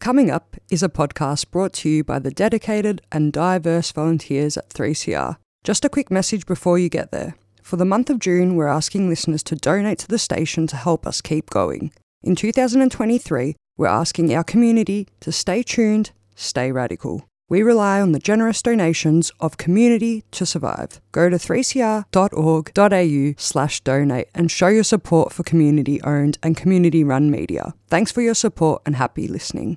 Coming 0.00 0.30
Up 0.30 0.56
is 0.70 0.82
a 0.82 0.88
podcast 0.88 1.50
brought 1.50 1.74
to 1.74 1.90
you 1.90 2.02
by 2.02 2.18
the 2.18 2.30
dedicated 2.30 3.02
and 3.12 3.34
diverse 3.34 3.92
volunteers 3.92 4.56
at 4.56 4.70
3CR. 4.70 5.36
Just 5.62 5.84
a 5.84 5.90
quick 5.90 6.10
message 6.10 6.46
before 6.46 6.78
you 6.78 6.88
get 6.88 7.12
there. 7.12 7.36
For 7.62 7.76
the 7.76 7.84
month 7.84 8.08
of 8.08 8.18
June, 8.18 8.56
we're 8.56 8.66
asking 8.66 9.10
listeners 9.10 9.42
to 9.42 9.56
donate 9.56 9.98
to 9.98 10.08
the 10.08 10.18
station 10.18 10.66
to 10.68 10.76
help 10.76 11.06
us 11.06 11.20
keep 11.20 11.50
going. 11.50 11.92
In 12.22 12.34
2023, 12.34 13.56
we're 13.76 13.86
asking 13.86 14.34
our 14.34 14.42
community 14.42 15.06
to 15.20 15.30
stay 15.30 15.62
tuned, 15.62 16.12
stay 16.34 16.72
radical. 16.72 17.26
We 17.50 17.62
rely 17.62 18.00
on 18.00 18.12
the 18.12 18.18
generous 18.18 18.62
donations 18.62 19.30
of 19.38 19.58
community 19.58 20.24
to 20.30 20.46
survive. 20.46 21.02
Go 21.12 21.28
to 21.28 21.36
3cr.org.au 21.36 23.34
slash 23.36 23.80
donate 23.82 24.28
and 24.34 24.50
show 24.50 24.68
your 24.68 24.84
support 24.84 25.34
for 25.34 25.42
community 25.42 26.00
owned 26.02 26.38
and 26.42 26.56
community 26.56 27.04
run 27.04 27.30
media. 27.30 27.74
Thanks 27.88 28.10
for 28.10 28.22
your 28.22 28.34
support 28.34 28.80
and 28.86 28.96
happy 28.96 29.28
listening. 29.28 29.76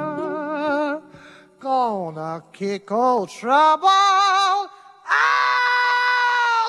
Gonna 1.71 2.43
kick 2.51 2.91
old 2.91 3.29
trouble 3.29 3.87
out 3.87 4.67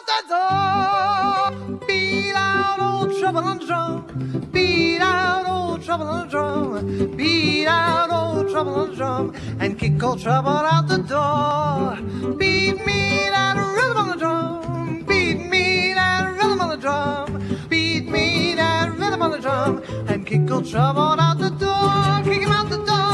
the 0.06 0.20
door. 0.32 1.78
Beat 1.88 2.34
out 2.36 2.78
old 2.78 3.18
trouble 3.18 3.40
on 3.40 3.58
the 3.58 3.66
drum. 3.66 4.06
Beat 4.52 5.00
out 5.00 5.44
old 5.48 5.82
trouble 5.82 6.06
on 6.06 6.20
the 6.20 6.30
drum. 6.30 7.16
Beat 7.16 7.66
out 7.66 8.10
old 8.12 8.48
trouble 8.48 8.74
on 8.74 8.90
the 8.90 8.96
drum. 8.96 9.34
And 9.58 9.76
kick 9.76 10.00
old 10.00 10.20
trouble 10.20 10.50
out 10.50 10.86
the 10.86 10.98
door. 10.98 11.96
Beat 12.36 12.78
me 12.86 13.28
that 13.34 13.56
rhythm 13.74 13.96
on 13.96 14.08
the 14.10 14.16
drum. 14.16 15.04
Beat 15.04 15.40
me 15.50 15.94
that 15.94 16.30
rhythm 16.36 16.60
on 16.60 16.68
the 16.68 16.76
drum. 16.76 17.26
Beat 17.68 18.06
me 18.08 18.54
that 18.54 18.96
rhythm 18.96 19.20
on 19.20 19.32
the 19.32 19.40
drum. 19.40 19.82
And 20.06 20.24
kick 20.24 20.48
old 20.48 20.70
trouble 20.70 21.18
out 21.26 21.38
the 21.38 21.50
door. 21.50 22.22
Kick 22.22 22.42
him 22.42 22.52
out 22.52 22.70
the 22.70 22.76
door. 22.76 23.11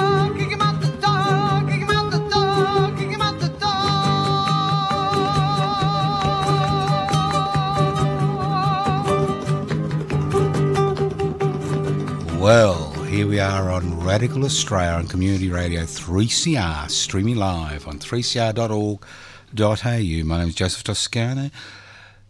Well, 12.48 12.88
here 13.02 13.27
we 13.27 13.41
are 13.41 13.70
on 13.70 14.00
Radical 14.00 14.46
Australia 14.46 14.92
on 14.92 15.06
Community 15.06 15.50
Radio 15.50 15.82
3CR, 15.82 16.91
streaming 16.91 17.36
live 17.36 17.86
on 17.86 17.98
3cr.org.au. 17.98 20.24
My 20.24 20.38
name 20.38 20.48
is 20.48 20.54
Joseph 20.54 20.82
Toscano. 20.82 21.50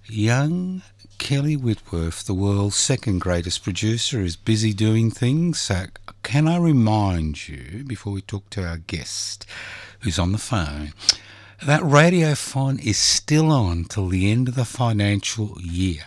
Young 0.06 0.82
Kelly 1.18 1.54
Whitworth, 1.54 2.26
the 2.26 2.34
world's 2.34 2.74
second 2.74 3.20
greatest 3.20 3.62
producer, 3.62 4.20
is 4.20 4.34
busy 4.34 4.72
doing 4.72 5.12
things. 5.12 5.60
So, 5.60 5.84
can 6.24 6.48
I 6.48 6.56
remind 6.56 7.46
you, 7.46 7.84
before 7.86 8.12
we 8.12 8.20
talk 8.20 8.50
to 8.50 8.66
our 8.66 8.78
guest 8.78 9.46
who's 10.00 10.18
on 10.18 10.32
the 10.32 10.38
phone, 10.38 10.94
that 11.64 11.82
Radiothon 11.82 12.84
is 12.84 12.98
still 12.98 13.52
on 13.52 13.84
till 13.84 14.08
the 14.08 14.32
end 14.32 14.48
of 14.48 14.56
the 14.56 14.64
financial 14.64 15.60
year. 15.60 16.06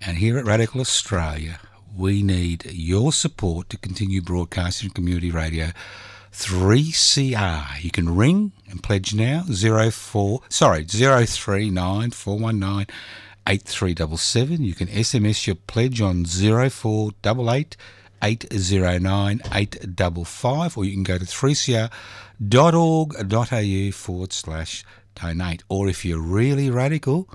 And 0.00 0.18
here 0.18 0.36
at 0.36 0.46
Radical 0.46 0.80
Australia, 0.80 1.60
we 1.96 2.22
need 2.22 2.66
your 2.72 3.12
support 3.12 3.68
to 3.70 3.76
continue 3.76 4.22
broadcasting 4.22 4.90
community 4.90 5.30
radio 5.30 5.70
3CR. 6.32 7.82
You 7.82 7.90
can 7.90 8.14
ring 8.14 8.52
and 8.68 8.82
pledge 8.82 9.14
now 9.14 9.42
04 9.42 10.40
sorry 10.48 10.84
039 10.84 12.10
419 12.10 12.86
8377. 13.46 14.62
You 14.62 14.74
can 14.74 14.88
SMS 14.88 15.46
your 15.46 15.56
pledge 15.56 16.00
on 16.00 16.24
0488 16.24 17.76
809 18.22 19.40
855 19.52 20.76
or 20.78 20.84
you 20.84 20.92
can 20.92 21.02
go 21.02 21.18
to 21.18 21.24
3cr.org.au 21.24 21.90
forward 23.92 24.32
slash 24.32 24.84
donate. 25.14 25.62
Or 25.68 25.88
if 25.88 26.04
you're 26.04 26.20
really 26.20 26.70
radical, 26.70 27.28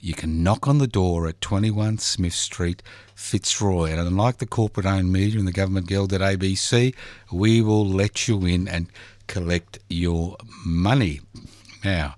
you 0.00 0.14
can 0.14 0.42
knock 0.42 0.68
on 0.68 0.78
the 0.78 0.86
door 0.86 1.26
at 1.26 1.40
21 1.40 1.98
Smith 1.98 2.34
Street, 2.34 2.82
Fitzroy. 3.14 3.90
And 3.90 4.00
unlike 4.00 4.38
the 4.38 4.46
corporate 4.46 4.86
owned 4.86 5.12
media 5.12 5.38
and 5.38 5.48
the 5.48 5.52
government 5.52 5.88
guild 5.88 6.12
at 6.12 6.20
ABC, 6.20 6.94
we 7.32 7.60
will 7.60 7.86
let 7.86 8.28
you 8.28 8.44
in 8.44 8.68
and 8.68 8.86
collect 9.26 9.78
your 9.88 10.36
money. 10.64 11.20
Now, 11.84 12.14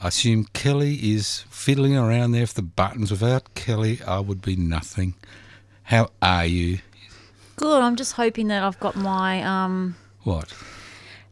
I 0.00 0.08
assume 0.08 0.46
Kelly 0.52 0.94
is 1.12 1.44
fiddling 1.50 1.96
around 1.96 2.32
there 2.32 2.46
for 2.46 2.54
the 2.54 2.62
buttons. 2.62 3.10
Without 3.10 3.54
Kelly, 3.54 4.00
I 4.06 4.20
would 4.20 4.42
be 4.42 4.56
nothing. 4.56 5.14
How 5.84 6.10
are 6.22 6.46
you? 6.46 6.78
Good. 7.56 7.82
I'm 7.82 7.96
just 7.96 8.14
hoping 8.14 8.48
that 8.48 8.62
I've 8.62 8.80
got 8.80 8.96
my 8.96 9.42
um 9.42 9.96
What? 10.22 10.54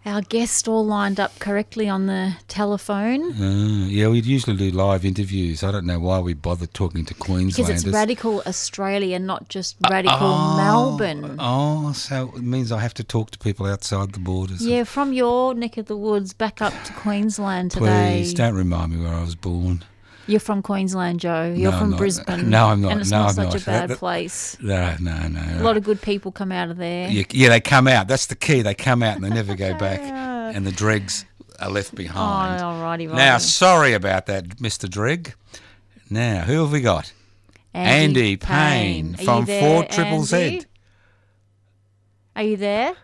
Our 0.09 0.23
guest 0.23 0.67
all 0.69 0.85
lined 0.85 1.21
up 1.21 1.39
correctly 1.39 1.89
on 1.89 2.07
the 2.07 2.33
telephone 2.49 3.23
Uh, 3.33 3.87
yeah, 3.89 4.09
we'd 4.09 4.25
usually 4.27 4.57
do 4.57 4.71
live 4.71 5.05
interviews. 5.05 5.63
I 5.63 5.71
don't 5.71 5.87
know 5.87 5.99
why 6.01 6.19
we 6.21 6.35
bother 6.35 6.67
talking 6.67 7.05
to 7.05 7.15
Queenslanders. 7.15 7.57
because 7.57 7.85
it's 7.85 7.95
radical 7.95 8.43
Australia, 8.47 9.19
not 9.19 9.49
just 9.49 9.77
radical 9.91 10.17
Oh, 10.21 10.57
Melbourne. 10.57 11.37
Oh, 11.39 11.93
so 11.93 12.33
it 12.37 12.43
means 12.43 12.73
I 12.73 12.81
have 12.81 12.95
to 12.95 13.05
talk 13.05 13.31
to 13.33 13.39
people 13.39 13.67
outside 13.67 14.13
the 14.13 14.19
borders. 14.19 14.65
Yeah, 14.65 14.85
from 14.85 15.13
your 15.13 15.55
neck 15.55 15.77
of 15.77 15.87
the 15.87 15.97
woods 15.97 16.33
back 16.33 16.61
up 16.63 16.73
to 16.85 16.93
Queensland 16.95 17.71
today. 17.73 18.19
Please 18.23 18.35
don't 18.35 18.55
remind 18.55 18.93
me 18.93 19.05
where 19.05 19.15
I 19.15 19.21
was 19.23 19.35
born. 19.35 19.85
You're 20.29 20.41
from 20.41 20.63
Queensland, 20.63 21.21
Joe. 21.21 21.53
You're 21.57 21.73
No, 21.73 21.79
from 21.79 21.91
not. 21.91 21.99
Brisbane. 21.99 22.51
No, 22.57 22.67
I'm 22.67 22.81
not. 22.83 22.93
And 22.93 23.01
it's 23.01 23.11
No, 23.11 23.21
not 23.21 23.29
I'm 23.31 23.35
such 23.35 23.45
not. 23.55 23.63
a 23.63 23.65
bad 23.65 23.91
That- 23.91 23.99
place. 23.99 24.57
No, 24.61 24.95
no, 25.01 25.27
no. 25.29 25.43
A 25.61 25.63
lot 25.65 25.77
of 25.77 25.83
good 25.85 26.01
people 26.03 26.31
come 26.31 26.53
out 26.53 26.71
of 26.71 26.77
there. 26.77 27.09
Yeah, 27.11 27.25
yeah, 27.33 27.49
they 27.49 27.61
come 27.61 27.89
out. 27.89 28.07
That's 28.09 28.27
the 28.27 28.37
key. 28.37 28.61
They 28.63 28.75
come 28.75 29.03
out 29.03 29.17
and 29.17 29.25
they 29.25 29.31
never 29.31 29.55
go 29.67 29.75
back. 29.79 30.01
And 30.01 30.67
the 30.67 30.73
dregs 30.73 31.25
are 31.61 31.71
left 31.71 31.95
behind. 31.95 32.61
Oh, 32.61 32.65
alrighty, 32.67 33.09
righty. 33.09 33.17
Now, 33.17 33.39
sorry 33.39 33.95
about 33.95 34.27
that, 34.27 34.59
Mr. 34.59 34.89
Dreg. 34.89 35.35
Now, 36.11 36.43
who 36.43 36.61
have 36.63 36.73
we 36.73 36.81
got? 36.83 37.13
Andy 37.75 38.37
Paine 38.37 39.15
Are 39.19 39.25
from 39.25 39.45
there, 39.47 39.61
4 39.83 39.85
Triple 39.91 40.23
Z. 40.25 40.63
Are 42.37 42.43
you 42.43 42.57
there? 42.57 42.95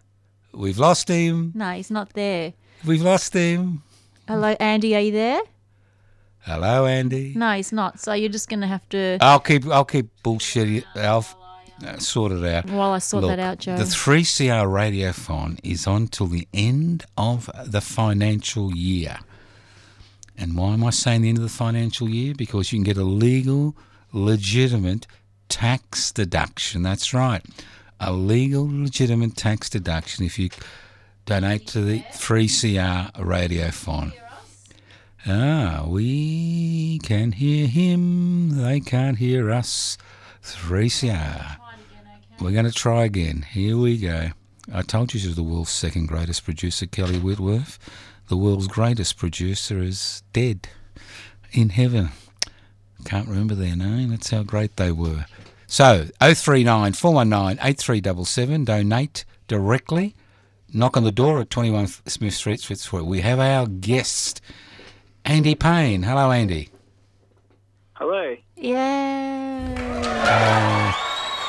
We've 0.53 0.79
lost 0.79 1.09
him. 1.09 1.53
No, 1.55 1.73
he's 1.73 1.91
not 1.91 2.13
there. 2.15 2.53
We've 2.85 3.03
lost 3.03 3.33
him. 3.35 3.83
Hello, 4.29 4.55
Andy. 4.61 4.95
Are 4.95 5.01
you 5.01 5.13
there? 5.13 5.41
Hello, 6.45 6.85
Andy. 6.85 7.33
No, 7.35 7.53
he's 7.53 7.73
not. 7.73 7.99
So 7.99 8.13
you're 8.13 8.29
just 8.29 8.51
going 8.51 8.61
to 8.61 8.67
have 8.67 8.87
to. 8.91 9.17
I'll 9.21 9.41
keep 9.41 9.67
I'll 9.67 9.87
keep 9.87 10.11
bullshit. 10.23 10.85
I'll 10.95 11.27
uh, 11.85 11.99
sort 11.99 12.33
it 12.33 12.45
out. 12.45 12.69
While 12.71 12.91
I 12.91 12.99
sort 12.99 13.25
that 13.25 13.39
out, 13.39 13.59
Joe. 13.59 13.79
The 13.79 13.85
3CR 13.85 14.67
Radiothon 14.67 15.59
is 15.63 15.87
on 15.87 16.09
till 16.09 16.27
the 16.27 16.47
end 16.53 17.05
of 17.17 17.51
the 17.65 17.81
financial 17.81 18.75
year. 18.77 19.19
And 20.37 20.57
why 20.57 20.75
am 20.75 20.85
I 20.85 20.91
saying 20.91 21.23
the 21.23 21.31
end 21.31 21.39
of 21.39 21.45
the 21.45 21.51
financial 21.51 22.11
year? 22.11 22.35
Because 22.37 22.73
you 22.73 22.79
can 22.79 22.85
get 22.85 22.99
a 22.99 23.05
legal, 23.05 23.75
legitimate 24.13 25.07
tax 25.49 26.13
deduction. 26.13 26.83
That's 26.83 27.15
right. 27.15 27.43
A 28.01 28.13
legal, 28.13 28.69
legitimate 28.69 29.35
tax 29.37 29.71
deduction 29.71 30.25
if 30.27 30.39
you 30.39 30.51
donate 31.25 31.67
to 31.69 31.81
the 31.81 32.01
3CR 32.01 33.13
Radiothon. 33.15 34.13
Ah, 35.27 35.85
we 35.87 36.99
can 36.99 37.33
hear 37.33 37.67
him. 37.67 38.63
They 38.63 38.81
can't 38.81 39.19
hear 39.19 39.51
us. 39.51 39.97
3CR. 40.43 41.57
We're 42.41 42.51
going 42.51 42.67
to 42.67 42.73
try 42.73 43.05
again. 43.05 43.47
Here 43.51 43.79
we 43.79 43.97
go. 43.97 44.31
I 44.73 44.83
told 44.83 45.15
you 45.15 45.21
she 45.21 45.29
was 45.29 45.37
the 45.37 45.43
world's 45.43 45.71
second 45.71 46.07
greatest 46.07 46.45
producer, 46.45 46.87
Kelly 46.87 47.19
Whitworth. 47.19 47.79
The 48.29 48.37
world's 48.37 48.69
greatest 48.69 49.17
producer 49.17 49.83
is 49.83 50.23
dead 50.33 50.69
in 51.53 51.71
heaven. 51.71 52.11
Can't 53.05 53.29
remember 53.29 53.55
their 53.55 53.77
name. 53.77 54.11
That's 54.11 54.31
how 54.31 54.43
great 54.43 54.77
they 54.77 54.93
were. 54.93 55.27
So, 55.67 56.09
039 56.21 56.93
419 56.93 57.59
8377. 57.65 58.65
Donate 58.65 59.25
directly. 59.49 60.15
Knock 60.73 60.97
on 60.97 61.05
the 61.05 61.13
door 61.13 61.41
at 61.41 61.51
21 61.51 61.87
Smith 62.07 62.35
Street, 62.35 62.61
Fitzroy. 62.61 63.03
We 63.03 63.21
have 63.21 63.39
our 63.39 63.67
guest, 63.67 64.41
Andy 65.25 65.55
Paine. 65.55 66.03
Hello, 66.03 66.31
Andy. 66.31 66.69
Hello. 67.95 68.37
Yeah. 68.57 69.05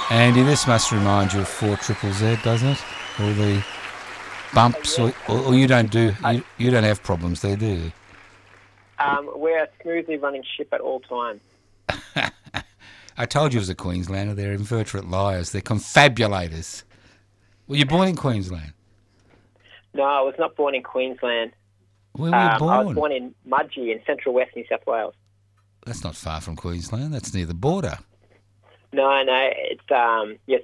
Andy, 0.10 0.44
this 0.44 0.66
must 0.68 0.92
remind 0.92 1.33
you 1.33 1.42
of 1.42 1.48
4 1.48 1.75
Triple 1.77 2.13
Z, 2.13 2.38
doesn't 2.44 2.69
it? 2.69 2.83
All 3.19 3.33
the 3.33 3.66
bumps, 4.54 4.98
or, 4.98 5.13
or, 5.27 5.39
or 5.39 5.56
you 5.56 5.68
don't 5.68 5.92
do 5.92 6.13
you, 6.31 6.44
you 6.57 6.72
don't 6.72 6.83
have 6.83 7.04
problems 7.04 7.42
there, 7.42 7.56
do 7.56 7.66
you? 7.66 7.92
Um, 9.00 9.30
we're 9.36 9.63
a 9.63 9.68
smoothly 9.81 10.18
running 10.18 10.44
ship 10.56 10.69
at 10.72 10.80
all 10.80 11.01
times. 11.01 11.42
I 13.18 13.25
told 13.25 13.54
you 13.54 13.57
it 13.57 13.62
was 13.62 13.69
a 13.69 13.75
Queenslander. 13.75 14.33
They're 14.33 14.54
invertebrate 14.54 15.06
liars. 15.06 15.51
They're 15.51 15.62
confabulators. 15.62 16.83
Were 17.68 17.75
you 17.75 17.86
born 17.86 18.07
in 18.07 18.16
Queensland? 18.16 18.74
No, 19.94 20.04
I 20.04 20.22
was 20.22 20.36
not 20.38 20.56
born 20.56 20.75
in 20.75 20.83
Queensland. 20.83 21.51
Where 22.16 22.32
were 22.32 22.38
you 22.38 22.44
Um, 22.44 22.64
I 22.70 22.84
was 22.84 22.96
born 22.96 23.12
in 23.12 23.36
Mudgee 23.48 23.92
in 23.92 24.02
central 24.06 24.34
west 24.34 24.56
New 24.56 24.66
South 24.70 24.86
Wales. 24.88 25.14
That's 25.86 26.04
not 26.04 26.16
far 26.16 26.42
from 26.42 26.56
Queensland. 26.56 27.14
That's 27.14 27.34
near 27.34 27.46
the 27.46 27.54
border. 27.54 28.00
No, 28.92 29.24
no, 29.24 29.50
it's 29.56 29.92
um, 29.92 30.38
yes. 30.48 30.62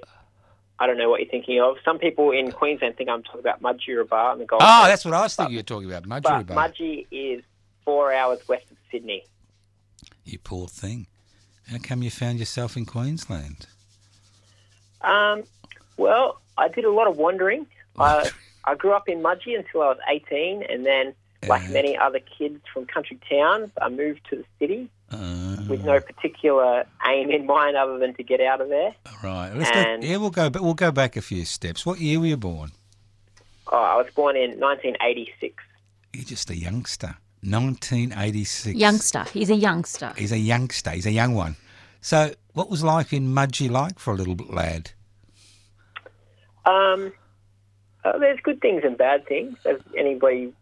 I 0.78 0.86
don't 0.86 0.98
know 0.98 1.08
what 1.10 1.20
you're 1.20 1.30
thinking 1.30 1.60
of. 1.60 1.76
Some 1.84 1.98
people 1.98 2.32
in 2.32 2.50
Queensland 2.50 2.96
think 2.96 3.08
I'm 3.08 3.22
talking 3.22 3.40
about 3.40 3.62
Mudgeeraba 3.62 4.32
on 4.32 4.38
the 4.38 4.46
Gold 4.46 4.62
Oh, 4.64 4.84
that's 4.86 5.04
what 5.04 5.14
I 5.14 5.22
was 5.22 5.36
thinking 5.36 5.52
you 5.52 5.58
were 5.58 5.62
talking 5.62 5.88
about. 5.88 6.08
but 6.08 6.22
Mudgeeraba. 6.46 6.54
Mudgee 6.72 7.06
is 7.12 7.44
four 7.84 8.12
hours 8.12 8.40
west 8.48 8.64
of 8.70 8.76
Sydney. 8.90 9.24
You 10.24 10.38
poor 10.38 10.66
thing. 10.66 11.06
How 11.70 11.78
come 11.78 12.02
you 12.02 12.10
found 12.10 12.38
yourself 12.40 12.76
in 12.76 12.84
Queensland? 12.86 13.66
Um, 15.02 15.44
well, 15.96 16.40
I 16.58 16.68
did 16.68 16.84
a 16.84 16.90
lot 16.90 17.06
of 17.06 17.16
wandering. 17.16 17.66
I, 17.98 18.30
I 18.64 18.74
grew 18.74 18.92
up 18.92 19.08
in 19.08 19.22
Mudgee 19.22 19.56
until 19.56 19.82
I 19.82 19.88
was 19.88 19.98
18, 20.08 20.64
and 20.68 20.84
then, 20.86 21.14
like 21.48 21.68
many 21.70 21.96
other 21.96 22.20
kids 22.20 22.60
from 22.72 22.86
country 22.86 23.18
towns, 23.28 23.70
I 23.80 23.88
moved 23.88 24.20
to 24.30 24.36
the 24.36 24.44
city 24.58 24.88
Uh, 25.10 25.56
with 25.68 25.84
no 25.84 26.00
particular 26.00 26.84
aim 27.06 27.30
in 27.30 27.46
mind 27.46 27.76
other 27.76 27.98
than 27.98 28.14
to 28.14 28.22
get 28.22 28.40
out 28.40 28.60
of 28.60 28.68
there. 28.68 28.94
right. 29.22 29.50
Let's 29.54 29.70
and- 29.70 30.02
go, 30.02 30.08
yeah, 30.08 30.16
we'll 30.18 30.30
go. 30.30 30.48
But 30.50 30.62
we'll 30.62 30.74
go 30.74 30.90
back 30.92 31.16
a 31.16 31.20
few 31.22 31.44
steps. 31.44 31.84
What 31.84 32.00
year 32.00 32.20
were 32.20 32.26
you 32.26 32.36
born? 32.36 32.70
Oh, 33.70 33.76
I 33.76 33.96
was 33.96 34.06
born 34.14 34.36
in 34.36 34.58
1986. 34.60 35.62
You're 36.12 36.24
just 36.24 36.50
a 36.50 36.56
youngster. 36.56 37.16
1986. 37.42 38.78
Youngster. 38.78 39.24
He's 39.32 39.50
a 39.50 39.56
youngster. 39.56 40.12
He's 40.16 40.30
a 40.32 40.38
youngster. 40.38 40.90
He's 40.90 41.06
a 41.06 41.10
young 41.10 41.34
one. 41.34 41.56
So, 42.00 42.32
what 42.52 42.68
was 42.70 42.82
life 42.84 43.12
in 43.12 43.28
Mudgee 43.34 43.70
like 43.70 43.98
for 43.98 44.12
a 44.12 44.16
little 44.16 44.36
lad? 44.48 44.92
Um, 46.64 47.12
uh, 48.04 48.18
there's 48.18 48.38
good 48.42 48.60
things 48.60 48.82
and 48.84 48.96
bad 48.96 49.26
things, 49.26 49.56
as 49.64 49.78
anybody 49.96 50.52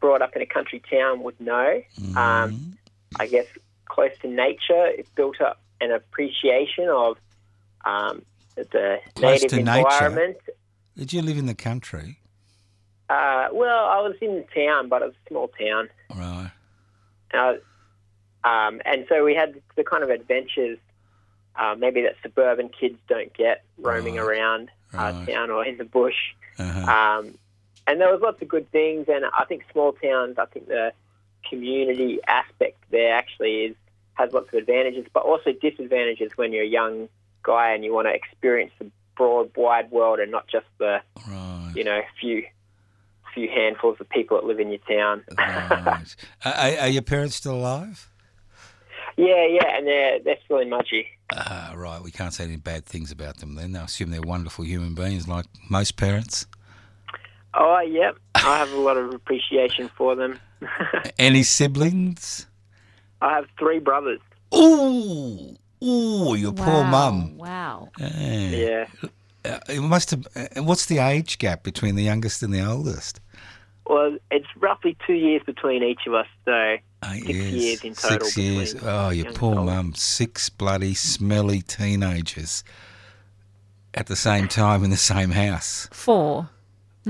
brought 0.00 0.22
up 0.22 0.34
in 0.36 0.42
a 0.42 0.46
country 0.46 0.82
town 0.90 1.22
would 1.22 1.38
know. 1.40 1.82
Mm-hmm. 2.00 2.16
Um, 2.16 2.78
I 3.18 3.26
guess 3.26 3.46
close 3.86 4.12
to 4.22 4.28
nature, 4.28 4.86
it's 4.86 5.10
built 5.10 5.40
up 5.40 5.60
an 5.80 5.90
appreciation 5.92 6.88
of 6.88 7.16
um, 7.84 8.22
the 8.56 8.98
Close 9.14 9.42
native 9.42 9.50
to 9.50 9.62
nature? 9.62 9.78
environment. 9.78 10.36
Did 10.96 11.12
you 11.12 11.22
live 11.22 11.38
in 11.38 11.46
the 11.46 11.54
country? 11.54 12.18
Uh, 13.08 13.48
well, 13.52 13.86
I 13.86 14.00
was 14.02 14.14
in 14.20 14.36
the 14.36 14.46
town, 14.54 14.88
but 14.88 15.02
it 15.02 15.06
was 15.06 15.14
a 15.26 15.28
small 15.28 15.48
town. 15.48 15.88
Right. 16.14 16.50
Uh, 17.34 17.54
um, 18.46 18.80
and 18.84 19.06
so 19.08 19.24
we 19.24 19.34
had 19.34 19.60
the 19.76 19.84
kind 19.84 20.02
of 20.02 20.10
adventures 20.10 20.78
uh, 21.56 21.74
maybe 21.78 22.02
that 22.02 22.14
suburban 22.22 22.68
kids 22.68 22.96
don't 23.08 23.32
get 23.34 23.64
roaming 23.78 24.14
Right. 24.16 24.22
around 24.38 24.68
uh, 24.94 24.98
Right. 24.98 25.28
town 25.34 25.50
or 25.50 25.64
in 25.64 25.76
the 25.78 25.84
bush. 25.84 26.14
Uh-huh. 26.58 26.90
Um, 27.20 27.34
and 27.90 28.00
there 28.00 28.12
was 28.12 28.20
lots 28.20 28.40
of 28.40 28.48
good 28.48 28.70
things. 28.70 29.06
And 29.08 29.24
I 29.24 29.44
think 29.46 29.64
small 29.72 29.92
towns, 29.92 30.38
I 30.38 30.46
think 30.46 30.68
the 30.68 30.92
community 31.48 32.20
aspect 32.26 32.78
there 32.90 33.14
actually 33.14 33.64
is 33.64 33.76
has 34.14 34.32
lots 34.32 34.48
of 34.48 34.54
advantages, 34.54 35.06
but 35.12 35.24
also 35.24 35.52
disadvantages 35.52 36.32
when 36.36 36.52
you're 36.52 36.64
a 36.64 36.68
young 36.68 37.08
guy 37.42 37.72
and 37.72 37.84
you 37.84 37.92
want 37.92 38.06
to 38.06 38.14
experience 38.14 38.72
the 38.78 38.90
broad, 39.16 39.50
wide 39.56 39.90
world 39.90 40.20
and 40.20 40.30
not 40.30 40.46
just 40.46 40.66
the 40.78 41.00
right. 41.28 41.72
you 41.74 41.84
know 41.84 42.00
few 42.20 42.44
few 43.34 43.48
handfuls 43.48 43.96
of 44.00 44.08
people 44.08 44.36
that 44.36 44.46
live 44.46 44.60
in 44.60 44.70
your 44.70 44.80
town. 44.88 45.24
right. 45.36 46.16
are, 46.44 46.78
are 46.80 46.88
your 46.88 47.02
parents 47.02 47.36
still 47.36 47.54
alive? 47.54 48.08
yeah, 49.16 49.46
yeah, 49.46 49.76
and 49.76 49.86
they're 49.86 50.20
they're 50.20 50.38
still 50.44 50.58
in 50.58 50.68
Mudgee. 50.68 51.06
Ah, 51.32 51.72
right. 51.76 52.02
We 52.02 52.10
can't 52.10 52.34
say 52.34 52.44
any 52.44 52.56
bad 52.56 52.84
things 52.84 53.10
about 53.10 53.38
them 53.38 53.54
then. 53.54 53.76
I 53.76 53.84
assume 53.84 54.10
they're 54.10 54.20
wonderful 54.20 54.64
human 54.64 54.94
beings 54.94 55.28
like 55.28 55.46
most 55.68 55.96
parents. 55.96 56.46
Oh, 57.54 57.80
yep. 57.80 58.16
I 58.34 58.58
have 58.58 58.72
a 58.72 58.80
lot 58.80 58.96
of 58.96 59.12
appreciation 59.12 59.90
for 59.96 60.14
them. 60.14 60.38
Any 61.18 61.42
siblings? 61.42 62.46
I 63.20 63.34
have 63.34 63.46
three 63.58 63.78
brothers. 63.78 64.20
Ooh, 64.54 65.56
ooh, 65.82 66.34
your 66.34 66.52
poor 66.52 66.84
mum. 66.84 67.36
Wow. 67.36 67.88
Yeah. 67.98 68.86
Uh, 69.44 69.58
it 69.68 69.80
must 69.80 70.10
have. 70.10 70.26
Uh, 70.34 70.62
what's 70.62 70.86
the 70.86 70.98
age 70.98 71.38
gap 71.38 71.62
between 71.62 71.94
the 71.94 72.02
youngest 72.02 72.42
and 72.42 72.52
the 72.52 72.64
oldest? 72.64 73.20
Well, 73.86 74.16
it's 74.30 74.46
roughly 74.56 74.96
two 75.06 75.14
years 75.14 75.42
between 75.44 75.82
each 75.82 76.06
of 76.06 76.14
us, 76.14 76.26
so 76.44 76.76
Eight 77.06 77.24
Six 77.24 77.38
years 77.38 77.84
in 77.84 77.94
total 77.94 78.26
Six 78.26 78.36
years. 78.36 78.76
Oh, 78.82 79.10
your 79.10 79.32
poor 79.32 79.54
mum. 79.56 79.94
Six 79.94 80.48
bloody 80.50 80.94
smelly 80.94 81.62
teenagers 81.62 82.62
at 83.94 84.06
the 84.06 84.16
same 84.16 84.48
time 84.48 84.84
in 84.84 84.90
the 84.90 84.96
same 84.96 85.30
house. 85.30 85.88
Four, 85.92 86.48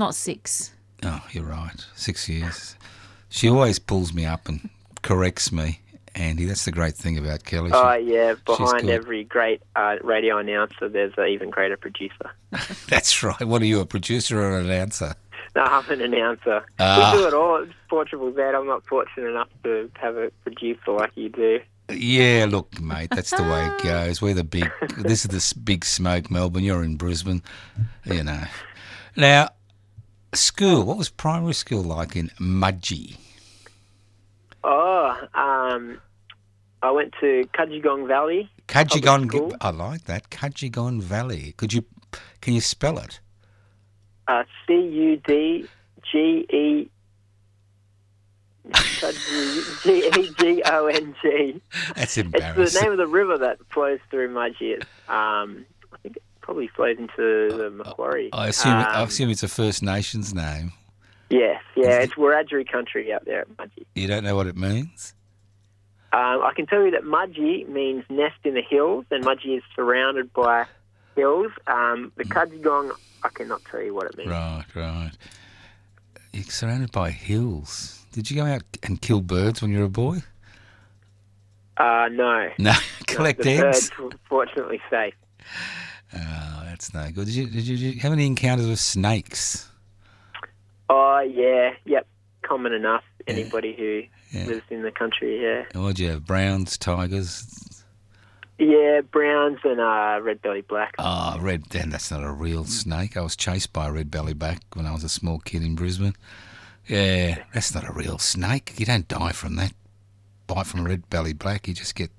not 0.01 0.15
six. 0.15 0.73
Oh, 1.03 1.23
you're 1.31 1.45
right. 1.45 1.85
Six 1.95 2.27
years. 2.27 2.75
She 3.29 3.47
always 3.49 3.79
pulls 3.79 4.13
me 4.13 4.25
up 4.25 4.49
and 4.49 4.69
corrects 5.01 5.51
me. 5.51 5.79
Andy, 6.15 6.43
that's 6.45 6.65
the 6.65 6.71
great 6.71 6.95
thing 6.95 7.17
about 7.17 7.45
Kelly. 7.45 7.69
She- 7.69 7.75
Oh, 7.75 7.93
yeah. 7.93 8.33
Behind 8.45 8.89
every 8.89 9.23
great 9.23 9.61
uh, 9.77 9.95
radio 10.03 10.37
announcer, 10.37 10.89
there's 10.89 11.13
an 11.17 11.27
even 11.29 11.49
greater 11.49 11.77
producer. 11.77 12.31
That's 12.89 13.23
right. 13.23 13.41
What 13.45 13.61
are 13.61 13.65
you, 13.65 13.79
a 13.79 13.85
producer 13.85 14.41
or 14.41 14.59
an 14.59 14.65
announcer? 14.65 15.13
No, 15.55 15.61
I'm 15.63 15.89
an 15.89 16.01
announcer. 16.01 16.65
Ah. 16.79 17.11
We 17.13 17.21
do 17.21 17.27
it 17.27 17.33
all. 17.33 17.63
It's 17.63 17.71
Portugal 17.89 18.29
that 18.33 18.55
I'm 18.55 18.67
not 18.67 18.85
fortunate 18.87 19.29
enough 19.29 19.47
to 19.63 19.89
have 20.01 20.17
a 20.17 20.31
producer 20.43 20.91
like 20.91 21.11
you 21.15 21.29
do. 21.29 21.59
Yeah, 21.89 22.45
look, 22.49 22.79
mate, 22.81 23.09
that's 23.11 23.31
the 23.31 23.43
way 23.43 23.65
it 23.67 23.83
goes. 23.83 24.21
We're 24.21 24.33
the 24.33 24.43
big. 24.43 24.69
This 24.97 25.23
is 25.25 25.31
the 25.53 25.59
big 25.61 25.85
smoke, 25.85 26.29
Melbourne. 26.29 26.63
You're 26.63 26.83
in 26.83 26.97
Brisbane, 26.97 27.41
you 28.05 28.23
know. 28.23 28.43
Now, 29.15 29.49
school. 30.33 30.83
What 30.83 30.97
was 30.97 31.09
primary 31.09 31.53
school 31.53 31.81
like 31.83 32.15
in 32.15 32.29
Mudgee? 32.39 33.17
Oh, 34.63 35.17
um, 35.33 35.99
I 36.83 36.91
went 36.91 37.13
to 37.19 37.47
Cudgegong 37.53 38.07
Valley. 38.07 38.49
Cudgegong. 38.67 39.27
school. 39.27 39.55
I 39.61 39.69
like 39.71 40.05
that. 40.05 40.29
Cudgegong 40.29 41.01
Valley. 41.01 41.53
Could 41.57 41.73
you? 41.73 41.85
Can 42.41 42.53
you 42.53 42.61
spell 42.61 42.97
it? 42.99 43.19
Uh, 44.27 44.43
C 44.67 44.73
U 44.73 45.17
D 45.17 45.67
G 46.11 46.45
E 46.51 46.89
G 49.83 50.09
E 50.15 50.33
G 50.39 50.63
O 50.65 50.85
N 50.87 51.15
G. 51.21 51.61
That's 51.95 52.17
embarrassing. 52.17 52.63
It's 52.63 52.73
the 52.73 52.81
name 52.81 52.91
of 52.91 52.97
the 52.97 53.07
river 53.07 53.37
that 53.39 53.59
flows 53.69 53.99
through 54.09 54.33
Mudgee. 54.33 54.77
It's, 54.77 54.85
Um, 55.09 55.19
I 55.35 55.47
think 55.47 55.65
it 55.65 55.70
probably 56.41 56.67
flows 56.67 56.97
into 56.97 57.55
the 57.57 57.69
Macquarie. 57.71 58.29
I 58.33 58.47
assume. 58.47 58.73
I 58.73 59.01
Um, 59.01 59.07
assume 59.07 59.29
it's 59.29 59.43
a 59.43 59.47
First 59.47 59.81
Nations 59.83 60.33
name. 60.33 60.73
Yes, 61.29 61.61
yeah, 61.75 61.99
it's 61.99 62.13
Wiradjuri 62.15 62.69
country 62.69 63.13
out 63.13 63.23
there 63.25 63.41
at 63.41 63.49
Mudgee. 63.57 63.85
You 63.95 64.07
don't 64.07 64.23
know 64.23 64.35
what 64.35 64.47
it 64.47 64.57
means. 64.57 65.13
Um, 66.13 66.41
I 66.43 66.51
can 66.53 66.65
tell 66.67 66.83
you 66.83 66.91
that 66.91 67.03
Mudgee 67.03 67.65
means 67.69 68.03
nest 68.09 68.35
in 68.43 68.53
the 68.53 68.61
hills, 68.61 69.05
and 69.11 69.23
Mudgee 69.23 69.57
is 69.57 69.63
surrounded 69.73 70.33
by 70.33 70.65
hills. 71.15 71.51
Um, 71.67 72.11
the 72.17 72.25
Cudgegong, 72.25 72.91
I 73.23 73.29
cannot 73.29 73.61
tell 73.71 73.81
you 73.81 73.93
what 73.93 74.07
it 74.07 74.17
means. 74.17 74.29
Right, 74.29 74.65
right. 74.75 75.11
You're 76.33 76.43
surrounded 76.43 76.91
by 76.91 77.11
hills. 77.11 78.05
Did 78.11 78.29
you 78.29 78.35
go 78.35 78.45
out 78.45 78.63
and 78.83 79.01
kill 79.01 79.21
birds 79.21 79.61
when 79.61 79.71
you 79.71 79.79
were 79.79 79.85
a 79.85 79.89
boy? 79.89 80.17
Uh, 81.77 82.09
no. 82.11 82.49
No, 82.49 82.49
No, 82.59 82.73
collect 83.07 83.41
the 83.41 83.51
eggs. 83.51 83.89
birds 83.97 84.15
fortunately 84.27 84.81
safe. 84.89 85.13
Oh, 86.13 86.61
that's 86.65 86.93
no 86.93 87.09
good. 87.11 87.25
Did 87.25 87.35
you, 87.35 87.45
did 87.47 87.67
you, 87.67 87.77
did 87.77 87.95
you 87.95 87.99
have 88.01 88.11
any 88.13 88.25
encounters 88.25 88.67
with 88.67 88.79
snakes? 88.79 89.67
Oh, 90.89 91.19
yeah, 91.19 91.71
yep, 91.85 92.05
common 92.41 92.73
enough. 92.73 93.03
Anybody 93.27 93.75
who 93.77 94.37
Yeah. 94.37 94.45
lives 94.47 94.63
in 94.69 94.81
the 94.81 94.91
country, 94.91 95.41
yeah. 95.41 95.63
Or 95.79 95.89
did 95.89 95.99
you 95.99 96.09
have 96.09 96.25
browns, 96.25 96.77
tigers? 96.77 97.83
Yeah, 98.57 99.01
browns 99.01 99.59
and 99.63 99.79
uh, 99.79 100.19
red 100.21 100.41
belly 100.41 100.61
black. 100.61 100.93
Oh, 100.99 101.37
red. 101.39 101.65
Then 101.69 101.89
that's 101.89 102.11
not 102.11 102.23
a 102.23 102.31
real 102.31 102.65
snake. 102.65 103.15
I 103.17 103.21
was 103.21 103.35
chased 103.35 103.73
by 103.73 103.87
a 103.87 103.91
red 103.91 104.11
belly 104.11 104.33
back 104.33 104.59
when 104.73 104.85
I 104.85 104.91
was 104.91 105.03
a 105.03 105.09
small 105.09 105.39
kid 105.39 105.63
in 105.63 105.75
Brisbane. 105.75 106.15
Yeah, 106.87 107.43
that's 107.53 107.73
not 107.73 107.87
a 107.87 107.93
real 107.93 108.17
snake. 108.19 108.73
You 108.77 108.85
don't 108.85 109.07
die 109.07 109.31
from 109.31 109.55
that. 109.55 109.73
Bite 110.47 110.67
from 110.67 110.81
a 110.81 110.89
red 110.89 111.09
belly 111.09 111.33
black. 111.33 111.67
You 111.67 111.73
just 111.73 111.95
get. 111.95 112.11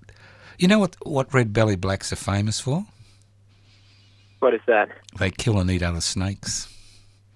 You 0.59 0.67
know 0.69 0.79
what? 0.79 0.97
What 1.03 1.33
red 1.35 1.53
belly 1.53 1.77
blacks 1.77 2.13
are 2.13 2.17
famous 2.17 2.59
for? 2.59 2.87
What 4.43 4.55
is 4.55 4.61
that? 4.67 4.89
They 5.21 5.31
kill 5.31 5.61
and 5.61 5.71
eat 5.71 5.85
other 5.85 6.01
snakes. 6.01 6.67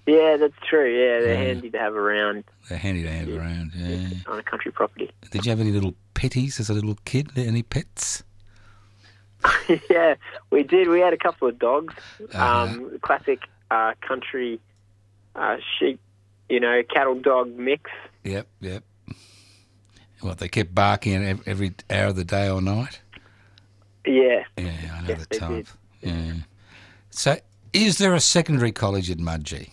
Yeah, 0.09 0.37
that's 0.39 0.57
true. 0.69 0.91
Yeah, 0.91 1.21
they're 1.21 1.35
Yeah. 1.35 1.41
handy 1.55 1.71
to 1.71 1.79
have 1.79 1.95
around 1.95 2.43
They're 2.69 2.79
handy 2.79 3.05
to 3.05 3.11
have 3.13 3.29
around. 3.29 3.71
Yeah. 3.77 4.09
on 4.27 4.41
a 4.41 4.43
country 4.43 4.73
property. 4.73 5.13
Did 5.31 5.47
you 5.47 5.51
have 5.51 5.61
any 5.61 5.71
little 5.71 5.95
petties 6.17 6.59
as 6.59 6.69
a 6.69 6.75
little 6.75 6.97
kid? 7.05 7.31
Any 7.37 7.63
pets? 7.63 8.25
yeah, 9.89 10.17
we 10.51 10.65
did. 10.65 10.89
We 10.89 10.99
had 10.99 11.13
a 11.13 11.17
couple 11.17 11.47
of 11.47 11.61
dogs. 11.61 11.95
Uh-huh. 12.35 12.45
Um, 12.45 12.99
classic 13.03 13.39
uh, 13.71 13.93
country 14.01 14.61
uh, 15.37 15.59
sheep 15.79 16.01
you 16.49 16.59
know, 16.59 16.83
cattle 16.93 17.15
dog 17.21 17.57
mix. 17.57 17.89
Yep, 18.25 18.49
yep. 18.61 18.83
What 20.23 20.39
they 20.39 20.49
kept 20.49 20.75
barking 20.75 21.41
every 21.47 21.73
hour 21.89 22.07
of 22.09 22.17
the 22.17 22.25
day 22.25 22.49
or 22.49 22.61
night. 22.61 23.01
Yeah. 24.05 24.43
Yeah, 24.57 24.73
I 24.95 25.01
know 25.03 25.09
Yes, 25.09 25.27
the 25.27 25.39
type. 25.39 25.51
did. 25.51 25.69
Yeah. 26.03 26.33
So, 27.17 27.39
is 27.73 27.97
there 27.97 28.15
a 28.15 28.21
secondary 28.21 28.73
college 28.73 29.11
at 29.11 29.17
Mudgee? 29.19 29.71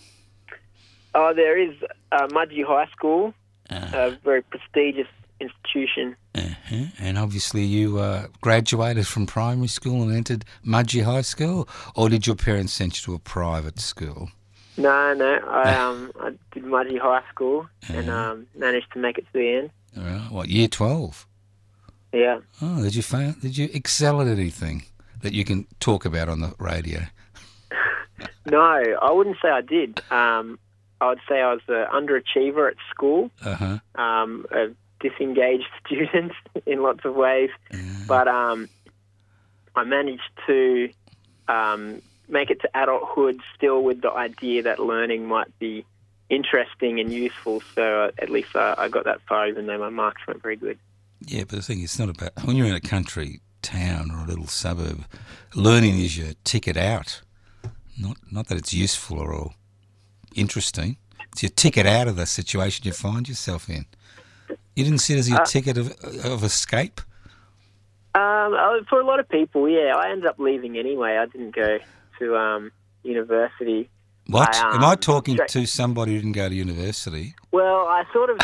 Oh, 1.14 1.34
there 1.34 1.58
is 1.60 1.76
uh, 2.14 2.28
Mudgee 2.28 2.64
High 2.66 2.88
School, 2.92 3.34
Uh, 3.70 3.92
a 3.94 4.18
very 4.24 4.42
prestigious 4.44 5.08
institution. 5.40 6.16
uh-huh. 6.36 6.86
And 7.00 7.18
obviously, 7.18 7.64
you 7.64 8.00
uh, 8.00 8.28
graduated 8.42 9.08
from 9.08 9.26
primary 9.26 9.68
school 9.68 10.02
and 10.04 10.16
entered 10.16 10.46
Mudgee 10.66 11.04
High 11.04 11.22
School, 11.24 11.68
or 11.96 12.08
did 12.10 12.26
your 12.28 12.36
parents 12.38 12.72
send 12.74 12.96
you 12.96 13.02
to 13.06 13.14
a 13.16 13.20
private 13.20 13.80
school? 13.80 14.30
No, 14.78 15.14
no, 15.14 15.32
I 15.48 15.74
um 15.86 16.12
I 16.22 16.30
did 16.54 16.64
Mudgee 16.64 17.00
High 17.00 17.24
School 17.30 17.68
and 17.90 18.10
um 18.10 18.48
managed 18.56 18.92
to 18.94 19.00
make 19.00 19.18
it 19.18 19.26
to 19.32 19.34
the 19.34 19.50
end. 19.58 19.70
All 19.98 20.04
right. 20.04 20.32
What 20.32 20.48
year 20.50 20.68
twelve? 20.70 21.28
Yeah. 22.14 22.40
Oh, 22.62 22.82
did 22.84 22.96
you 22.96 23.04
fail? 23.04 23.34
Did 23.42 23.58
you 23.58 23.70
excel 23.74 24.22
at 24.22 24.28
anything 24.28 24.84
that 25.22 25.34
you 25.34 25.44
can 25.46 25.68
talk 25.80 26.06
about 26.06 26.28
on 26.30 26.40
the 26.42 26.54
radio? 26.58 27.02
No, 28.46 28.60
I 28.62 29.12
wouldn't 29.12 29.38
say 29.42 29.50
I 29.50 29.62
did. 29.62 30.02
Um, 30.12 30.60
I 31.02 31.10
would 31.10 31.20
say 31.28 31.42
I 31.42 31.54
was 31.54 31.62
an 31.68 31.86
underachiever 31.94 32.70
at 32.70 32.78
school, 32.90 33.30
Uh 33.44 33.56
huh. 33.56 33.80
um, 34.02 34.46
a 34.52 34.68
disengaged 35.00 35.68
student 35.86 36.32
in 36.66 36.82
lots 36.82 37.04
of 37.06 37.16
ways, 37.16 37.50
but 38.08 38.28
um, 38.28 38.70
I 39.76 39.84
managed 39.84 40.30
to 40.48 40.90
um, 41.48 42.02
make 42.30 42.50
it 42.50 42.62
to 42.62 42.70
adulthood 42.74 43.40
still 43.56 43.84
with 43.84 44.02
the 44.02 44.12
idea 44.12 44.64
that 44.64 44.80
learning 44.80 45.26
might 45.28 45.58
be 45.60 45.86
interesting 46.30 47.00
and 47.00 47.12
useful. 47.12 47.62
So 47.76 48.04
uh, 48.06 48.12
at 48.20 48.30
least 48.30 48.56
I, 48.56 48.76
I 48.78 48.88
got 48.88 49.04
that 49.06 49.20
far, 49.28 49.48
even 49.48 49.68
though 49.68 49.78
my 49.78 49.90
marks 49.90 50.22
weren't 50.28 50.42
very 50.42 50.56
good. 50.56 50.80
Yeah, 51.26 51.42
but 51.42 51.58
the 51.58 51.62
thing 51.62 51.80
is, 51.80 51.86
it's 51.86 52.00
not 52.00 52.10
about 52.10 52.32
when 52.46 52.56
you're 52.56 52.68
in 52.68 52.74
a 52.76 52.82
country 52.82 53.42
town 53.62 54.10
or 54.12 54.20
a 54.24 54.26
little 54.28 54.48
suburb. 54.48 55.06
Learning 55.56 56.00
is 56.00 56.18
your 56.18 56.34
ticket 56.44 56.78
out. 56.78 57.22
Not 58.00 58.18
not 58.32 58.48
that 58.48 58.58
it's 58.58 58.74
useful 58.74 59.20
or, 59.20 59.52
interesting. 60.36 60.98
It's 61.32 61.44
your 61.44 61.50
ticket 61.52 61.86
out 61.86 62.08
of 62.08 62.16
the 62.16 62.26
situation 62.26 62.86
you 62.86 62.92
find 62.92 63.28
yourself 63.28 63.70
in. 63.70 63.86
You 64.76 64.84
didn't 64.84 65.00
see 65.00 65.14
it 65.14 65.20
as 65.20 65.30
your 65.30 65.44
ticket 65.46 65.78
of, 65.78 65.92
of 66.26 66.44
escape. 66.44 67.02
Um, 68.16 68.54
uh, 68.54 68.84
for 68.90 69.00
a 69.00 69.06
lot 69.06 69.20
of 69.20 69.28
people, 69.28 69.68
yeah, 69.68 69.96
I 69.96 70.12
ended 70.12 70.28
up 70.28 70.38
leaving 70.38 70.78
anyway. 70.78 71.18
I 71.18 71.26
didn't 71.26 71.56
go 71.56 71.80
to 72.20 72.38
um, 72.38 72.72
university. 73.04 73.90
What? 74.28 74.56
I, 74.56 74.76
Am 74.76 74.84
I 74.84 74.92
um, 74.94 74.98
talking 74.98 75.36
straight- 75.36 75.50
to 75.50 75.66
somebody 75.66 76.14
who 76.14 76.20
didn't 76.20 76.34
go 76.34 76.50
to 76.50 76.56
university? 76.56 77.36
Well, 77.52 77.88
I 77.88 78.04
sort 78.14 78.30
of 78.30 78.38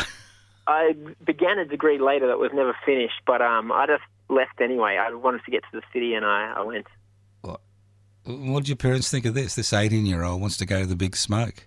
I 0.66 0.94
began 1.24 1.58
a 1.58 1.64
degree 1.64 1.98
later 1.98 2.26
that 2.28 2.38
was 2.38 2.50
never 2.52 2.76
finished, 2.84 3.20
but 3.26 3.42
um, 3.42 3.72
I 3.72 3.86
just 3.86 4.02
left 4.28 4.60
anyway. 4.60 4.96
I 4.98 5.12
wanted 5.14 5.44
to 5.44 5.50
get 5.50 5.62
to 5.70 5.80
the 5.80 5.82
city, 5.92 6.14
and 6.14 6.24
I, 6.24 6.54
I 6.56 6.62
went. 6.62 6.86
What 8.30 8.60
did 8.60 8.68
your 8.68 8.76
parents 8.76 9.10
think 9.10 9.24
of 9.26 9.34
this? 9.34 9.54
This 9.54 9.72
18 9.72 10.06
year 10.06 10.22
old 10.22 10.40
wants 10.40 10.56
to 10.58 10.66
go 10.66 10.80
to 10.80 10.86
the 10.86 10.96
big 10.96 11.16
smoke. 11.16 11.66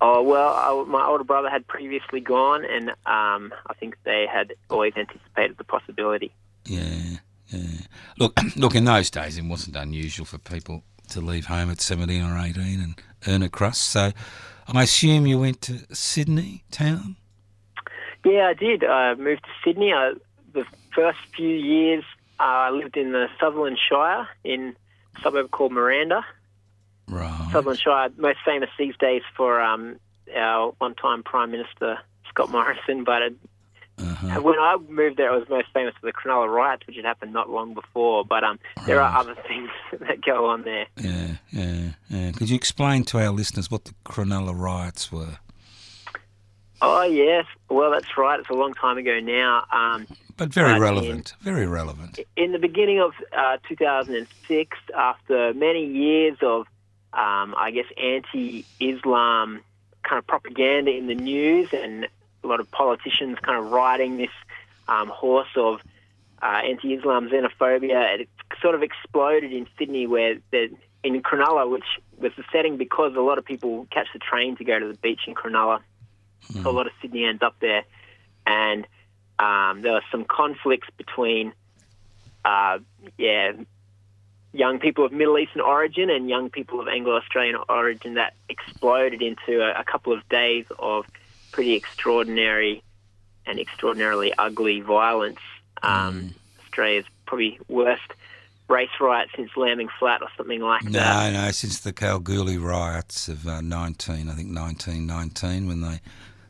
Oh 0.00 0.22
well, 0.22 0.52
I, 0.52 0.84
my 0.86 1.06
older 1.06 1.24
brother 1.24 1.48
had 1.48 1.66
previously 1.66 2.20
gone, 2.20 2.64
and 2.64 2.90
um, 3.06 3.54
I 3.66 3.74
think 3.78 3.96
they 4.04 4.26
had 4.30 4.52
always 4.68 4.92
anticipated 4.96 5.56
the 5.56 5.64
possibility. 5.64 6.30
Yeah, 6.66 7.18
yeah. 7.48 7.80
Look, 8.18 8.38
look. 8.56 8.74
In 8.74 8.84
those 8.84 9.10
days, 9.10 9.38
it 9.38 9.44
wasn't 9.44 9.76
unusual 9.76 10.26
for 10.26 10.36
people 10.38 10.82
to 11.08 11.20
leave 11.20 11.46
home 11.46 11.70
at 11.70 11.80
seventeen 11.80 12.22
or 12.22 12.38
eighteen 12.38 12.80
and 12.80 13.00
earn 13.26 13.42
a 13.42 13.48
crust. 13.48 13.84
So, 13.84 14.12
I 14.68 14.82
assume 14.82 15.26
you 15.26 15.38
went 15.38 15.62
to 15.62 15.86
Sydney 15.94 16.64
town. 16.70 17.16
Yeah, 18.24 18.48
I 18.48 18.54
did. 18.54 18.84
I 18.84 19.14
moved 19.14 19.44
to 19.44 19.50
Sydney. 19.64 19.92
I, 19.92 20.14
the 20.52 20.64
first 20.94 21.18
few 21.34 21.48
years, 21.48 22.04
uh, 22.40 22.42
I 22.42 22.70
lived 22.70 22.96
in 22.96 23.12
the 23.12 23.28
Sutherland 23.40 23.78
Shire 23.88 24.28
in 24.44 24.76
suburb 25.22 25.50
called 25.50 25.72
Miranda. 25.72 26.24
Right. 27.08 27.48
Sutherland 27.52 27.80
Shire, 27.80 28.10
most 28.16 28.38
famous 28.44 28.70
these 28.78 28.96
days 28.98 29.22
for 29.36 29.60
um, 29.60 29.96
our 30.34 30.72
one-time 30.78 31.22
Prime 31.22 31.50
Minister 31.50 31.98
Scott 32.28 32.50
Morrison. 32.50 33.04
But 33.04 33.22
it, 33.22 33.34
Uh-huh. 33.98 34.40
when 34.40 34.58
I 34.58 34.76
moved 34.88 35.18
there, 35.18 35.32
it 35.34 35.38
was 35.38 35.48
most 35.48 35.68
famous 35.72 35.94
for 36.00 36.06
the 36.06 36.12
Cronulla 36.12 36.52
riots, 36.52 36.84
which 36.86 36.96
had 36.96 37.04
happened 37.04 37.32
not 37.32 37.48
long 37.50 37.74
before. 37.74 38.24
But 38.24 38.42
um, 38.42 38.58
there 38.86 39.00
are 39.00 39.18
other 39.18 39.36
things 39.46 39.70
that 40.00 40.20
go 40.24 40.46
on 40.46 40.62
there. 40.62 40.86
Yeah, 40.96 41.36
yeah, 41.50 41.90
yeah. 42.08 42.32
Could 42.32 42.50
you 42.50 42.56
explain 42.56 43.04
to 43.04 43.18
our 43.18 43.30
listeners 43.30 43.70
what 43.70 43.84
the 43.84 43.94
Cronulla 44.04 44.52
riots 44.58 45.12
were? 45.12 45.38
Oh 46.86 47.02
yes, 47.02 47.46
well 47.68 47.90
that's 47.90 48.16
right. 48.16 48.38
It's 48.40 48.50
a 48.50 48.54
long 48.54 48.74
time 48.74 48.98
ago 48.98 49.20
now. 49.20 49.64
Um, 49.72 50.06
But 50.36 50.48
very 50.52 50.72
Right, 50.72 50.80
relevant. 50.80 51.34
Very 51.42 51.66
relevant. 51.66 52.18
in 52.36 52.52
the 52.52 52.58
beginning 52.58 53.00
of 53.00 53.12
uh, 53.36 53.58
2006, 53.68 54.76
after 54.96 55.54
many 55.54 55.86
years 55.86 56.36
of, 56.42 56.66
um, 57.12 57.54
I 57.56 57.70
guess, 57.72 57.86
anti-Islam 57.96 59.60
kind 60.02 60.18
of 60.18 60.26
propaganda 60.26 60.90
in 60.90 61.06
the 61.06 61.14
news, 61.14 61.68
and 61.72 62.06
a 62.42 62.46
lot 62.46 62.60
of 62.60 62.70
politicians 62.70 63.38
kind 63.42 63.58
of 63.58 63.70
riding 63.70 64.16
this 64.16 64.30
um, 64.88 65.08
horse 65.08 65.48
of 65.56 65.80
uh, 66.42 66.46
anti-Islam 66.46 67.28
xenophobia, 67.30 68.20
it 68.20 68.28
sort 68.60 68.74
of 68.74 68.82
exploded 68.82 69.52
in 69.52 69.66
Sydney, 69.78 70.06
where 70.06 70.36
the, 70.50 70.68
in 71.02 71.22
Cronulla, 71.22 71.70
which 71.70 71.84
was 72.18 72.32
the 72.36 72.44
setting 72.52 72.76
because 72.76 73.14
a 73.16 73.20
lot 73.20 73.38
of 73.38 73.44
people 73.44 73.86
catch 73.90 74.08
the 74.12 74.18
train 74.18 74.56
to 74.56 74.64
go 74.64 74.78
to 74.78 74.86
the 74.88 74.94
beach 74.98 75.20
in 75.26 75.34
Cronulla. 75.34 75.80
So 76.52 76.70
a 76.70 76.72
lot 76.72 76.86
of 76.86 76.92
Sydney 77.00 77.20
Sydneyans 77.20 77.42
up 77.42 77.56
there, 77.60 77.84
and 78.46 78.86
um, 79.38 79.82
there 79.82 79.92
were 79.92 80.04
some 80.10 80.24
conflicts 80.24 80.88
between, 80.96 81.52
uh, 82.44 82.78
yeah, 83.18 83.52
young 84.52 84.78
people 84.78 85.04
of 85.04 85.12
Middle 85.12 85.38
Eastern 85.38 85.62
origin 85.62 86.10
and 86.10 86.28
young 86.28 86.48
people 86.48 86.80
of 86.80 86.86
Anglo-Australian 86.86 87.56
origin 87.68 88.14
that 88.14 88.34
exploded 88.48 89.20
into 89.20 89.60
a, 89.60 89.80
a 89.80 89.84
couple 89.84 90.12
of 90.12 90.26
days 90.28 90.66
of 90.78 91.06
pretty 91.50 91.74
extraordinary 91.74 92.82
and 93.46 93.58
extraordinarily 93.58 94.32
ugly 94.38 94.80
violence. 94.80 95.40
Um, 95.82 96.34
Australia's 96.62 97.04
probably 97.26 97.58
worst 97.68 98.12
race 98.68 98.88
riot 99.00 99.28
since 99.36 99.50
Lambing 99.56 99.88
Flat 99.98 100.22
or 100.22 100.28
something 100.36 100.60
like 100.60 100.82
that. 100.84 101.32
No, 101.32 101.42
no, 101.42 101.50
since 101.50 101.80
the 101.80 101.92
Kalgoorlie 101.92 102.58
riots 102.58 103.28
of 103.28 103.46
uh, 103.46 103.60
19, 103.60 104.28
I 104.28 104.34
think 104.34 104.56
1919, 104.56 105.68
when 105.68 105.80
they 105.82 106.00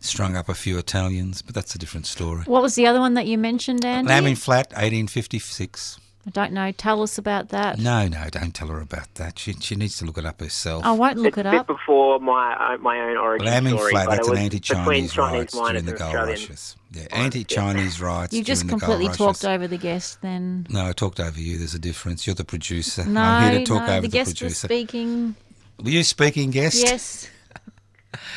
strung 0.04 0.36
up 0.36 0.48
a 0.48 0.54
few 0.54 0.78
Italians, 0.78 1.42
but 1.42 1.54
that's 1.54 1.74
a 1.74 1.78
different 1.78 2.06
story. 2.06 2.42
What 2.44 2.62
was 2.62 2.74
the 2.74 2.86
other 2.86 3.00
one 3.00 3.14
that 3.14 3.26
you 3.26 3.38
mentioned, 3.38 3.84
Andy? 3.84 4.08
Lambing 4.08 4.36
Flat, 4.36 4.68
1856. 4.72 6.00
I 6.26 6.30
don't 6.30 6.52
know. 6.52 6.72
Tell 6.72 7.02
us 7.02 7.18
about 7.18 7.50
that. 7.50 7.78
No, 7.78 8.08
no, 8.08 8.24
don't 8.30 8.54
tell 8.54 8.68
her 8.68 8.80
about 8.80 9.14
that. 9.16 9.38
She, 9.38 9.52
she 9.54 9.76
needs 9.76 9.98
to 9.98 10.06
look 10.06 10.16
it 10.16 10.24
up 10.24 10.40
herself. 10.40 10.82
I 10.82 10.92
won't 10.92 11.18
look 11.18 11.36
it's 11.36 11.38
it 11.38 11.46
a 11.46 11.50
bit 11.50 11.60
up. 11.60 11.66
before 11.66 12.18
my 12.18 12.54
uh, 12.54 12.78
my 12.78 12.98
own 12.98 13.18
origin 13.18 13.46
Lambing 13.46 13.76
story, 13.76 13.90
Flat, 13.90 14.08
that's 14.08 14.28
an 14.28 14.38
anti-Chinese 14.38 14.84
between 14.84 15.08
Chinese 15.08 15.54
miners 15.54 15.72
during 15.72 15.84
the 15.84 15.90
and 15.90 15.98
gold 15.98 16.14
Australian 16.14 16.40
rushes. 16.40 16.76
Yeah, 16.92 17.06
anti-Chinese 17.10 18.00
riots 18.00 18.32
You 18.32 18.42
just 18.42 18.62
during 18.62 18.78
the 18.78 18.86
completely 18.86 19.06
gold 19.08 19.18
talked 19.18 19.44
rushes. 19.44 19.54
over 19.54 19.66
the 19.66 19.76
guest 19.76 20.22
then. 20.22 20.66
No, 20.70 20.86
I 20.86 20.92
talked 20.92 21.20
over 21.20 21.38
you. 21.38 21.58
There's 21.58 21.74
a 21.74 21.78
difference. 21.78 22.26
You're 22.26 22.34
the 22.34 22.44
producer. 22.44 23.04
No, 23.04 23.20
I'm 23.20 23.50
here 23.50 23.58
to 23.60 23.66
talk 23.66 23.86
no, 23.86 23.92
over 23.92 24.00
the 24.00 24.08
the, 24.08 24.12
guest 24.12 24.30
was 24.30 24.38
producer. 24.38 24.66
speaking. 24.66 25.34
Were 25.82 25.90
you 25.90 26.04
speaking 26.04 26.50
guest? 26.52 26.82
Yes, 26.82 27.28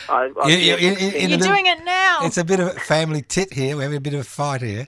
I, 0.09 0.31
I, 0.43 0.47
You- 0.49 0.57
you- 0.57 0.75
in- 0.75 0.97
in- 0.97 0.97
in 0.97 1.13
you're 1.13 1.25
a 1.25 1.27
little- 1.37 1.47
doing 1.47 1.65
it 1.65 1.83
now. 1.83 2.19
It's 2.23 2.37
a 2.37 2.43
bit 2.43 2.59
of 2.59 2.67
a 2.67 2.79
family 2.79 3.21
tit 3.21 3.53
here. 3.53 3.75
We're 3.75 3.83
having 3.83 3.97
a 3.97 4.01
bit 4.01 4.13
of 4.13 4.21
a 4.21 4.23
fight 4.23 4.61
here. 4.61 4.87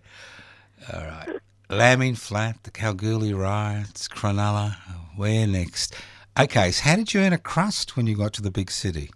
All 0.93 1.01
right. 1.03 1.29
Lambing 1.69 2.15
Flat, 2.15 2.63
the 2.63 2.71
Kalgoorlie 2.71 3.33
riots, 3.33 4.07
Cronulla. 4.07 4.75
Where 5.15 5.45
next? 5.45 5.93
Okay, 6.39 6.71
so 6.71 6.83
how 6.89 6.95
did 6.95 7.13
you 7.13 7.21
earn 7.21 7.33
a 7.33 7.37
crust 7.37 7.95
when 7.97 8.07
you 8.07 8.15
got 8.15 8.33
to 8.33 8.41
the 8.41 8.49
big 8.51 8.71
city? 8.71 9.11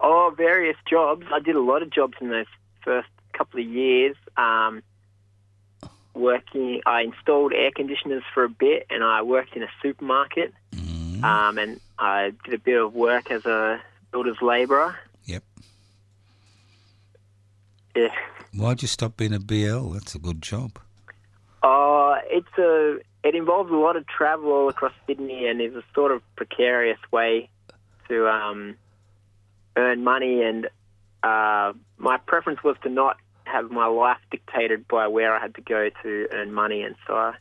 Oh, 0.00 0.32
various 0.36 0.76
jobs. 0.88 1.26
I 1.32 1.40
did 1.40 1.56
a 1.56 1.60
lot 1.60 1.82
of 1.82 1.90
jobs 1.90 2.14
in 2.20 2.28
those 2.30 2.46
first 2.84 3.08
couple 3.32 3.60
of 3.60 3.66
years. 3.66 4.16
Um, 4.36 4.82
working, 6.14 6.80
I 6.86 7.02
installed 7.02 7.52
air 7.52 7.70
conditioners 7.74 8.22
for 8.32 8.44
a 8.44 8.48
bit, 8.48 8.86
and 8.90 9.02
I 9.04 9.22
worked 9.22 9.54
in 9.56 9.62
a 9.62 9.68
supermarket. 9.82 10.54
Mm, 10.74 11.24
Um, 11.24 11.58
and 11.58 11.80
I 11.98 12.32
did 12.44 12.54
a 12.54 12.58
bit 12.58 12.80
of 12.80 12.94
work 12.94 13.30
as 13.30 13.44
a 13.46 13.80
builder's 14.12 14.40
labourer. 14.40 14.96
Yep. 15.24 15.42
Yeah. 17.94 18.08
Why'd 18.54 18.82
you 18.82 18.88
stop 18.88 19.16
being 19.16 19.34
a 19.34 19.40
BL? 19.40 19.90
That's 19.90 20.14
a 20.14 20.18
good 20.18 20.42
job. 20.42 20.78
Oh, 21.62 22.16
it's 22.26 22.58
a. 22.58 22.98
It 23.26 23.34
involves 23.34 23.70
a 23.72 23.76
lot 23.76 23.96
of 23.96 24.06
travel 24.06 24.52
all 24.52 24.68
across 24.68 24.92
Sydney, 25.06 25.46
and 25.46 25.60
is 25.60 25.74
a 25.74 25.82
sort 25.94 26.12
of 26.12 26.22
precarious 26.36 26.98
way 27.10 27.50
to 28.08 28.28
um, 28.28 28.76
earn 29.76 30.04
money. 30.04 30.42
And 30.42 30.66
uh, 31.22 31.72
my 31.98 32.18
preference 32.18 32.62
was 32.62 32.76
to 32.84 32.88
not 32.88 33.16
have 33.44 33.70
my 33.70 33.86
life 33.86 34.18
dictated 34.30 34.86
by 34.86 35.08
where 35.08 35.34
I 35.34 35.40
had 35.40 35.54
to 35.56 35.60
go 35.60 35.90
to 36.02 36.28
earn 36.32 36.52
money, 36.52 36.82
and 36.82 36.94
so 37.06 37.14
I 37.14 37.34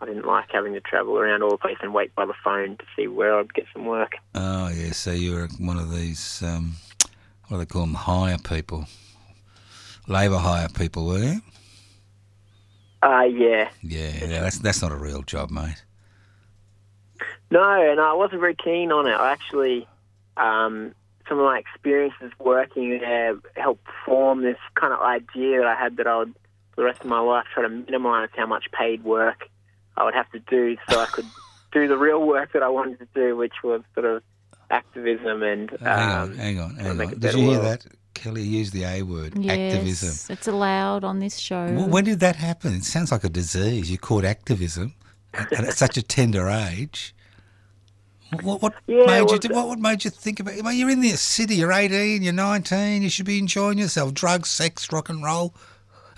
I 0.00 0.06
didn't 0.06 0.26
like 0.26 0.50
having 0.52 0.74
to 0.74 0.80
travel 0.80 1.18
around 1.18 1.42
all 1.42 1.50
the 1.50 1.56
place 1.56 1.78
and 1.82 1.92
wait 1.92 2.14
by 2.14 2.26
the 2.26 2.34
phone 2.44 2.76
to 2.76 2.84
see 2.94 3.08
where 3.08 3.38
I'd 3.38 3.52
get 3.54 3.66
some 3.72 3.86
work. 3.86 4.12
Oh 4.34 4.68
yeah, 4.68 4.92
so 4.92 5.12
you 5.12 5.34
were 5.34 5.48
one 5.58 5.78
of 5.78 5.90
these 5.92 6.42
um, 6.42 6.76
what 7.48 7.56
do 7.56 7.58
they 7.58 7.66
call 7.66 7.82
them? 7.82 7.94
Hire 7.94 8.38
people, 8.38 8.86
labour 10.06 10.38
hire 10.38 10.68
people, 10.68 11.06
were 11.06 11.18
you? 11.18 11.40
Uh, 13.02 13.22
yeah. 13.22 13.70
Yeah, 13.82 14.10
yeah, 14.20 14.42
that's 14.42 14.58
that's 14.58 14.82
not 14.82 14.92
a 14.92 14.96
real 14.96 15.22
job, 15.22 15.50
mate. 15.50 15.82
No, 17.50 17.90
and 17.90 18.00
I 18.00 18.12
wasn't 18.12 18.40
very 18.40 18.54
keen 18.54 18.92
on 18.92 19.06
it. 19.06 19.14
I 19.14 19.32
actually, 19.32 19.88
um, 20.36 20.94
some 21.28 21.38
of 21.38 21.44
my 21.46 21.58
experiences 21.58 22.30
working 22.38 22.98
there 22.98 23.36
helped 23.56 23.86
form 24.04 24.42
this 24.42 24.58
kind 24.74 24.92
of 24.92 25.00
idea 25.00 25.58
that 25.58 25.66
I 25.66 25.74
had 25.74 25.96
that 25.96 26.06
I 26.06 26.18
would, 26.18 26.34
for 26.74 26.82
the 26.82 26.84
rest 26.84 27.00
of 27.00 27.06
my 27.06 27.20
life, 27.20 27.46
try 27.54 27.62
to 27.62 27.68
minimise 27.68 28.28
how 28.36 28.46
much 28.46 28.66
paid 28.70 29.02
work 29.02 29.48
I 29.98 30.04
would 30.04 30.14
have 30.14 30.30
to 30.30 30.38
do 30.38 30.76
so 30.88 31.00
I 31.00 31.06
could 31.06 31.26
do 31.72 31.88
the 31.88 31.98
real 31.98 32.26
work 32.26 32.52
that 32.52 32.62
I 32.62 32.68
wanted 32.68 32.98
to 33.00 33.08
do, 33.14 33.36
which 33.36 33.54
was 33.62 33.82
sort 33.94 34.06
of 34.06 34.22
activism 34.70 35.42
and. 35.42 35.72
Um, 35.72 35.78
hang 35.82 36.10
on, 36.10 36.34
hang 36.36 36.60
on, 36.60 36.76
hang 36.76 37.00
on. 37.00 37.18
Did 37.18 37.34
you 37.34 37.40
hear 37.40 37.60
world. 37.60 37.64
that? 37.64 37.86
Kelly 38.14 38.42
used 38.42 38.72
the 38.72 38.84
A 38.84 39.02
word, 39.02 39.34
Yes, 39.38 39.74
activism. 39.74 40.34
It's 40.34 40.48
allowed 40.48 41.04
on 41.04 41.20
this 41.20 41.36
show. 41.38 41.66
Well, 41.66 41.88
when 41.88 42.04
did 42.04 42.20
that 42.20 42.36
happen? 42.36 42.74
It 42.74 42.84
sounds 42.84 43.12
like 43.12 43.22
a 43.22 43.28
disease. 43.28 43.90
You 43.90 43.98
caught 43.98 44.24
activism, 44.24 44.94
and 45.34 45.46
and 45.52 45.66
at 45.66 45.74
such 45.74 45.96
a 45.96 46.02
tender 46.02 46.48
age. 46.48 47.14
What, 48.42 48.60
what 48.60 48.74
Yeah, 48.86 49.06
made 49.06 49.22
well, 49.22 49.38
you? 49.42 49.50
What, 49.54 49.68
what 49.68 49.78
made 49.78 50.04
you 50.04 50.10
think 50.10 50.40
about? 50.40 50.54
Well, 50.62 50.72
you're 50.72 50.90
in 50.90 51.00
the 51.00 51.10
city. 51.10 51.56
You're 51.56 51.72
18. 51.72 52.22
You're 52.22 52.32
19. 52.32 53.02
You 53.02 53.08
should 53.08 53.24
be 53.24 53.38
enjoying 53.38 53.78
yourself. 53.78 54.12
Drugs, 54.14 54.50
sex, 54.50 54.92
rock 54.92 55.08
and 55.08 55.22
roll, 55.22 55.54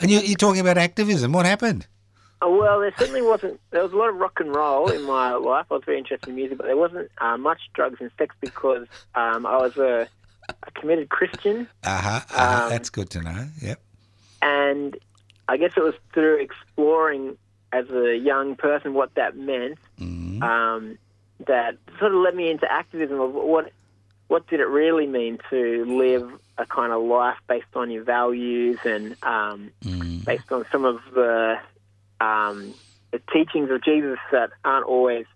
and 0.00 0.10
you're, 0.10 0.22
you're 0.22 0.36
talking 0.36 0.60
about 0.60 0.78
activism. 0.78 1.32
What 1.32 1.46
happened? 1.46 1.86
Oh, 2.42 2.56
well, 2.58 2.80
there 2.80 2.92
certainly 2.98 3.22
wasn't. 3.22 3.60
There 3.70 3.82
was 3.82 3.92
a 3.92 3.96
lot 3.96 4.08
of 4.08 4.16
rock 4.16 4.40
and 4.40 4.54
roll 4.54 4.90
in 4.90 5.02
my 5.02 5.34
life. 5.34 5.66
I 5.70 5.74
was 5.74 5.82
very 5.84 5.98
interested 5.98 6.28
in 6.30 6.36
music, 6.36 6.56
but 6.58 6.66
there 6.66 6.76
wasn't 6.76 7.10
uh, 7.20 7.36
much 7.36 7.60
drugs 7.74 7.98
and 8.00 8.10
sex 8.18 8.34
because 8.40 8.86
um, 9.14 9.44
I 9.44 9.58
was 9.58 9.76
a, 9.76 10.08
a 10.48 10.70
committed 10.72 11.10
Christian, 11.10 11.68
Uh 11.84 12.00
huh. 12.00 12.20
uh-huh. 12.30 12.62
Um, 12.64 12.70
That's 12.70 12.88
good 12.90 13.10
to 13.10 13.20
know. 13.22 13.46
Yep. 13.60 13.80
and 14.42 14.96
I 15.48 15.56
guess 15.56 15.72
it 15.76 15.82
was 15.82 15.94
through 16.14 16.36
exploring 16.40 17.36
as 17.72 17.90
a 17.90 18.16
young 18.16 18.56
person 18.56 18.94
what 18.94 19.14
that 19.16 19.36
meant 19.36 19.78
Mm. 20.00 20.42
um, 20.42 20.98
that 21.46 21.76
sort 21.98 22.14
of 22.14 22.20
led 22.22 22.34
me 22.34 22.50
into 22.50 22.70
activism 22.70 23.20
of 23.20 23.32
what 23.34 23.70
what 24.28 24.46
did 24.46 24.60
it 24.60 24.66
really 24.68 25.06
mean 25.06 25.38
to 25.50 25.84
live 25.84 26.30
a 26.56 26.64
kind 26.64 26.92
of 26.92 27.02
life 27.02 27.36
based 27.48 27.66
on 27.74 27.90
your 27.90 28.02
values 28.04 28.78
and 28.84 29.14
um, 29.24 29.70
Mm. 29.84 30.24
based 30.24 30.50
on 30.52 30.64
some 30.72 30.84
of 30.86 31.00
the 31.14 31.58
um, 32.20 32.74
the 33.10 33.20
teachings 33.32 33.70
of 33.70 33.82
Jesus 33.82 34.18
that 34.32 34.50
aren't 34.64 34.86
always 34.86 35.26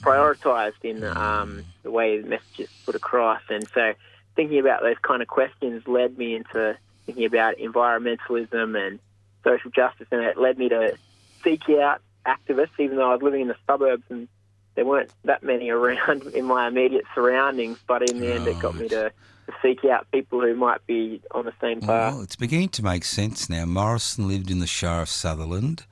prioritized 0.00 0.82
in 0.82 1.04
um, 1.04 1.64
the 1.82 1.90
way 1.90 2.20
the 2.20 2.28
message 2.28 2.60
is 2.60 2.68
put 2.84 2.94
across. 2.94 3.42
And 3.48 3.66
so, 3.68 3.94
thinking 4.34 4.58
about 4.58 4.82
those 4.82 4.96
kind 5.02 5.22
of 5.22 5.28
questions 5.28 5.86
led 5.86 6.18
me 6.18 6.34
into 6.34 6.76
thinking 7.06 7.24
about 7.24 7.56
environmentalism 7.58 8.76
and 8.86 8.98
social 9.44 9.70
justice, 9.70 10.08
and 10.10 10.22
it 10.22 10.36
led 10.36 10.58
me 10.58 10.68
to 10.68 10.96
seek 11.44 11.68
out 11.70 12.00
activists, 12.26 12.78
even 12.78 12.96
though 12.96 13.10
I 13.10 13.14
was 13.14 13.22
living 13.22 13.42
in 13.42 13.48
the 13.48 13.56
suburbs 13.66 14.02
and 14.08 14.28
there 14.74 14.84
weren't 14.84 15.10
that 15.24 15.42
many 15.42 15.70
around 15.70 16.22
in 16.34 16.44
my 16.44 16.68
immediate 16.68 17.04
surroundings. 17.14 17.78
But 17.86 18.08
in 18.08 18.20
the 18.20 18.32
end, 18.32 18.46
it 18.46 18.58
got 18.60 18.74
me 18.76 18.88
to, 18.88 19.10
to 19.10 19.52
seek 19.62 19.84
out 19.84 20.10
people 20.12 20.40
who 20.40 20.54
might 20.54 20.86
be 20.86 21.20
on 21.32 21.44
the 21.44 21.54
same 21.60 21.80
path. 21.80 22.14
Well, 22.14 22.22
it's 22.22 22.36
beginning 22.36 22.70
to 22.70 22.84
make 22.84 23.04
sense 23.04 23.48
now. 23.48 23.64
Morrison 23.64 24.28
lived 24.28 24.50
in 24.50 24.58
the 24.60 24.66
Shire 24.66 25.02
of 25.02 25.08
Sutherland. 25.08 25.86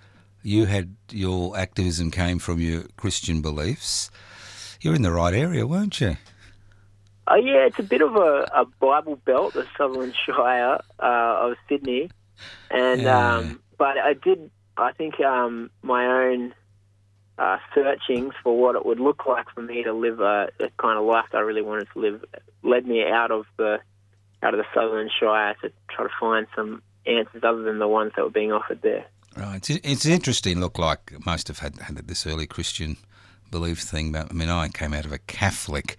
You 0.44 0.66
had 0.66 0.94
your 1.10 1.56
activism 1.56 2.10
came 2.10 2.38
from 2.38 2.60
your 2.60 2.82
Christian 2.98 3.40
beliefs. 3.40 4.10
You're 4.80 4.94
in 4.94 5.00
the 5.02 5.10
right 5.10 5.32
area, 5.32 5.66
weren't 5.66 5.98
you? 6.00 6.16
Oh 7.26 7.36
yeah, 7.36 7.64
it's 7.66 7.78
a 7.78 7.82
bit 7.82 8.02
of 8.02 8.14
a, 8.16 8.46
a 8.54 8.66
Bible 8.78 9.16
belt, 9.16 9.54
the 9.54 9.66
Southern 9.78 10.12
Shire 10.12 10.78
uh, 11.00 11.48
of 11.48 11.56
Sydney, 11.68 12.10
and 12.70 13.00
Yeah. 13.02 13.36
um, 13.36 13.60
but 13.78 13.96
I 13.96 14.12
did. 14.12 14.50
I 14.76 14.92
think 14.92 15.18
um, 15.20 15.70
my 15.82 16.04
own 16.06 16.54
uh, 17.38 17.56
searchings 17.74 18.34
for 18.42 18.54
what 18.60 18.74
it 18.76 18.84
would 18.84 19.00
look 19.00 19.24
like 19.24 19.46
for 19.54 19.62
me 19.62 19.82
to 19.84 19.94
live 19.94 20.20
a, 20.20 20.48
a 20.60 20.68
kind 20.78 20.98
of 20.98 21.06
life 21.06 21.24
that 21.32 21.38
I 21.38 21.40
really 21.40 21.62
wanted 21.62 21.88
to 21.94 21.98
live 22.00 22.24
led 22.62 22.86
me 22.86 23.02
out 23.02 23.30
of 23.30 23.46
the 23.56 23.78
out 24.42 24.52
of 24.52 24.58
the 24.58 24.66
Sutherland 24.74 25.10
Shire 25.18 25.54
to 25.62 25.72
try 25.88 26.04
to 26.04 26.12
find 26.20 26.46
some 26.54 26.82
answers 27.06 27.42
other 27.42 27.62
than 27.62 27.78
the 27.78 27.88
ones 27.88 28.12
that 28.16 28.22
were 28.22 28.30
being 28.30 28.52
offered 28.52 28.82
there. 28.82 29.06
Right. 29.36 29.68
It's, 29.68 29.70
it's 29.84 30.06
interesting. 30.06 30.60
Look, 30.60 30.78
like 30.78 31.12
most 31.26 31.48
have 31.48 31.58
had, 31.58 31.78
had 31.78 31.96
this 31.96 32.26
early 32.26 32.46
Christian 32.46 32.96
belief 33.50 33.80
thing, 33.80 34.12
but 34.12 34.30
I 34.30 34.34
mean, 34.34 34.48
I 34.48 34.68
came 34.68 34.94
out 34.94 35.04
of 35.04 35.12
a 35.12 35.18
Catholic 35.18 35.96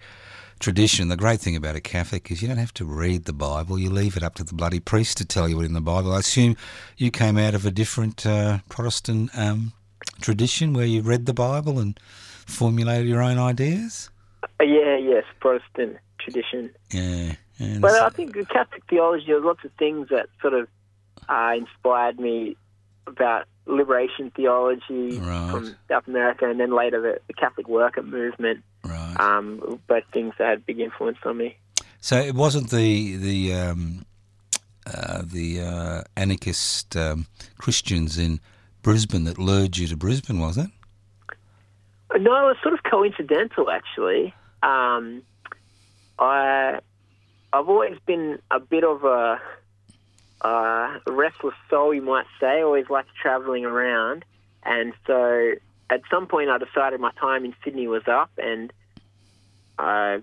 tradition. 0.58 1.08
The 1.08 1.16
great 1.16 1.40
thing 1.40 1.54
about 1.54 1.76
a 1.76 1.80
Catholic 1.80 2.30
is 2.30 2.40
you 2.40 2.48
don't 2.48 2.56
have 2.56 2.74
to 2.74 2.84
read 2.84 3.24
the 3.24 3.32
Bible. 3.32 3.78
You 3.78 3.90
leave 3.90 4.16
it 4.16 4.22
up 4.22 4.34
to 4.36 4.44
the 4.44 4.54
bloody 4.54 4.80
priest 4.80 5.18
to 5.18 5.24
tell 5.24 5.48
you 5.48 5.56
what's 5.56 5.68
in 5.68 5.74
the 5.74 5.80
Bible. 5.80 6.12
I 6.12 6.20
assume 6.20 6.56
you 6.96 7.10
came 7.10 7.36
out 7.36 7.54
of 7.54 7.66
a 7.66 7.70
different 7.70 8.24
uh, 8.24 8.58
Protestant 8.68 9.30
um, 9.36 9.72
tradition 10.20 10.72
where 10.72 10.86
you 10.86 11.02
read 11.02 11.26
the 11.26 11.34
Bible 11.34 11.78
and 11.78 11.98
formulated 12.46 13.06
your 13.06 13.22
own 13.22 13.38
ideas. 13.38 14.08
Uh, 14.42 14.64
yeah, 14.64 14.96
yes, 14.96 15.24
Protestant 15.40 15.98
tradition. 16.18 16.70
Yeah. 16.90 17.34
But 17.80 17.92
I 18.02 18.10
think 18.10 18.34
the 18.34 18.44
Catholic 18.44 18.82
theology, 18.88 19.26
there's 19.28 19.44
lots 19.44 19.64
of 19.64 19.72
things 19.78 20.08
that 20.10 20.28
sort 20.42 20.54
of 20.54 20.68
uh, 21.28 21.54
inspired 21.56 22.20
me 22.20 22.56
about 23.06 23.46
liberation 23.66 24.30
theology 24.36 25.18
Right. 25.18 25.50
from 25.50 25.76
South 25.88 26.06
America, 26.06 26.48
and 26.48 26.58
then 26.60 26.72
later 26.74 27.00
the, 27.00 27.20
the 27.26 27.32
Catholic 27.32 27.68
worker 27.68 28.02
movement. 28.02 28.62
right. 28.84 29.16
Um, 29.18 29.80
both 29.88 30.04
things 30.12 30.34
that 30.38 30.48
had 30.48 30.66
big 30.66 30.78
influence 30.80 31.18
on 31.24 31.36
me. 31.38 31.56
So 32.00 32.16
it 32.18 32.34
wasn't 32.34 32.70
the 32.70 33.16
the 33.16 33.54
um, 33.54 34.04
uh, 34.86 35.22
the 35.24 35.60
uh, 35.60 36.02
anarchist 36.16 36.96
um, 36.96 37.26
Christians 37.58 38.16
in 38.18 38.38
Brisbane 38.82 39.24
that 39.24 39.38
lured 39.38 39.76
you 39.76 39.88
to 39.88 39.96
Brisbane, 39.96 40.38
was 40.38 40.56
it? 40.56 40.70
No, 42.12 42.30
it 42.44 42.46
was 42.46 42.56
sort 42.62 42.72
of 42.74 42.84
coincidental, 42.84 43.68
actually. 43.70 44.32
Um, 44.62 45.22
I 46.20 46.78
I've 47.52 47.68
always 47.68 47.98
been 48.06 48.38
a 48.50 48.60
bit 48.60 48.84
of 48.84 49.02
a, 49.04 49.40
uh, 50.42 50.98
restless 51.06 51.54
soul, 51.70 51.94
you 51.94 52.02
might 52.02 52.26
say. 52.40 52.62
Always 52.62 52.88
liked 52.90 53.10
travelling 53.20 53.64
around, 53.64 54.24
and 54.62 54.92
so 55.06 55.52
at 55.90 56.02
some 56.10 56.26
point 56.26 56.50
I 56.50 56.58
decided 56.58 57.00
my 57.00 57.12
time 57.12 57.44
in 57.44 57.54
Sydney 57.64 57.88
was 57.88 58.06
up, 58.06 58.30
and 58.38 58.72
I 59.78 60.20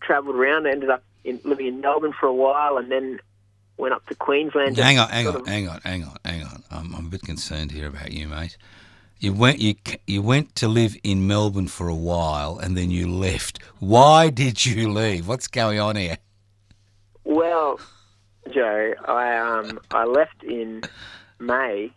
travelled 0.00 0.36
around. 0.36 0.66
I 0.66 0.70
ended 0.70 0.90
up 0.90 1.02
in, 1.24 1.40
living 1.44 1.66
in 1.66 1.80
Melbourne 1.80 2.12
for 2.18 2.26
a 2.26 2.34
while, 2.34 2.76
and 2.76 2.90
then 2.90 3.20
went 3.76 3.94
up 3.94 4.06
to 4.06 4.14
Queensland. 4.14 4.76
Hang 4.76 4.98
on, 4.98 5.08
hang 5.08 5.26
on, 5.26 5.36
of- 5.36 5.46
hang 5.46 5.68
on, 5.68 5.80
hang 5.82 6.04
on, 6.04 6.16
hang 6.24 6.42
on. 6.44 6.62
I'm, 6.70 6.94
I'm 6.94 7.06
a 7.06 7.08
bit 7.10 7.22
concerned 7.22 7.72
here 7.72 7.86
about 7.88 8.12
you, 8.12 8.28
mate. 8.28 8.56
You 9.18 9.32
went 9.32 9.60
you 9.60 9.76
you 10.06 10.20
went 10.20 10.56
to 10.56 10.66
live 10.66 10.96
in 11.04 11.28
Melbourne 11.28 11.68
for 11.68 11.88
a 11.88 11.94
while, 11.94 12.58
and 12.58 12.76
then 12.76 12.90
you 12.90 13.08
left. 13.08 13.62
Why 13.78 14.30
did 14.30 14.66
you 14.66 14.90
leave? 14.90 15.28
What's 15.28 15.46
going 15.46 15.78
on 15.78 15.94
here? 15.94 16.18
Well, 17.24 17.78
Joe, 18.50 18.94
I 19.06 19.36
um 19.36 19.80
I 19.90 20.04
left 20.04 20.42
in 20.42 20.82
May 21.38 21.92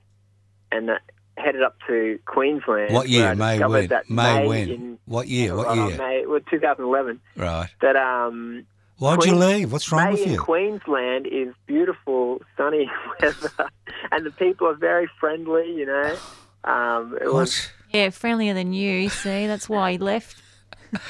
and 0.71 0.89
uh, 0.89 0.97
headed 1.37 1.63
up 1.63 1.77
to 1.87 2.19
Queensland. 2.25 2.93
What 2.93 3.09
year? 3.09 3.35
May 3.35 3.59
when? 3.63 3.87
That 3.87 4.09
May 4.09 4.47
when? 4.47 4.69
In, 4.69 4.99
What 5.05 5.27
year? 5.27 5.55
What 5.55 5.67
uh, 5.67 5.87
year? 5.87 5.97
May, 5.97 6.25
well, 6.25 6.39
2011. 6.49 7.19
Right. 7.35 7.69
That 7.81 7.95
um 7.95 8.65
Why'd 8.97 9.25
you 9.25 9.35
leave? 9.35 9.73
What's 9.73 9.91
wrong 9.91 10.05
May 10.05 10.11
with 10.11 10.25
in 10.25 10.31
you? 10.33 10.39
Queensland 10.39 11.27
is 11.27 11.53
beautiful, 11.65 12.41
sunny 12.55 12.89
weather, 13.21 13.69
and 14.11 14.25
the 14.25 14.31
people 14.31 14.67
are 14.67 14.75
very 14.75 15.09
friendly. 15.19 15.73
You 15.73 15.85
know, 15.85 16.17
um, 16.63 17.17
it 17.19 17.25
was 17.25 17.33
What? 17.33 17.71
Yeah, 17.91 18.09
friendlier 18.09 18.53
than 18.53 18.73
you. 18.73 19.09
See, 19.09 19.47
that's 19.47 19.67
why 19.69 19.93
he 19.93 19.97
left. 19.97 20.41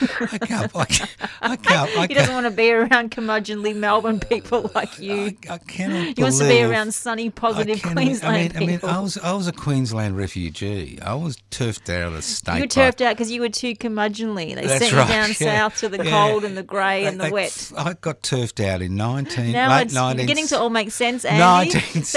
I 0.01 0.37
can't. 0.37 0.75
I 0.75 0.85
can't. 0.85 1.15
I 1.41 1.55
can't. 1.55 1.97
I 1.97 2.07
He 2.07 2.13
doesn't 2.13 2.33
want 2.33 2.45
to 2.45 2.51
be 2.51 2.71
around 2.71 3.11
curmudgeonly 3.11 3.75
Melbourne 3.75 4.19
people 4.19 4.65
uh, 4.67 4.69
like 4.75 4.99
you. 4.99 5.37
I, 5.49 5.53
I 5.53 5.57
cannot 5.59 6.15
He 6.17 6.21
wants 6.23 6.39
to 6.39 6.47
be 6.47 6.61
around 6.63 6.93
sunny, 6.93 7.29
positive 7.29 7.81
cannot- 7.81 7.95
Queensland 7.95 8.53
I 8.55 8.59
mean, 8.59 8.69
people. 8.69 8.89
I 8.89 8.91
mean, 8.93 8.99
I 8.99 9.01
was 9.01 9.17
I 9.17 9.33
was 9.33 9.47
a 9.47 9.51
Queensland 9.53 10.17
refugee. 10.17 10.99
I 11.01 11.15
was 11.15 11.37
turfed 11.51 11.89
out 11.89 12.07
of 12.09 12.13
the 12.13 12.21
state. 12.21 12.55
you 12.55 12.61
were 12.61 12.67
turfed 12.67 13.01
out 13.01 13.15
because 13.15 13.31
you 13.31 13.41
were 13.41 13.49
too 13.49 13.73
curmudgeonly. 13.75 14.55
They 14.55 14.67
That's 14.67 14.79
sent 14.89 14.93
right, 14.93 15.07
you 15.07 15.13
down 15.13 15.29
yeah. 15.29 15.33
south 15.69 15.77
to 15.79 15.89
the 15.89 16.03
Yeah. 16.03 16.11
cold 16.11 16.43
and 16.43 16.57
the 16.57 16.63
grey 16.63 17.05
and 17.05 17.19
the 17.19 17.25
They- 17.25 17.31
wet. 17.31 17.71
I 17.77 17.93
got 17.93 18.21
turfed 18.23 18.59
out 18.59 18.81
in 18.81 18.95
nineteen 18.95 19.51
Now 19.51 19.69
late 19.77 19.85
it's 19.87 19.93
19, 19.93 20.25
beginning 20.25 20.47
to 20.47 20.59
all 20.59 20.69
make 20.69 20.91
sense, 20.91 21.25
Andy. 21.25 21.37
You. 21.69 21.75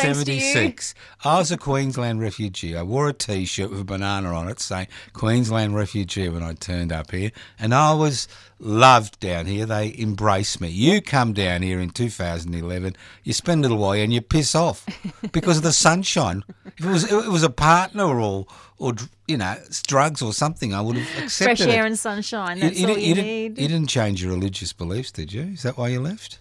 1976. 0.08 0.94
I 1.24 1.38
was 1.38 1.50
a 1.50 1.56
Queensland 1.56 2.20
refugee. 2.20 2.76
I 2.76 2.82
wore 2.82 3.08
a 3.08 3.12
T-shirt 3.12 3.70
with 3.70 3.80
a 3.80 3.84
banana 3.84 4.32
on 4.32 4.48
it 4.48 4.60
saying 4.60 4.86
Queensland 5.12 5.74
refugee 5.74 6.28
when 6.28 6.42
I 6.42 6.54
turned 6.54 6.92
up 6.92 7.10
here. 7.10 7.30
And 7.60 7.74
I 7.74 7.92
was 7.94 8.28
loved 8.60 9.20
down 9.20 9.46
here. 9.46 9.66
They 9.66 9.94
embraced 9.98 10.60
me. 10.60 10.68
You 10.68 11.00
come 11.00 11.32
down 11.32 11.62
here 11.62 11.80
in 11.80 11.90
2011, 11.90 12.96
you 13.24 13.32
spend 13.32 13.60
a 13.60 13.62
little 13.68 13.78
while 13.78 13.92
and 13.92 14.12
you 14.12 14.20
piss 14.20 14.54
off 14.54 14.84
because 15.32 15.58
of 15.58 15.62
the 15.62 15.72
sunshine. 15.72 16.44
If 16.76 16.84
it 16.84 16.88
was 16.90 17.04
if 17.04 17.26
it 17.26 17.30
was 17.30 17.42
a 17.42 17.50
partner 17.50 18.04
or 18.04 18.46
or 18.78 18.94
you 19.26 19.36
know 19.36 19.56
drugs 19.86 20.22
or 20.22 20.32
something, 20.32 20.72
I 20.74 20.80
would 20.80 20.96
have 20.96 21.24
accepted 21.24 21.58
Fresh 21.58 21.74
air 21.74 21.84
it. 21.84 21.88
and 21.88 21.98
sunshine. 21.98 22.56
You- 22.58 22.62
That's 22.64 22.80
you, 22.80 22.88
all 22.88 22.94
didn't- 22.94 23.02
you, 23.04 23.14
you 23.14 23.22
need. 23.22 23.54
Didn't, 23.54 23.58
you 23.62 23.68
didn't 23.68 23.88
change 23.88 24.22
your 24.22 24.32
religious 24.32 24.72
beliefs, 24.72 25.10
did 25.12 25.32
you? 25.32 25.42
Is 25.42 25.62
that 25.62 25.76
why 25.78 25.88
you 25.88 26.00
left? 26.00 26.38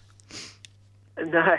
No, 1.20 1.56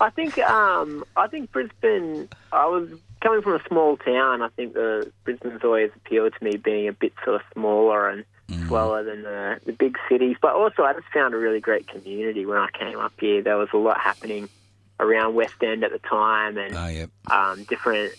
I 0.00 0.10
think 0.10 0.38
um, 0.38 1.04
I 1.16 1.26
think 1.26 1.50
Brisbane. 1.50 2.28
I 2.52 2.66
was 2.66 2.88
coming 3.20 3.42
from 3.42 3.54
a 3.54 3.62
small 3.68 3.96
town. 3.96 4.40
I 4.40 4.48
think 4.50 4.74
the 4.74 5.10
Brisbane's 5.24 5.64
always 5.64 5.90
appealed 5.96 6.32
to 6.38 6.44
me, 6.44 6.56
being 6.56 6.86
a 6.86 6.92
bit 6.92 7.12
sort 7.24 7.34
of 7.36 7.42
smaller 7.52 8.08
and 8.08 8.24
Mm-hmm. 8.50 8.68
slower 8.68 9.04
than 9.04 9.22
the, 9.22 9.60
the 9.64 9.72
big 9.72 9.96
cities. 10.08 10.36
But 10.42 10.54
also, 10.54 10.82
I 10.82 10.92
just 10.92 11.06
found 11.14 11.34
a 11.34 11.36
really 11.36 11.60
great 11.60 11.86
community 11.86 12.44
when 12.44 12.58
I 12.58 12.68
came 12.76 12.98
up 12.98 13.12
here. 13.20 13.42
There 13.42 13.56
was 13.56 13.68
a 13.72 13.76
lot 13.76 14.00
happening 14.00 14.48
around 14.98 15.34
West 15.34 15.62
End 15.62 15.84
at 15.84 15.92
the 15.92 16.00
time, 16.00 16.58
and 16.58 16.74
ah, 16.74 16.86
Oh, 16.86 16.88
yeah. 16.88 17.06
um, 17.30 17.62
different, 17.64 18.12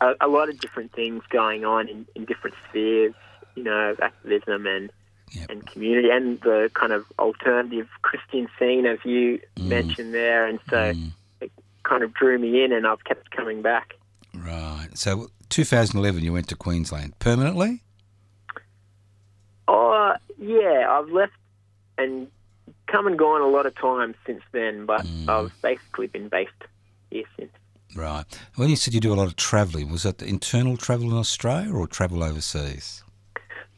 a, 0.00 0.14
a 0.20 0.28
lot 0.28 0.48
of 0.48 0.58
different 0.58 0.92
things 0.92 1.22
going 1.30 1.64
on 1.64 1.88
in, 1.88 2.06
in 2.16 2.24
different 2.24 2.56
spheres, 2.68 3.14
you 3.54 3.62
know, 3.62 3.94
activism 4.02 4.66
and 4.66 4.90
Yep. 5.32 5.50
and 5.50 5.66
community, 5.66 6.08
and 6.08 6.40
the 6.40 6.70
kind 6.72 6.90
of 6.90 7.04
alternative 7.18 7.86
Christian 8.00 8.48
scene, 8.58 8.86
as 8.86 8.98
you 9.04 9.38
mm. 9.56 9.66
mentioned 9.66 10.14
there, 10.14 10.46
and 10.46 10.58
so 10.70 10.94
mm. 10.94 11.10
it 11.42 11.52
kind 11.82 12.02
of 12.02 12.14
drew 12.14 12.38
me 12.38 12.64
in, 12.64 12.72
and 12.72 12.86
I've 12.86 13.04
kept 13.04 13.30
coming 13.30 13.60
back. 13.60 13.92
Right. 14.34 14.88
So 14.94 15.28
2011, 15.50 16.24
you 16.24 16.32
went 16.32 16.48
to 16.48 16.56
Queensland 16.56 17.18
permanently. 17.18 17.82
Yeah, 20.38 20.86
I've 20.88 21.08
left 21.10 21.32
and 21.96 22.28
come 22.86 23.06
and 23.06 23.18
gone 23.18 23.40
a 23.40 23.46
lot 23.46 23.66
of 23.66 23.74
times 23.74 24.16
since 24.26 24.42
then, 24.52 24.86
but 24.86 25.06
I've 25.28 25.52
basically 25.62 26.06
been 26.06 26.28
based 26.28 26.52
here 27.10 27.24
since. 27.38 27.50
Right. 27.94 28.24
When 28.56 28.68
you 28.68 28.76
said 28.76 28.94
you 28.94 29.00
do 29.00 29.12
a 29.12 29.16
lot 29.16 29.26
of 29.26 29.36
travelling, 29.36 29.90
was 29.90 30.02
that 30.02 30.22
internal 30.22 30.76
travel 30.76 31.10
in 31.10 31.16
Australia 31.16 31.72
or 31.72 31.86
travel 31.86 32.22
overseas? 32.22 33.02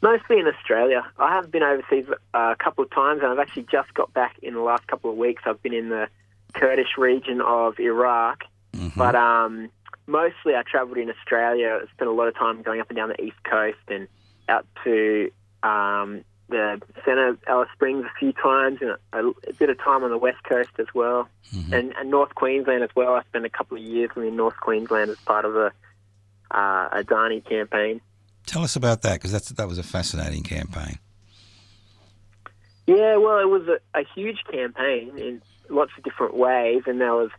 Mostly 0.01 0.39
in 0.39 0.47
Australia. 0.47 1.03
I 1.17 1.35
have 1.35 1.51
been 1.51 1.63
overseas 1.63 2.05
uh, 2.33 2.55
a 2.59 2.63
couple 2.63 2.83
of 2.83 2.91
times, 2.91 3.21
and 3.21 3.31
I've 3.31 3.39
actually 3.39 3.67
just 3.71 3.93
got 3.93 4.13
back 4.13 4.35
in 4.41 4.55
the 4.55 4.61
last 4.61 4.87
couple 4.87 5.11
of 5.11 5.17
weeks. 5.17 5.43
I've 5.45 5.61
been 5.61 5.73
in 5.73 5.89
the 5.89 6.07
Kurdish 6.53 6.97
region 6.97 7.39
of 7.41 7.79
Iraq, 7.79 8.43
but 8.95 9.15
um, 9.15 9.69
mostly 10.07 10.55
I 10.55 10.63
travelled 10.63 10.97
in 10.97 11.09
Australia. 11.09 11.79
I 11.81 11.91
spent 11.93 12.09
a 12.09 12.13
lot 12.13 12.27
of 12.27 12.35
time 12.35 12.61
going 12.63 12.81
up 12.81 12.89
and 12.89 12.97
down 12.97 13.09
the 13.09 13.21
east 13.21 13.41
coast 13.43 13.77
and 13.87 14.07
out 14.49 14.65
to 14.83 15.31
um, 15.63 16.23
the 16.51 16.81
centre 17.03 17.29
of 17.29 17.39
Alice 17.47 17.69
Springs 17.73 18.05
a 18.05 18.19
few 18.19 18.33
times, 18.33 18.79
and 18.81 18.91
a, 19.13 19.49
a 19.49 19.53
bit 19.53 19.69
of 19.69 19.77
time 19.79 20.03
on 20.03 20.11
the 20.11 20.17
west 20.17 20.43
coast 20.43 20.69
as 20.77 20.87
well, 20.93 21.27
and, 21.73 21.93
and 21.97 22.11
North 22.11 22.35
Queensland 22.35 22.83
as 22.83 22.89
well. 22.95 23.15
I 23.15 23.23
spent 23.23 23.45
a 23.45 23.49
couple 23.49 23.77
of 23.77 23.83
years 23.83 24.11
in 24.15 24.35
North 24.35 24.57
Queensland 24.57 25.09
as 25.09 25.17
part 25.17 25.45
of 25.45 25.55
a 25.55 25.71
uh, 26.51 26.89
a 26.91 27.03
Adani 27.03 27.43
campaign. 27.43 28.01
Tell 28.45 28.63
us 28.63 28.75
about 28.75 29.01
that 29.03 29.13
because 29.13 29.31
that's 29.31 29.49
that 29.49 29.67
was 29.67 29.77
a 29.77 29.83
fascinating 29.83 30.43
campaign. 30.43 30.99
Yeah, 32.87 33.17
well, 33.17 33.39
it 33.39 33.49
was 33.49 33.67
a, 33.67 33.99
a 33.99 34.03
huge 34.15 34.39
campaign 34.51 35.17
in 35.17 35.41
lots 35.69 35.91
of 35.97 36.03
different 36.03 36.35
ways, 36.35 36.83
and 36.87 36.99
there 36.99 37.13
was 37.13 37.29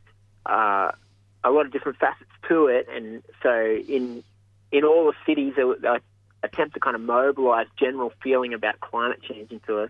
uh, 0.47 0.93
a 1.45 1.51
lot 1.51 1.67
of 1.67 1.73
different 1.73 1.99
facets 1.99 2.31
to 2.49 2.67
it. 2.67 2.89
And 2.91 3.23
so, 3.43 3.53
in 3.89 4.25
in 4.71 4.85
all 4.85 5.07
the 5.07 5.15
cities, 5.27 5.55
there 5.57 5.67
an 5.67 6.01
attempt 6.43 6.75
to 6.75 6.81
kind 6.81 6.97
of 6.97 7.03
mobilise 7.03 7.69
general 7.79 8.13
feeling 8.23 8.55
about 8.55 8.81
climate 8.81 9.23
change 9.23 9.51
into 9.51 9.81
a 9.81 9.89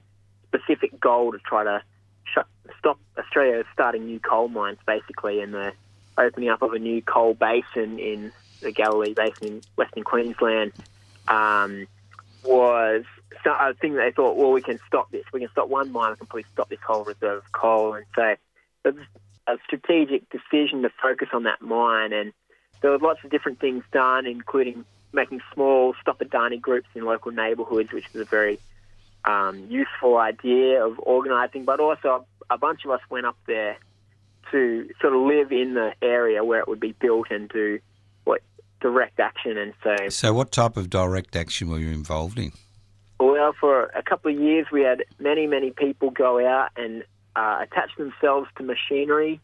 specific 0.49 0.99
goal 1.01 1.33
to 1.33 1.39
try 1.39 1.65
to 1.65 1.83
shut, 2.25 2.47
stop 2.79 2.99
Australia 3.19 3.65
starting 3.73 4.07
new 4.07 4.21
coal 4.21 4.49
mines, 4.49 4.79
basically, 4.87 5.41
and 5.41 5.55
the 5.55 5.73
opening 6.19 6.49
up 6.49 6.63
of 6.63 6.73
a 6.73 6.79
new 6.79 7.01
coal 7.03 7.35
basin 7.35 7.99
in 7.99 8.33
the 8.61 8.71
Galilee 8.71 9.15
Basin 9.15 9.49
in 9.49 9.63
Western 9.77 10.05
Queensland. 10.05 10.73
Um, 11.29 11.87
was 12.45 13.05
a 13.47 13.75
thing 13.75 13.95
they 13.95 14.11
thought, 14.11 14.37
well, 14.37 14.53
we 14.53 14.63
can 14.63 14.79
stop 14.87 15.11
this. 15.11 15.25
We 15.33 15.41
can 15.41 15.49
stop 15.51 15.69
one 15.69 15.93
mine, 15.93 16.13
we 16.13 16.17
can 16.17 16.27
probably 16.27 16.47
stop 16.53 16.69
this 16.69 16.81
whole 16.85 17.05
reserve 17.05 17.39
of 17.45 17.53
coal. 17.53 17.95
And 17.95 18.07
so 18.15 18.35
it 18.85 18.95
was 18.95 19.05
a 19.47 19.57
strategic 19.65 20.29
decision 20.31 20.83
to 20.83 20.91
focus 21.01 21.29
on 21.33 21.45
that 21.45 21.63
mine. 21.63 22.13
And 22.13 22.33
there 22.81 22.91
were 22.91 22.99
lots 22.99 23.23
of 23.25 23.31
different 23.31 23.61
things 23.61 23.85
done, 23.93 24.27
including 24.27 24.85
making 25.13 25.41
small 25.55 25.95
stop 26.01 26.21
Adani 26.21 26.61
groups 26.61 26.89
in 26.95 27.05
local 27.05 27.33
neighbourhoods, 27.33 27.93
which 27.93 28.13
was 28.13 28.23
a 28.23 28.25
very 28.25 28.59
um, 29.25 29.67
useful 29.69 30.17
idea 30.17 30.85
of 30.85 30.99
organising. 30.99 31.65
But 31.65 31.81
also, 31.81 32.27
a 32.51 32.59
bunch 32.59 32.85
of 32.85 32.91
us 32.91 33.01
went 33.11 33.27
up 33.27 33.37
there 33.47 33.77
to 34.51 34.89
sort 35.01 35.15
of 35.15 35.23
live 35.23 35.53
in 35.53 35.75
the 35.75 35.93
area 36.03 36.45
where 36.45 36.61
it 36.61 36.69
would 36.69 36.81
be 36.81 36.93
built 36.93 37.29
and 37.31 37.49
do 37.49 37.79
what 38.25 38.43
direct 38.81 39.21
action. 39.21 39.57
And 39.57 39.73
so 39.83 40.09
So, 40.09 40.33
what 40.33 40.53
type 40.53 40.77
of 40.77 40.91
direct 40.91 41.37
action 41.37 41.71
were 41.71 41.79
you 41.79 41.91
involved 41.91 42.39
in? 42.39 42.53
well, 43.19 43.55
for 43.59 43.85
a 43.95 44.03
couple 44.03 44.33
of 44.33 44.41
years, 44.41 44.67
we 44.73 44.83
had 44.83 45.05
many, 45.21 45.47
many 45.47 45.71
people 45.71 46.11
go 46.11 46.45
out 46.45 46.71
and 46.77 47.05
uh, 47.37 47.59
attach 47.63 47.91
themselves 47.97 48.49
to 48.57 48.63
machinery 48.65 49.41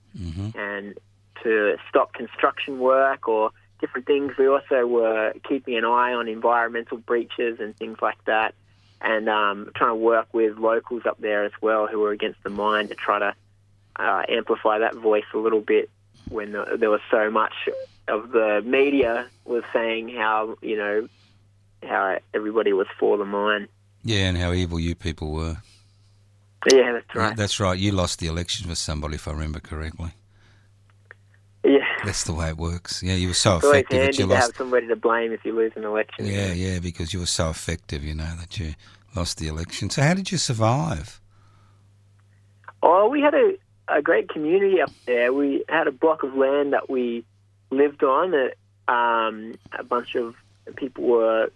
and 0.56 0.98
to 1.44 1.76
stop 1.88 2.12
construction 2.12 2.80
work 2.80 3.28
or 3.28 3.50
different 3.80 4.06
things. 4.06 4.36
We 4.38 4.48
also 4.48 4.86
were 4.86 5.32
keeping 5.48 5.76
an 5.76 5.84
eye 5.84 6.12
on 6.12 6.28
environmental 6.28 6.98
breaches 6.98 7.60
and 7.60 7.76
things 7.76 7.98
like 8.00 8.22
that, 8.24 8.54
and 9.00 9.28
um, 9.28 9.70
trying 9.74 9.90
to 9.90 9.96
work 9.96 10.28
with 10.32 10.58
locals 10.58 11.06
up 11.06 11.20
there 11.20 11.44
as 11.44 11.52
well 11.60 11.86
who 11.86 12.00
were 12.00 12.12
against 12.12 12.42
the 12.42 12.50
mine 12.50 12.88
to 12.88 12.94
try 12.94 13.18
to 13.18 13.34
uh, 13.96 14.22
amplify 14.28 14.78
that 14.78 14.94
voice 14.94 15.24
a 15.34 15.38
little 15.38 15.60
bit 15.60 15.90
when 16.28 16.52
the, 16.52 16.76
there 16.78 16.90
was 16.90 17.00
so 17.10 17.30
much 17.30 17.52
of 18.06 18.30
the 18.30 18.62
media 18.64 19.26
was 19.44 19.64
saying 19.72 20.08
how 20.08 20.56
you 20.62 20.76
know 20.76 21.08
how 21.82 22.18
everybody 22.34 22.72
was 22.72 22.86
for 22.98 23.16
the 23.16 23.24
mine. 23.24 23.68
Yeah, 24.04 24.28
and 24.28 24.38
how 24.38 24.52
evil 24.52 24.80
you 24.80 24.94
people 24.94 25.32
were. 25.32 25.58
Yeah, 26.70 26.92
that's 26.92 27.14
right. 27.14 27.36
That's 27.36 27.60
right. 27.60 27.78
You 27.78 27.92
lost 27.92 28.18
the 28.18 28.26
election 28.26 28.68
for 28.68 28.74
somebody, 28.74 29.14
if 29.14 29.28
I 29.28 29.32
remember 29.32 29.60
correctly. 29.60 30.10
That's 32.04 32.24
the 32.24 32.32
way 32.32 32.48
it 32.48 32.56
works. 32.56 33.02
Yeah, 33.02 33.14
you 33.14 33.28
were 33.28 33.34
so 33.34 33.56
it's 33.56 33.66
effective 33.66 34.00
that 34.00 34.18
you 34.18 34.26
to 34.26 34.36
have 34.36 34.54
somebody 34.56 34.86
to 34.88 34.96
blame 34.96 35.32
if 35.32 35.44
you 35.44 35.54
lose 35.54 35.72
an 35.76 35.84
election. 35.84 36.26
Yeah, 36.26 36.52
yeah, 36.52 36.78
because 36.78 37.12
you 37.12 37.20
were 37.20 37.26
so 37.26 37.50
effective, 37.50 38.04
you 38.04 38.14
know, 38.14 38.34
that 38.38 38.58
you 38.58 38.74
lost 39.16 39.38
the 39.38 39.48
election. 39.48 39.90
So, 39.90 40.02
how 40.02 40.14
did 40.14 40.30
you 40.30 40.38
survive? 40.38 41.20
Oh, 42.82 43.08
we 43.08 43.20
had 43.20 43.34
a, 43.34 43.54
a 43.88 44.02
great 44.02 44.28
community 44.28 44.80
up 44.80 44.92
there. 45.06 45.32
We 45.32 45.64
had 45.68 45.88
a 45.88 45.92
block 45.92 46.22
of 46.22 46.34
land 46.34 46.72
that 46.72 46.88
we 46.88 47.24
lived 47.70 48.04
on. 48.04 48.30
That 48.30 48.54
um, 48.92 49.58
a 49.76 49.82
bunch 49.82 50.14
of 50.14 50.36
people 50.76 51.04
were 51.04 51.50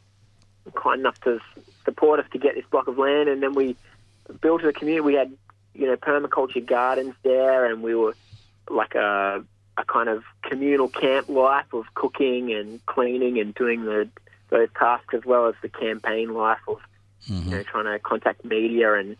kind 0.74 1.00
enough 1.00 1.20
to 1.22 1.40
support 1.84 2.20
us 2.20 2.26
to 2.32 2.38
get 2.38 2.54
this 2.54 2.64
block 2.70 2.88
of 2.88 2.98
land, 2.98 3.28
and 3.28 3.42
then 3.42 3.54
we 3.54 3.76
built 4.40 4.64
a 4.64 4.72
community. 4.72 5.00
We 5.00 5.14
had 5.14 5.32
you 5.74 5.86
know 5.86 5.96
permaculture 5.96 6.64
gardens 6.64 7.14
there, 7.22 7.66
and 7.66 7.82
we 7.82 7.94
were 7.94 8.14
like 8.68 8.94
a 8.94 9.44
a 9.76 9.84
kind 9.84 10.08
of 10.08 10.22
communal 10.42 10.88
camp 10.88 11.28
life 11.28 11.72
of 11.72 11.84
cooking 11.94 12.52
and 12.52 12.84
cleaning 12.86 13.38
and 13.38 13.54
doing 13.54 13.84
the 13.84 14.08
those 14.50 14.68
tasks 14.78 15.14
as 15.14 15.24
well 15.24 15.48
as 15.48 15.54
the 15.62 15.68
campaign 15.68 16.34
life 16.34 16.60
of 16.68 16.78
you 17.26 17.50
know 17.50 17.62
trying 17.62 17.84
to 17.84 17.98
contact 17.98 18.44
media 18.44 18.94
and 18.94 19.16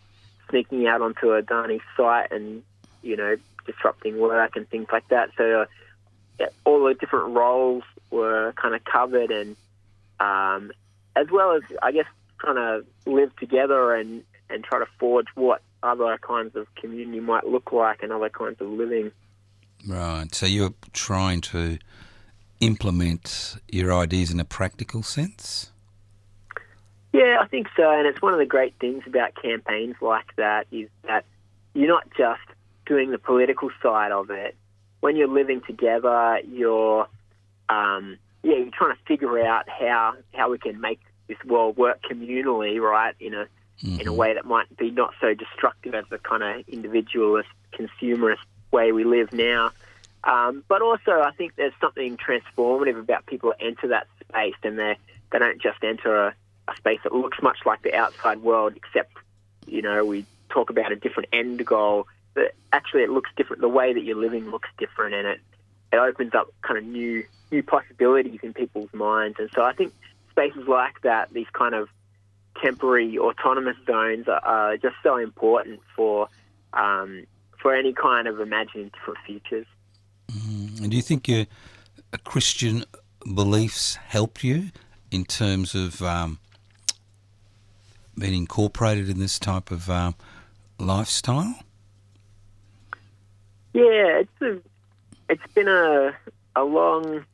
sneaking 0.51 0.87
out 0.87 1.01
onto 1.01 1.33
a 1.33 1.43
Adani 1.43 1.81
site 1.97 2.31
and 2.31 2.63
you 3.03 3.17
know 3.17 3.37
disrupting 3.67 4.19
work 4.19 4.57
and 4.57 4.69
things 4.69 4.89
like 4.93 5.09
that. 5.09 5.31
So 5.37 5.63
uh, 5.63 5.67
yeah, 6.39 6.47
all 6.65 6.85
the 6.85 6.95
different 6.95 7.35
roles 7.35 7.85
were 8.11 8.53
kind 8.57 8.75
of 8.75 8.85
covered, 8.85 9.31
and 9.31 9.57
um, 10.21 10.73
as 11.17 11.29
well 11.31 11.53
as 11.53 11.63
I 11.83 11.93
guess 11.93 12.07
trying 12.39 12.57
to 12.57 12.85
live 13.11 13.35
together 13.37 13.95
and 13.95 14.23
and 14.51 14.63
try 14.65 14.79
to 14.79 14.87
forge 14.99 15.29
what 15.35 15.63
other 15.83 16.19
kinds 16.19 16.55
of 16.57 16.73
community 16.75 17.21
might 17.21 17.47
look 17.47 17.73
like 17.73 18.03
and 18.03 18.13
other 18.13 18.29
kinds 18.29 18.61
of 18.61 18.69
living. 18.69 19.11
Right. 19.87 20.35
So, 20.35 20.47
you're 20.47 20.75
trying 20.93 21.41
to 21.43 21.79
implement 22.63 23.57
your 23.71 23.93
ideas 23.93 24.31
in 24.31 24.39
a 24.41 24.45
practical 24.45 25.03
sense? 25.03 25.73
Yeah, 27.13 27.39
I 27.41 27.47
think 27.47 27.67
so. 27.77 27.91
And 27.91 28.07
it's 28.07 28.23
one 28.23 28.33
of 28.33 28.39
the 28.39 28.47
great 28.47 28.75
things 28.81 29.03
about 29.07 29.35
campaigns 29.35 29.97
like 30.01 30.35
that 30.37 30.67
is 30.71 30.89
that 31.07 31.25
you're 31.75 31.89
not 31.89 32.09
just 32.17 32.41
doing 32.87 33.11
the 33.11 33.19
political 33.19 33.71
side 33.83 34.13
of 34.13 34.31
it. 34.31 34.57
When 35.01 35.17
you're 35.17 35.29
living 35.29 35.61
together, 35.67 36.41
you're 36.49 37.09
um, 37.69 38.17
yeah, 38.43 38.57
you're 38.57 38.71
trying 38.71 38.95
to 38.95 39.03
figure 39.07 39.45
out 39.45 39.69
how 39.69 40.15
how 40.33 40.51
we 40.51 40.59
can 40.59 40.81
make 40.81 41.01
this 41.27 41.39
world 41.45 41.77
work 41.77 42.01
communally, 42.09 42.81
right? 42.81 43.15
In 43.19 43.35
a 43.35 43.47
in 43.83 44.07
a 44.07 44.13
way 44.13 44.33
that 44.33 44.45
might 44.45 44.75
be 44.77 44.93
not 44.93 45.13
so 45.21 45.35
destructive 45.35 45.93
as 45.95 46.05
the 46.09 46.19
kind 46.19 46.43
of 46.45 46.69
individualist, 46.69 47.49
consumerist 47.73 48.37
way 48.73 48.93
we 48.93 49.05
live 49.05 49.33
now. 49.33 49.71
Um, 50.25 50.65
but 50.69 50.83
also, 50.83 51.21
I 51.21 51.33
think 51.33 51.57
there's 51.57 51.73
something 51.81 52.17
transformative 52.17 52.99
about 52.99 53.27
people 53.27 53.53
enter 53.61 53.89
that 53.89 54.07
space 54.29 54.55
and 54.63 54.79
they 54.79 54.97
they 55.33 55.39
don't 55.39 55.61
just 55.61 55.83
enter 55.83 56.27
a 56.27 56.35
a 56.69 56.77
space 56.77 57.01
that 57.03 57.13
looks 57.13 57.39
much 57.43 57.59
like 57.67 57.83
the 57.83 57.95
outside 57.95 58.43
world, 58.43 58.75
except 58.77 59.13
you 59.67 59.83
know 59.83 60.05
we 60.05 60.25
talk 60.49 60.71
about 60.71 60.93
a 60.93 60.97
different 60.97 61.29
end 61.33 61.65
goal. 61.65 62.07
But 62.35 62.55
actually, 62.73 63.03
it 63.03 63.11
looks 63.11 63.31
different. 63.37 63.63
The 63.63 63.69
way 63.69 63.93
that 63.93 64.03
you're 64.03 64.17
living 64.17 64.51
looks 64.51 64.69
different, 64.79 65.15
and 65.15 65.27
it 65.27 65.41
it 65.93 65.97
opens 65.97 66.35
up 66.35 66.53
kind 66.63 66.79
of 66.79 66.85
new 66.85 67.25
new 67.51 67.63
possibilities 67.63 68.41
in 68.43 68.55
people's 68.55 68.93
minds. 68.93 69.39
And 69.39 69.51
so 69.55 69.63
I 69.63 69.73
think 69.73 69.93
spaces 70.31 70.67
like 70.67 71.03
that, 71.03 71.33
these 71.33 71.49
kind 71.53 71.75
of 71.75 71.89
temporary 72.63 73.19
autonomous 73.19 73.77
zones, 73.87 74.27
are, 74.29 74.43
are 74.45 74.77
just 74.79 74.97
so 75.03 75.17
important 75.17 75.81
for 75.95 76.29
um, 76.73 77.27
for 77.63 77.75
any 77.75 77.93
kind 77.93 78.27
of 78.27 78.39
different 78.91 79.19
futures. 79.25 79.67
And 80.83 80.91
do 80.91 80.97
you 80.97 81.03
think 81.03 81.29
your 81.29 81.47
uh, 82.13 82.19
Christian 82.25 82.85
beliefs 83.35 83.95
helped 83.95 84.43
you 84.43 84.71
in 85.11 85.25
terms 85.25 85.75
of 85.75 86.03
um, 86.03 86.39
being 88.19 88.35
incorporated 88.35 89.09
in 89.09 89.21
this 89.21 89.39
type 89.39 89.71
of 89.71 89.89
um, 89.89 90.17
lifestyle? 90.79 91.55
Yeah, 93.73 94.23
it's 94.23 94.43
a, 94.43 94.59
it's 95.29 95.53
been 95.55 95.69
a 95.69 96.15
a 96.55 96.65
long 96.65 97.25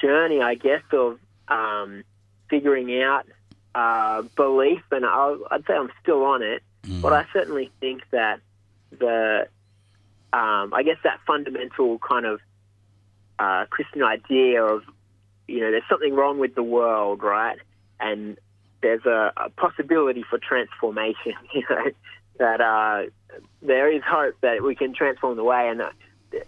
journey, 0.00 0.40
I 0.40 0.54
guess, 0.54 0.82
of 0.92 1.18
um, 1.48 2.02
figuring 2.48 3.00
out 3.02 3.26
uh, 3.74 4.22
belief, 4.34 4.82
and 4.90 5.04
I'll, 5.04 5.38
I'd 5.50 5.64
say 5.66 5.74
I'm 5.74 5.90
still 6.02 6.24
on 6.24 6.42
it. 6.42 6.62
But 7.00 7.14
I 7.14 7.26
certainly 7.32 7.70
think 7.80 8.02
that 8.10 8.40
the 8.90 9.48
um, 10.34 10.74
I 10.74 10.82
guess 10.82 10.96
that 11.04 11.20
fundamental 11.26 12.00
kind 12.00 12.26
of 12.26 12.40
uh, 13.38 13.66
Christian 13.70 14.02
idea 14.02 14.64
of 14.64 14.82
you 15.46 15.60
know 15.60 15.70
there's 15.70 15.88
something 15.88 16.12
wrong 16.14 16.40
with 16.40 16.56
the 16.56 16.62
world, 16.62 17.22
right? 17.22 17.58
And 18.00 18.36
there's 18.82 19.06
a, 19.06 19.32
a 19.36 19.50
possibility 19.50 20.24
for 20.28 20.38
transformation. 20.38 21.34
You 21.54 21.62
know 21.70 21.90
that 22.38 22.60
uh, 22.60 23.10
there 23.62 23.92
is 23.92 24.02
hope 24.04 24.34
that 24.40 24.60
we 24.60 24.74
can 24.74 24.92
transform 24.92 25.36
the 25.36 25.44
way. 25.44 25.68
And 25.68 25.82
uh, 25.82 25.90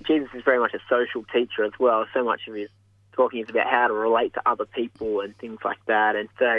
Jesus 0.05 0.29
is 0.35 0.43
very 0.45 0.59
much 0.59 0.75
a 0.75 0.81
social 0.91 1.25
teacher 1.33 1.63
as 1.63 1.73
well. 1.79 2.07
So 2.13 2.25
much 2.25 2.49
of 2.49 2.55
his 2.55 2.69
talking 3.13 3.45
is 3.45 3.49
about 3.49 3.69
how 3.69 3.87
to 3.87 3.95
relate 3.95 4.35
to 4.35 4.43
other 4.45 4.67
people 4.67 5.21
and 5.21 5.39
things 5.39 5.61
like 5.65 5.79
that. 5.87 6.17
And 6.17 6.29
so 6.41 6.59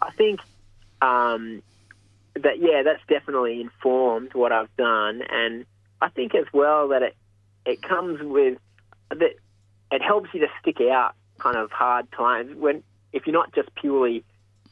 I 0.00 0.10
think 0.12 0.40
um, 1.02 1.62
that 2.34 2.60
yeah, 2.60 2.82
that's 2.82 3.02
definitely 3.08 3.60
informed 3.60 4.32
what 4.32 4.52
I've 4.52 4.74
done. 4.78 5.22
And 5.28 5.66
I 6.02 6.08
think 6.08 6.34
as 6.34 6.46
well 6.52 6.88
that 6.88 7.02
it 7.02 7.16
it 7.64 7.80
comes 7.80 8.20
with 8.20 8.58
that 9.10 9.34
it 9.92 10.02
helps 10.02 10.30
you 10.34 10.40
to 10.40 10.48
stick 10.60 10.80
out 10.80 11.14
kind 11.38 11.56
of 11.56 11.70
hard 11.70 12.10
times 12.12 12.56
when 12.56 12.82
if 13.12 13.26
you're 13.26 13.34
not 13.34 13.54
just 13.54 13.74
purely 13.74 14.24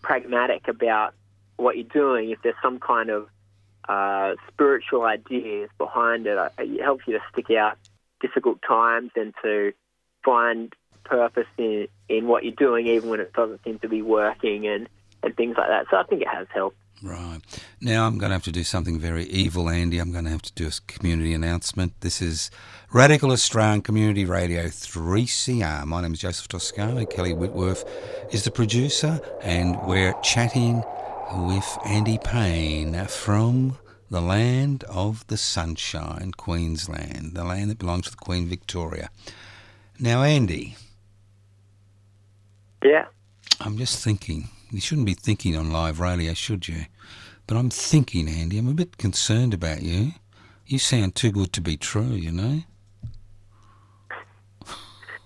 pragmatic 0.02 0.66
about 0.66 1.14
what 1.56 1.76
you're 1.76 1.84
doing, 1.84 2.30
if 2.30 2.38
there's 2.42 2.56
some 2.62 2.80
kind 2.80 3.10
of 3.10 3.28
uh, 3.88 4.34
spiritual 4.48 5.02
ideas 5.02 5.68
behind 5.78 6.26
it, 6.26 6.38
uh, 6.38 6.48
it 6.58 6.82
helps 6.82 7.06
you 7.06 7.12
to 7.12 7.20
stick 7.32 7.50
out 7.50 7.76
difficult 8.20 8.58
times 8.66 9.10
and 9.14 9.34
to 9.42 9.72
find 10.24 10.72
purpose 11.04 11.46
in, 11.58 11.86
in 12.08 12.26
what 12.26 12.44
you're 12.44 12.54
doing, 12.54 12.86
even 12.86 13.10
when 13.10 13.20
it 13.20 13.32
doesn't 13.32 13.62
seem 13.64 13.78
to 13.80 13.88
be 13.88 14.00
working 14.00 14.66
and, 14.66 14.88
and 15.22 15.36
things 15.36 15.56
like 15.56 15.68
that. 15.68 15.86
So 15.90 15.96
I 15.96 16.04
think 16.04 16.22
it 16.22 16.28
has 16.28 16.46
helped. 16.52 16.76
Right. 17.02 17.40
Now 17.80 18.06
I'm 18.06 18.18
going 18.18 18.28
to 18.28 18.34
have 18.34 18.44
to 18.44 18.52
do 18.52 18.62
something 18.62 18.98
very 18.98 19.24
evil, 19.24 19.70
Andy. 19.70 19.98
I'm 19.98 20.12
going 20.12 20.24
to 20.24 20.30
have 20.30 20.42
to 20.42 20.52
do 20.52 20.66
a 20.66 20.70
community 20.86 21.32
announcement. 21.32 21.98
This 22.00 22.20
is 22.20 22.50
Radical 22.92 23.32
Australian 23.32 23.80
Community 23.80 24.26
Radio 24.26 24.64
3CR. 24.64 25.86
My 25.86 26.02
name 26.02 26.12
is 26.12 26.18
Joseph 26.20 26.48
Toscano. 26.48 27.06
Kelly 27.06 27.32
Whitworth 27.32 27.84
is 28.34 28.44
the 28.44 28.50
producer, 28.50 29.18
and 29.42 29.80
we're 29.86 30.12
chatting 30.22 30.84
with 31.32 31.78
Andy 31.86 32.18
Paine 32.22 33.06
from 33.06 33.78
the 34.10 34.20
land 34.20 34.84
of 34.84 35.26
the 35.28 35.38
sunshine, 35.38 36.32
Queensland, 36.36 37.32
the 37.32 37.44
land 37.44 37.70
that 37.70 37.78
belongs 37.78 38.06
to 38.06 38.10
the 38.10 38.16
Queen 38.18 38.46
Victoria. 38.46 39.08
Now, 39.98 40.22
Andy, 40.22 40.76
Yeah. 42.84 43.06
I'm 43.60 43.78
just 43.78 44.02
thinking. 44.04 44.48
You 44.70 44.80
shouldn't 44.80 45.06
be 45.06 45.14
thinking 45.14 45.56
on 45.56 45.72
live 45.72 45.98
radio, 45.98 46.32
should 46.32 46.68
you? 46.68 46.84
But 47.46 47.56
I'm 47.56 47.70
thinking, 47.70 48.28
Andy. 48.28 48.58
I'm 48.58 48.68
a 48.68 48.74
bit 48.74 48.98
concerned 48.98 49.52
about 49.52 49.82
you. 49.82 50.12
You 50.66 50.78
sound 50.78 51.16
too 51.16 51.32
good 51.32 51.52
to 51.54 51.60
be 51.60 51.76
true, 51.76 52.12
you 52.12 52.30
know. 52.30 52.62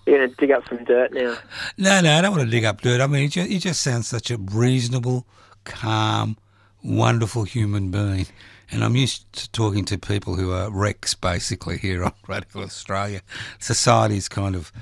You're 0.07 0.19
going 0.19 0.31
to 0.31 0.37
dig 0.37 0.51
up 0.51 0.67
some 0.67 0.83
dirt 0.85 1.13
now. 1.13 1.37
No, 1.77 2.01
no, 2.01 2.15
I 2.15 2.23
don't 2.23 2.33
want 2.33 2.45
to 2.45 2.51
dig 2.51 2.65
up 2.65 2.81
dirt. 2.81 3.03
I 3.03 3.07
mean, 3.07 3.25
you 3.25 3.29
just, 3.29 3.51
you 3.51 3.59
just 3.59 3.83
sound 3.83 4.07
such 4.07 4.31
a 4.31 4.39
reasonable, 4.39 5.27
calm, 5.65 6.39
wonderful 6.83 7.45
human 7.45 7.91
being. 7.91 8.27
And 8.71 8.83
I'm 8.83 8.97
used 8.97 9.31
to 9.35 9.51
talking 9.51 9.85
to 9.85 9.99
people 9.99 10.37
who 10.37 10.51
are 10.53 10.71
wrecks, 10.71 11.13
basically, 11.13 11.77
here 11.77 12.03
on 12.03 12.13
Radical 12.27 12.63
Australia. 12.63 13.21
Society's 13.59 14.31
kind 14.31 14.57
of 14.57 14.73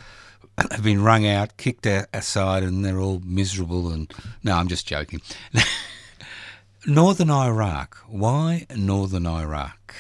have 0.70 0.82
been 0.82 1.02
wrung 1.02 1.26
out, 1.26 1.56
kicked 1.56 1.86
aside, 1.86 2.62
and 2.62 2.84
they're 2.84 2.98
all 2.98 3.20
miserable. 3.24 3.90
And 3.90 4.12
no, 4.42 4.56
I'm 4.56 4.68
just 4.68 4.86
joking. 4.86 5.20
Northern 6.86 7.30
Iraq. 7.30 7.96
Why 8.08 8.66
Northern 8.74 9.26
Iraq? 9.26 9.94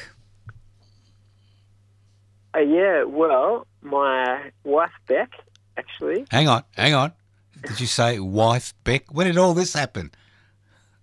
Uh, 2.54 2.60
yeah, 2.60 3.04
well, 3.04 3.66
my 3.80 4.50
wife 4.64 4.90
Beck, 5.06 5.30
actually. 5.76 6.26
Hang 6.30 6.48
on, 6.48 6.64
hang 6.76 6.92
on. 6.92 7.12
Did 7.66 7.80
you 7.80 7.86
say 7.86 8.18
wife 8.18 8.74
Beck? 8.84 9.04
When 9.10 9.26
did 9.26 9.38
all 9.38 9.54
this 9.54 9.72
happen? 9.72 10.10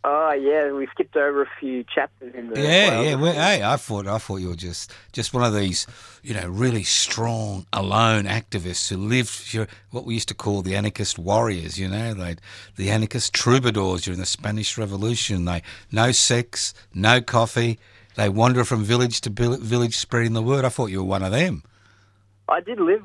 Oh, 0.02 0.32
yeah, 0.32 0.72
we 0.72 0.88
skipped 0.88 1.18
over 1.18 1.42
a 1.42 1.50
few 1.60 1.84
chapters 1.84 2.34
in 2.34 2.50
the. 2.50 2.62
Yeah, 2.62 3.02
yeah. 3.02 3.16
Well, 3.16 3.34
hey, 3.34 3.64
I 3.64 3.76
thought 3.76 4.08
I 4.08 4.18
thought 4.18 4.38
you 4.38 4.48
were 4.48 4.56
just 4.56 4.94
just 5.12 5.34
one 5.34 5.44
of 5.44 5.54
these, 5.54 5.88
you 6.24 6.34
know, 6.34 6.48
really 6.48 6.84
strong, 6.84 7.66
alone 7.74 8.24
activists 8.24 8.90
who 8.90 8.96
lived 8.96 9.54
your, 9.54 9.68
what 9.92 10.06
we 10.06 10.14
used 10.14 10.30
to 10.30 10.34
call 10.34 10.62
the 10.62 10.78
anarchist 10.78 11.20
warriors. 11.20 11.78
You 11.78 11.90
know, 11.90 12.14
they 12.14 12.38
the 12.78 12.90
anarchist 12.92 13.34
troubadours 13.34 14.04
during 14.04 14.22
the 14.22 14.26
Spanish 14.26 14.78
Revolution. 14.78 15.44
They 15.44 15.64
no 15.92 16.14
sex, 16.14 16.74
no 16.94 17.20
coffee. 17.20 17.78
They 18.16 18.30
wander 18.30 18.64
from 18.64 18.86
village 18.86 19.20
to 19.22 19.30
village, 19.30 19.98
spreading 19.98 20.34
the 20.34 20.42
word. 20.42 20.64
I 20.64 20.70
thought 20.70 20.92
you 20.92 21.00
were 21.00 21.10
one 21.10 21.24
of 21.24 21.32
them. 21.32 21.64
I 22.48 22.62
did 22.62 22.80
live 22.80 23.04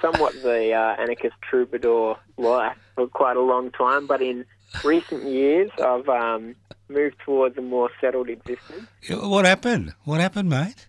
somewhat 0.00 0.32
the 0.42 0.72
uh, 0.72 1.00
anarchist 1.00 1.34
troubadour 1.42 2.18
life 2.36 2.76
for 2.94 3.08
quite 3.08 3.36
a 3.36 3.42
long 3.42 3.72
time, 3.72 4.06
but 4.06 4.22
in 4.22 4.44
recent 4.84 5.24
years 5.24 5.70
I've 5.82 6.08
um, 6.08 6.54
moved 6.88 7.16
towards 7.24 7.56
a 7.58 7.62
more 7.62 7.90
settled 8.00 8.28
existence. 8.28 8.86
What 9.10 9.44
happened? 9.44 9.94
What 10.04 10.20
happened, 10.20 10.48
mate? 10.48 10.88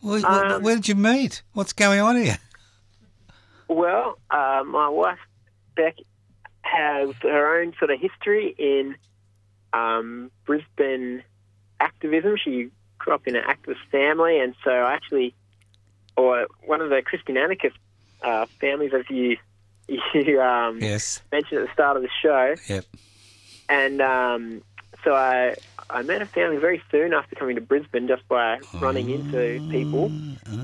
Where, 0.00 0.24
Um, 0.24 0.62
where 0.62 0.76
did 0.76 0.88
you 0.88 0.94
meet? 0.94 1.42
What's 1.52 1.72
going 1.72 2.00
on 2.00 2.16
here? 2.16 2.38
Well, 3.68 4.18
uh, 4.30 4.62
my 4.66 4.88
wife 4.88 5.18
Beck 5.76 5.96
has 6.62 7.10
her 7.22 7.60
own 7.60 7.74
sort 7.78 7.90
of 7.90 8.00
history 8.00 8.54
in 8.58 8.96
um, 9.72 10.30
Brisbane 10.44 11.22
activism. 11.78 12.36
She 12.36 12.70
grew 12.98 13.14
up 13.14 13.26
in 13.26 13.36
an 13.36 13.44
activist 13.44 13.78
family, 13.90 14.40
and 14.40 14.54
so 14.64 14.70
I 14.70 14.92
actually, 14.94 15.34
or 16.16 16.46
one 16.64 16.80
of 16.80 16.90
the 16.90 17.02
Christian 17.02 17.36
anarchist 17.36 17.76
uh, 18.22 18.46
families, 18.60 18.92
as 18.94 19.04
you 19.08 19.36
you 20.14 20.40
um, 20.40 20.78
Yes. 20.80 21.20
mentioned 21.32 21.60
at 21.60 21.66
the 21.66 21.72
start 21.72 21.96
of 21.96 22.02
the 22.02 22.08
show. 22.22 22.54
Yep. 22.68 22.84
And 23.68 24.00
um, 24.02 24.62
so 25.04 25.14
I 25.14 25.54
I 25.88 26.02
met 26.02 26.22
a 26.22 26.26
family 26.26 26.56
very 26.58 26.80
soon 26.90 27.12
after 27.12 27.34
coming 27.36 27.56
to 27.56 27.60
Brisbane 27.60 28.06
just 28.08 28.26
by 28.28 28.60
running 28.80 29.10
into 29.10 29.60
people. 29.70 30.12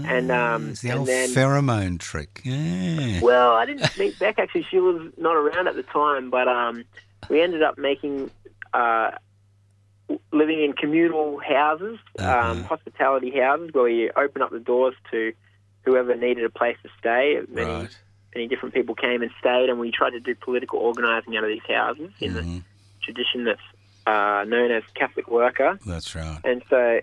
And, 0.07 0.31
um, 0.31 0.71
it's 0.71 0.83
the 0.83 0.91
and 0.91 0.99
old 1.01 1.09
then- 1.09 1.31
pheromone 1.31 1.99
trick. 1.99 2.43
Yeah. 2.45 3.21
Well, 3.21 3.55
I 3.55 3.67
didn't 3.67 3.97
meet 3.99 4.19
Beck 4.19 4.39
actually. 4.39 4.62
She 4.71 4.79
was 4.79 5.11
not 5.17 5.35
around 5.37 5.67
at 5.69 5.75
the 5.75 5.83
time, 5.83 6.31
but 6.31 6.47
um, 6.49 6.85
we 7.29 7.41
ended 7.41 7.62
up 7.62 7.77
making 7.79 8.31
uh, 8.75 9.12
living 10.33 10.62
in 10.62 10.73
communal 10.75 11.39
houses, 11.41 11.99
um, 12.19 12.27
Uh-huh. 12.29 12.62
hospitality 12.65 13.31
houses, 13.39 13.71
where 13.73 13.89
you 13.89 14.11
open 14.17 14.43
up 14.43 14.51
the 14.51 14.61
doors 14.61 14.95
to 15.11 15.33
whoever 15.85 16.15
needed 16.15 16.45
a 16.45 16.51
place 16.51 16.77
to 16.83 16.89
stay. 16.99 17.41
Many, 17.49 17.71
Right. 17.71 17.97
Many 18.37 18.46
different 18.49 18.75
people 18.75 18.94
came 18.94 19.22
and 19.22 19.31
stayed, 19.40 19.70
and 19.70 19.81
we 19.81 19.90
tried 19.90 20.11
to 20.11 20.20
do 20.20 20.35
political 20.35 20.79
organising 20.79 21.37
out 21.37 21.42
of 21.44 21.49
these 21.49 21.62
houses 21.66 22.11
in 22.20 22.33
Mhm. 22.33 22.35
the 22.35 22.62
tradition 23.03 23.44
that's 23.44 23.61
uh, 24.07 24.44
known 24.46 24.70
as 24.70 24.85
Catholic 24.94 25.27
worker. 25.27 25.79
That's 25.85 26.14
right. 26.14 26.38
And 26.44 26.62
so, 26.70 27.01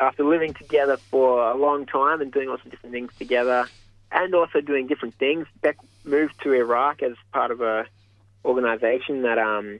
after 0.00 0.24
living 0.24 0.52
together 0.54 0.96
for 0.96 1.48
a 1.48 1.54
long 1.56 1.86
time 1.86 2.20
and 2.20 2.32
doing 2.32 2.48
lots 2.48 2.64
of 2.64 2.72
different 2.72 2.92
things 2.92 3.12
together, 3.18 3.68
and 4.10 4.34
also 4.34 4.60
doing 4.60 4.88
different 4.88 5.14
things, 5.14 5.46
Beck 5.62 5.76
moved 6.04 6.34
to 6.42 6.52
Iraq 6.52 7.02
as 7.04 7.12
part 7.32 7.52
of 7.52 7.60
a 7.60 7.86
organisation 8.44 9.22
that 9.22 9.38
um, 9.38 9.78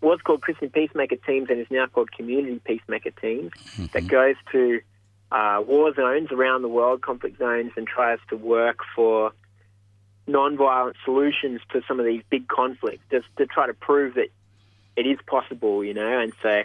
was 0.00 0.20
called 0.22 0.40
Christian 0.40 0.70
Peacemaker 0.70 1.16
Teams 1.16 1.50
and 1.50 1.58
is 1.60 1.66
now 1.70 1.86
called 1.86 2.10
Community 2.12 2.60
Peacemaker 2.64 3.10
Teams. 3.10 3.52
That 3.92 4.06
goes 4.06 4.36
to 4.52 4.80
uh, 5.32 5.62
war 5.66 5.92
zones 5.92 6.30
around 6.32 6.62
the 6.62 6.68
world, 6.68 7.02
conflict 7.02 7.38
zones, 7.38 7.72
and 7.76 7.86
tries 7.86 8.20
to 8.30 8.36
work 8.36 8.78
for 8.94 9.32
non-violent 10.26 10.96
solutions 11.04 11.60
to 11.72 11.82
some 11.86 12.00
of 12.00 12.06
these 12.06 12.22
big 12.30 12.48
conflicts, 12.48 13.02
just 13.10 13.26
to 13.36 13.46
try 13.46 13.66
to 13.66 13.74
prove 13.74 14.14
that 14.14 14.28
it 14.96 15.06
is 15.06 15.18
possible, 15.26 15.84
you 15.84 15.94
know. 15.94 16.18
And 16.18 16.32
so 16.42 16.62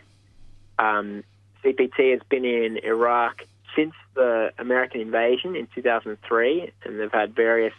um, 0.77 1.23
CPT 1.63 2.11
has 2.11 2.21
been 2.29 2.45
in 2.45 2.77
Iraq 2.77 3.43
since 3.75 3.93
the 4.15 4.53
American 4.57 5.01
invasion 5.01 5.55
in 5.55 5.67
2003, 5.75 6.71
and 6.85 6.99
they've 6.99 7.11
had 7.11 7.35
various 7.35 7.73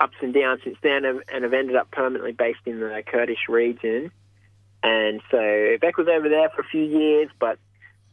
ups 0.00 0.16
and 0.20 0.34
downs 0.34 0.60
since 0.64 0.78
then, 0.82 1.04
and 1.04 1.44
have 1.44 1.52
ended 1.52 1.76
up 1.76 1.90
permanently 1.90 2.32
based 2.32 2.60
in 2.66 2.80
the 2.80 3.02
Kurdish 3.06 3.48
region. 3.48 4.10
And 4.82 5.20
so 5.30 5.76
Beck 5.80 5.96
was 5.96 6.08
over 6.08 6.28
there 6.28 6.48
for 6.50 6.62
a 6.62 6.64
few 6.64 6.82
years, 6.82 7.30
but 7.38 7.58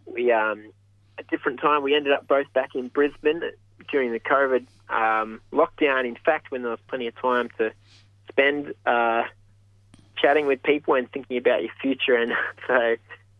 we 0.06 0.32
um, 0.32 0.72
at 1.18 1.28
different 1.28 1.60
time 1.60 1.82
we 1.82 1.96
ended 1.96 2.14
up 2.14 2.28
both 2.28 2.52
back 2.54 2.76
in 2.76 2.90
Brisbane 2.90 3.42
during 3.91 4.12
the 4.12 4.19
COVID 4.19 4.65
um, 4.89 5.41
lockdown. 5.52 6.08
In 6.08 6.15
fact, 6.15 6.52
when 6.52 6.62
there 6.62 6.71
was 6.71 6.80
plenty 6.88 7.08
of 7.08 7.15
time 7.15 7.49
to 7.58 7.71
spend 8.30 8.73
uh, 8.86 9.23
chatting 10.17 10.45
with 10.45 10.62
people 10.63 10.95
and 10.95 11.12
thinking 11.12 11.38
about 11.38 11.62
your 11.62 11.71
future, 11.82 12.15
and 12.15 12.34
so 12.67 12.95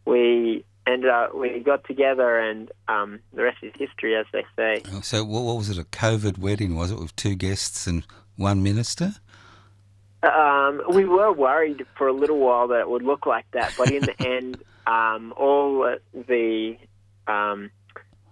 we 0.05 0.65
ended 0.88 1.09
up 1.09 1.35
we 1.35 1.59
got 1.59 1.85
together, 1.85 2.39
and 2.39 2.71
um, 2.88 3.19
the 3.33 3.43
rest 3.43 3.57
is 3.62 3.73
history, 3.75 4.15
as 4.15 4.25
they 4.31 4.45
say. 4.55 4.83
So 5.01 5.23
what, 5.23 5.43
what 5.43 5.57
was 5.57 5.69
it? 5.69 5.77
A 5.77 5.83
COVID 5.83 6.38
wedding 6.38 6.75
was 6.75 6.91
it 6.91 6.99
with 6.99 7.15
two 7.15 7.35
guests 7.35 7.88
and 7.88 8.05
one 8.35 8.63
minister? 8.63 9.15
Um, 10.21 10.81
we 10.89 11.05
were 11.05 11.31
worried 11.31 11.85
for 11.97 12.07
a 12.07 12.13
little 12.13 12.39
while 12.39 12.67
that 12.69 12.81
it 12.81 12.89
would 12.89 13.03
look 13.03 13.25
like 13.25 13.49
that, 13.51 13.73
but 13.77 13.89
in 13.91 14.01
the 14.01 14.21
end, 14.27 14.62
um, 14.85 15.33
all 15.38 15.95
the 16.13 16.77
um, 17.27 17.71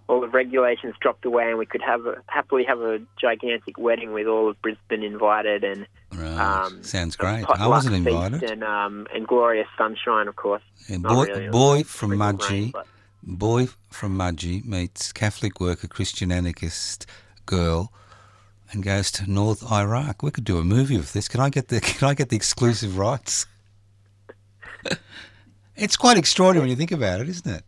all 0.08 0.20
the 0.20 0.28
regulations 0.28 0.94
dropped 1.00 1.24
away, 1.24 1.48
and 1.48 1.58
we 1.58 1.66
could 1.66 1.82
have 1.82 2.06
a, 2.06 2.16
happily 2.26 2.64
have 2.64 2.80
a 2.80 3.00
gigantic 3.20 3.78
wedding 3.78 4.12
with 4.12 4.26
all 4.26 4.48
of 4.48 4.60
Brisbane 4.62 5.02
invited, 5.02 5.64
and 5.64 5.86
Right. 6.14 6.38
um, 6.38 6.82
Sounds 6.82 7.14
great. 7.16 7.44
I 7.48 7.66
wasn't 7.68 7.94
invited. 7.94 8.42
and 8.42 8.64
um, 8.64 9.06
and 9.14 9.26
glorious 9.26 9.68
sunshine, 9.76 10.26
of 10.26 10.36
course. 10.36 10.62
Yeah, 10.88 10.96
boy, 10.98 11.26
really, 11.26 11.48
boy 11.50 11.82
from 11.84 12.12
Mudgee, 12.12 12.72
boy 13.22 13.68
from 13.90 14.16
Mudgee 14.16 14.64
meets 14.64 15.12
Catholic 15.12 15.60
worker, 15.60 15.86
Christian 15.86 16.32
anarchist 16.32 17.04
girl, 17.44 17.92
and 18.72 18.82
goes 18.82 19.10
to 19.12 19.30
North 19.30 19.70
Iraq. 19.70 20.22
We 20.22 20.30
could 20.30 20.44
do 20.44 20.56
a 20.58 20.64
movie 20.64 20.96
with 20.96 21.12
this. 21.12 21.28
Can 21.28 21.40
I 21.40 21.50
get 21.50 21.68
the 21.68 21.80
Can 21.82 22.08
I 22.08 22.14
get 22.14 22.30
the 22.30 22.36
exclusive 22.36 22.96
rights? 22.96 23.46
it's 25.76 25.96
quite 25.96 26.16
extraordinary 26.16 26.62
when 26.62 26.70
you 26.70 26.76
think 26.76 26.92
about 26.92 27.20
it, 27.20 27.28
isn't 27.28 27.50
it? 27.54 27.62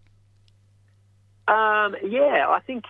Um, 1.50 1.96
yeah, 2.04 2.46
I 2.48 2.60
think. 2.66 2.84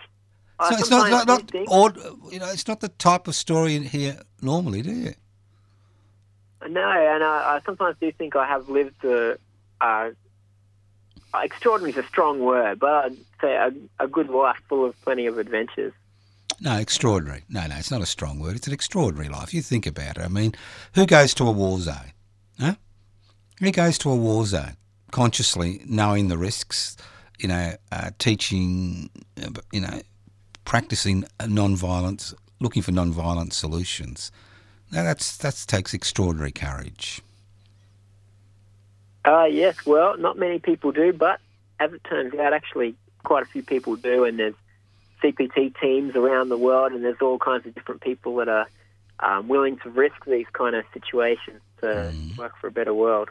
I 0.58 0.74
it's 0.78 0.90
not 0.90 1.10
not, 1.10 1.26
not 1.26 1.50
think- 1.50 1.68
odd, 1.70 1.96
you 2.30 2.38
know. 2.38 2.50
It's 2.50 2.68
not 2.68 2.80
the 2.80 2.88
type 2.88 3.26
of 3.28 3.34
story 3.34 3.74
in 3.74 3.82
here 3.84 4.20
normally, 4.42 4.82
do 4.82 4.92
you? 4.92 5.14
No, 6.68 6.82
and 6.90 7.24
I, 7.24 7.56
I 7.56 7.60
sometimes 7.64 7.96
do 8.00 8.12
think 8.12 8.36
I 8.36 8.46
have 8.46 8.68
lived 8.68 9.00
the. 9.00 9.38
Uh, 9.80 10.10
extraordinary 11.42 11.92
is 11.92 11.96
a 11.96 12.06
strong 12.08 12.40
word, 12.40 12.78
but 12.78 13.04
I'd 13.06 13.16
say 13.40 13.54
a, 13.56 13.72
a 13.98 14.06
good 14.06 14.28
life 14.28 14.58
full 14.68 14.84
of 14.84 15.00
plenty 15.02 15.26
of 15.26 15.38
adventures. 15.38 15.94
No, 16.60 16.76
extraordinary. 16.76 17.44
No, 17.48 17.66
no, 17.66 17.76
it's 17.76 17.90
not 17.90 18.02
a 18.02 18.06
strong 18.06 18.38
word. 18.40 18.56
It's 18.56 18.66
an 18.66 18.74
extraordinary 18.74 19.30
life. 19.30 19.54
You 19.54 19.62
think 19.62 19.86
about 19.86 20.18
it. 20.18 20.22
I 20.22 20.28
mean, 20.28 20.52
who 20.94 21.06
goes 21.06 21.32
to 21.34 21.46
a 21.46 21.50
war 21.50 21.78
zone? 21.78 22.12
Huh? 22.58 22.74
Who 23.60 23.70
goes 23.70 23.96
to 23.98 24.10
a 24.10 24.16
war 24.16 24.44
zone 24.44 24.76
consciously 25.10 25.80
knowing 25.86 26.28
the 26.28 26.36
risks? 26.36 26.98
You 27.40 27.48
know, 27.48 27.74
uh, 27.90 28.10
teaching. 28.18 29.10
uh, 29.42 29.50
You 29.72 29.80
know, 29.80 30.00
practicing 30.70 31.24
non-violence, 31.44 32.32
looking 32.60 32.80
for 32.80 32.92
non-violent 32.92 33.52
solutions. 33.52 34.30
Now 34.92 35.02
that's 35.02 35.36
that 35.38 35.64
takes 35.66 35.92
extraordinary 35.92 36.52
courage. 36.52 37.20
Uh, 39.24 39.48
yes, 39.50 39.84
well, 39.84 40.16
not 40.16 40.38
many 40.38 40.60
people 40.60 40.92
do, 40.92 41.12
but 41.12 41.40
as 41.80 41.92
it 41.92 42.02
turns 42.04 42.34
out, 42.34 42.52
actually, 42.52 42.94
quite 43.24 43.42
a 43.42 43.46
few 43.46 43.64
people 43.64 43.96
do, 43.96 44.24
and 44.24 44.38
there's 44.38 44.54
CPT 45.22 45.78
teams 45.80 46.14
around 46.14 46.50
the 46.50 46.56
world, 46.56 46.92
and 46.92 47.04
there's 47.04 47.20
all 47.20 47.38
kinds 47.38 47.66
of 47.66 47.74
different 47.74 48.00
people 48.00 48.36
that 48.36 48.48
are 48.48 48.68
um, 49.20 49.48
willing 49.48 49.76
to 49.78 49.90
risk 49.90 50.24
these 50.24 50.46
kind 50.52 50.74
of 50.76 50.84
situations 50.94 51.60
to 51.80 52.12
work 52.38 52.52
for 52.60 52.68
a 52.68 52.70
better 52.70 52.94
world. 52.94 53.28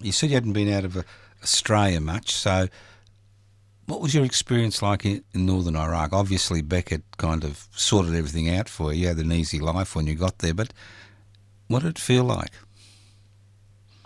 You 0.00 0.12
said 0.12 0.30
you 0.30 0.34
hadn't 0.34 0.52
been 0.52 0.72
out 0.72 0.84
of 0.84 0.96
uh, 0.96 1.02
Australia 1.42 2.00
much, 2.00 2.32
so 2.34 2.68
what 3.90 4.00
was 4.00 4.14
your 4.14 4.24
experience 4.24 4.82
like 4.82 5.04
in, 5.04 5.24
in 5.34 5.46
northern 5.46 5.74
Iraq? 5.74 6.12
Obviously, 6.12 6.62
Beckett 6.62 7.02
kind 7.16 7.42
of 7.42 7.66
sorted 7.72 8.14
everything 8.14 8.48
out 8.48 8.68
for 8.68 8.92
you. 8.92 9.02
You 9.02 9.08
had 9.08 9.18
an 9.18 9.32
easy 9.32 9.58
life 9.58 9.96
when 9.96 10.06
you 10.06 10.14
got 10.14 10.38
there, 10.38 10.54
but 10.54 10.72
what 11.66 11.82
did 11.82 11.90
it 11.90 11.98
feel 11.98 12.24
like? 12.24 12.52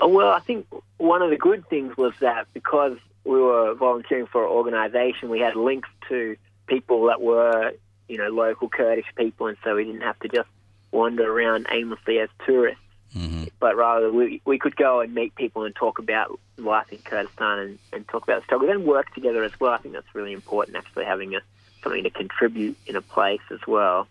Oh, 0.00 0.08
well, 0.08 0.32
I 0.32 0.40
think 0.40 0.66
one 0.96 1.22
of 1.22 1.30
the 1.30 1.36
good 1.36 1.68
things 1.68 1.96
was 1.96 2.14
that 2.20 2.46
because 2.54 2.96
we 3.24 3.38
were 3.38 3.74
volunteering 3.74 4.26
for 4.26 4.44
an 4.44 4.50
organisation, 4.50 5.28
we 5.28 5.40
had 5.40 5.54
links 5.54 5.88
to 6.08 6.36
people 6.66 7.04
that 7.06 7.20
were, 7.20 7.72
you 8.08 8.16
know, 8.16 8.28
local 8.28 8.68
Kurdish 8.68 9.06
people, 9.16 9.46
and 9.48 9.56
so 9.62 9.76
we 9.76 9.84
didn't 9.84 10.00
have 10.00 10.18
to 10.20 10.28
just 10.28 10.48
wander 10.92 11.30
around 11.30 11.66
aimlessly 11.70 12.18
as 12.20 12.28
tourists. 12.46 12.80
Hmm 13.14 13.44
but 13.64 13.76
rather 13.76 14.12
we, 14.12 14.42
we 14.44 14.58
could 14.58 14.76
go 14.76 15.00
and 15.00 15.14
meet 15.14 15.34
people 15.36 15.64
and 15.64 15.74
talk 15.74 15.98
about 15.98 16.38
life 16.58 16.86
in 16.90 16.98
Kurdistan 16.98 17.58
and, 17.58 17.78
and 17.94 18.08
talk 18.08 18.22
about 18.24 18.40
the 18.40 18.44
struggle, 18.44 18.68
then 18.68 18.84
work 18.84 19.14
together 19.14 19.42
as 19.42 19.58
well. 19.58 19.72
I 19.72 19.78
think 19.78 19.94
that's 19.94 20.14
really 20.14 20.34
important, 20.34 20.76
actually 20.76 21.06
having 21.06 21.34
a, 21.34 21.40
something 21.82 22.02
to 22.02 22.10
contribute 22.10 22.76
in 22.86 22.94
a 22.94 23.00
place 23.00 23.40
as 23.50 23.60
well. 23.66 24.06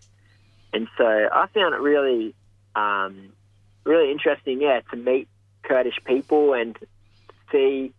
And 0.72 0.88
so 0.98 1.04
I 1.06 1.46
found 1.54 1.72
it 1.72 1.80
really, 1.80 2.34
um, 2.74 3.32
really 3.84 4.10
interesting, 4.10 4.60
yeah, 4.60 4.80
to 4.90 4.96
meet 4.96 5.28
Kurdish 5.62 6.00
people 6.04 6.52
and 6.52 6.76
see. 7.52 7.92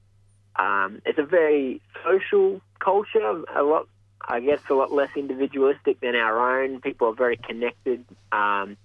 Um, 0.58 1.02
it's 1.06 1.20
a 1.20 1.24
very 1.24 1.82
social 2.04 2.60
culture, 2.80 3.44
a 3.56 3.64
lot, 3.64 3.88
I 4.28 4.42
guess, 4.42 4.60
a 4.70 4.74
lot 4.74 4.92
less 4.92 5.12
individualistic 5.16 6.02
than 6.02 6.16
our 6.16 6.62
own. 6.62 6.82
People 6.82 7.08
are 7.08 7.16
very 7.16 7.38
connected. 7.38 8.04
Um, 8.34 8.76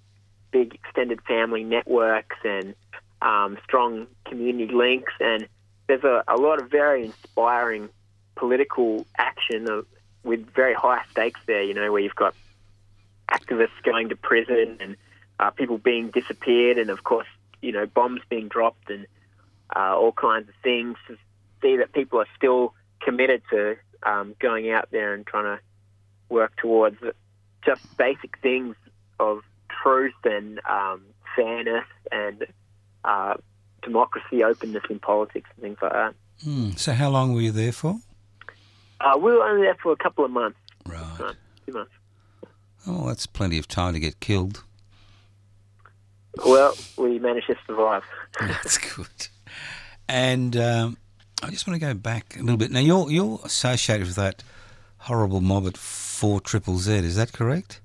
big 0.51 0.75
extended 0.75 1.21
family 1.21 1.63
networks 1.63 2.37
and 2.43 2.75
um, 3.21 3.57
strong 3.63 4.07
community 4.25 4.73
links. 4.73 5.13
And 5.19 5.47
there's 5.87 6.03
a, 6.03 6.23
a 6.27 6.35
lot 6.35 6.61
of 6.61 6.69
very 6.69 7.05
inspiring 7.05 7.89
political 8.35 9.05
action 9.17 9.69
of, 9.69 9.85
with 10.23 10.45
very 10.53 10.73
high 10.73 11.01
stakes 11.11 11.39
there, 11.45 11.63
you 11.63 11.73
know, 11.73 11.91
where 11.91 12.01
you've 12.01 12.15
got 12.15 12.35
activists 13.29 13.69
going 13.83 14.09
to 14.09 14.15
prison 14.15 14.77
and 14.79 14.95
uh, 15.39 15.49
people 15.49 15.77
being 15.77 16.11
disappeared, 16.11 16.77
and 16.77 16.89
of 16.89 17.03
course, 17.03 17.27
you 17.61 17.71
know, 17.71 17.85
bombs 17.85 18.21
being 18.29 18.47
dropped 18.47 18.89
and 18.89 19.07
uh, 19.75 19.95
all 19.95 20.11
kinds 20.11 20.47
of 20.49 20.55
things. 20.63 20.97
To 21.07 21.17
see 21.61 21.77
that 21.77 21.93
people 21.93 22.19
are 22.19 22.27
still 22.37 22.73
committed 23.01 23.41
to 23.49 23.77
um, 24.03 24.35
going 24.39 24.71
out 24.71 24.89
there 24.91 25.13
and 25.13 25.25
trying 25.25 25.57
to 25.57 25.59
work 26.29 26.55
towards 26.57 26.97
just 27.65 27.97
basic 27.97 28.37
things 28.39 28.75
of 29.19 29.41
truth 29.81 30.13
and 30.23 30.59
um, 30.69 31.01
fairness 31.35 31.85
and 32.11 32.45
uh, 33.03 33.35
democracy, 33.81 34.43
openness 34.43 34.83
in 34.89 34.99
politics, 34.99 35.49
and 35.55 35.63
things 35.63 35.77
like 35.81 35.93
that. 35.93 36.13
Hmm. 36.43 36.71
So, 36.71 36.93
how 36.93 37.09
long 37.09 37.33
were 37.33 37.41
you 37.41 37.51
there 37.51 37.71
for? 37.71 37.99
Uh, 38.99 39.17
we 39.17 39.31
were 39.31 39.43
only 39.43 39.63
there 39.63 39.75
for 39.81 39.91
a 39.91 39.95
couple 39.97 40.23
of 40.25 40.31
months, 40.31 40.57
Right. 40.85 41.35
two 41.65 41.73
months. 41.73 41.91
Oh, 42.87 43.07
that's 43.07 43.25
plenty 43.27 43.57
of 43.59 43.67
time 43.67 43.93
to 43.93 43.99
get 43.99 44.19
killed. 44.19 44.63
Well, 46.45 46.75
we 46.97 47.19
managed 47.19 47.47
to 47.47 47.55
survive. 47.67 48.03
That's 48.39 48.77
good. 48.77 49.27
And 50.07 50.55
um, 50.55 50.97
I 51.43 51.49
just 51.49 51.67
want 51.67 51.79
to 51.79 51.85
go 51.85 51.93
back 51.93 52.35
a 52.37 52.39
little 52.39 52.57
bit. 52.57 52.71
Now, 52.71 52.79
you're 52.79 53.11
you're 53.11 53.39
associated 53.43 54.07
with 54.07 54.15
that 54.15 54.43
horrible 54.99 55.41
mob 55.41 55.67
at 55.67 55.77
Four 55.77 56.39
Triple 56.39 56.77
Z. 56.77 56.93
Is 56.93 57.17
that 57.17 57.33
correct? 57.33 57.81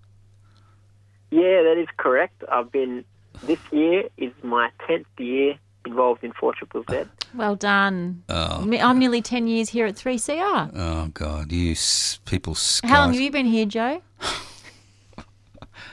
Yeah, 1.31 1.63
that 1.63 1.77
is 1.79 1.89
correct. 1.97 2.43
I've 2.51 2.71
been 2.73 3.05
this 3.45 3.59
year 3.71 4.05
is 4.17 4.33
my 4.43 4.71
tenth 4.87 5.07
year 5.19 5.59
involved 5.85 6.25
in 6.25 6.33
Four 6.33 6.55
Triple 6.55 6.85
Z. 6.91 7.03
Well 7.35 7.55
done. 7.57 8.23
Oh. 8.29 8.69
I'm 8.81 8.99
nearly 8.99 9.21
10 9.23 9.47
years 9.47 9.69
here 9.71 9.87
at 9.87 9.95
3CR. 9.95 10.71
Oh 10.75 11.11
God, 11.13 11.53
you 11.53 11.73
s- 11.73 12.19
people. 12.25 12.55
Skies. 12.55 12.91
How 12.91 13.01
long 13.01 13.13
have 13.13 13.21
you 13.21 13.31
been 13.31 13.47
here, 13.47 13.67
Joe? 13.67 14.03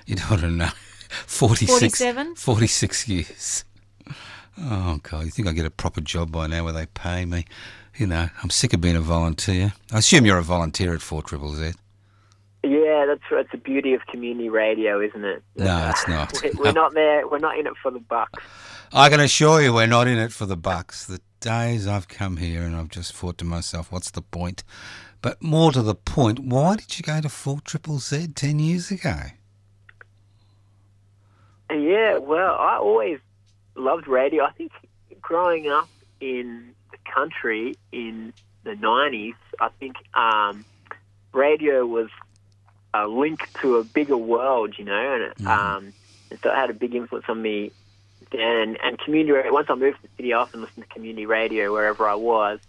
You 0.05 0.15
don't 0.15 0.57
know. 0.57 0.69
46, 1.27 1.71
47? 1.71 2.35
46 2.35 3.07
years. 3.07 3.65
Oh, 4.59 4.99
God. 5.01 5.25
You 5.25 5.31
think 5.31 5.47
I 5.47 5.51
get 5.53 5.65
a 5.65 5.69
proper 5.69 6.01
job 6.01 6.31
by 6.31 6.47
now 6.47 6.63
where 6.65 6.73
they 6.73 6.87
pay 6.87 7.25
me? 7.25 7.45
You 7.97 8.07
know, 8.07 8.27
I'm 8.41 8.49
sick 8.49 8.73
of 8.73 8.81
being 8.81 8.95
a 8.95 9.01
volunteer. 9.01 9.73
I 9.91 9.99
assume 9.99 10.25
you're 10.25 10.37
a 10.37 10.43
volunteer 10.43 10.93
at 10.93 11.01
4 11.01 11.21
Triple 11.21 11.53
Z. 11.53 11.71
Yeah, 12.63 13.05
that's 13.05 13.23
that's 13.29 13.51
the 13.51 13.57
beauty 13.57 13.93
of 13.93 14.05
community 14.07 14.49
radio, 14.49 15.01
isn't 15.01 15.25
it? 15.25 15.43
No, 15.57 15.89
it's 15.89 16.07
not. 16.07 16.41
We're, 16.57 16.71
not 16.71 16.93
there. 16.93 17.27
We're 17.27 17.39
not 17.39 17.57
in 17.59 17.67
it 17.67 17.73
for 17.81 17.91
the 17.91 17.99
bucks. 17.99 18.41
I 18.93 19.09
can 19.09 19.19
assure 19.19 19.61
you 19.61 19.73
we're 19.73 19.87
not 19.87 20.07
in 20.07 20.17
it 20.17 20.31
for 20.31 20.45
the 20.45 20.55
bucks. 20.55 21.05
The 21.05 21.19
days 21.39 21.87
I've 21.87 22.07
come 22.07 22.37
here 22.37 22.61
and 22.61 22.75
I've 22.75 22.89
just 22.89 23.13
thought 23.13 23.37
to 23.39 23.45
myself, 23.45 23.91
what's 23.91 24.11
the 24.11 24.21
point? 24.21 24.63
But 25.21 25.41
more 25.41 25.71
to 25.71 25.81
the 25.81 25.95
point, 25.95 26.39
why 26.39 26.75
did 26.75 26.97
you 26.97 27.03
go 27.03 27.19
to 27.19 27.29
4 27.29 27.61
Triple 27.61 27.97
Z 27.97 28.27
10 28.35 28.59
years 28.59 28.91
ago? 28.91 29.15
Yeah, 31.71 32.17
well, 32.19 32.55
I 32.59 32.77
always 32.77 33.19
loved 33.75 34.07
radio. 34.07 34.43
I 34.43 34.51
think 34.51 34.71
growing 35.21 35.69
up 35.69 35.89
in 36.21 36.75
the 36.91 36.97
country 37.11 37.75
in 37.91 38.31
the 38.63 38.71
90s, 38.71 39.35
I 39.59 39.69
think 39.79 39.95
um, 40.13 40.65
radio 41.33 41.85
was 41.85 42.09
a 42.93 43.07
link 43.07 43.49
to 43.61 43.77
a 43.77 43.83
bigger 43.83 44.17
world, 44.17 44.75
you 44.77 44.85
know, 44.85 45.13
and, 45.13 45.23
it, 45.23 45.47
um, 45.47 45.93
and 46.29 46.39
so 46.41 46.51
it 46.51 46.55
had 46.55 46.69
a 46.69 46.73
big 46.73 46.93
influence 46.93 47.25
on 47.27 47.41
me 47.41 47.71
then. 48.31 48.41
And, 48.41 48.77
and 48.83 48.99
community 48.99 49.31
radio, 49.31 49.53
once 49.53 49.67
I 49.69 49.75
moved 49.75 49.97
to 49.97 50.03
the 50.03 50.09
city, 50.17 50.33
I 50.33 50.39
often 50.39 50.61
listened 50.61 50.85
to 50.87 50.93
community 50.93 51.25
radio 51.25 51.71
wherever 51.71 52.07
I 52.07 52.15
was. 52.15 52.59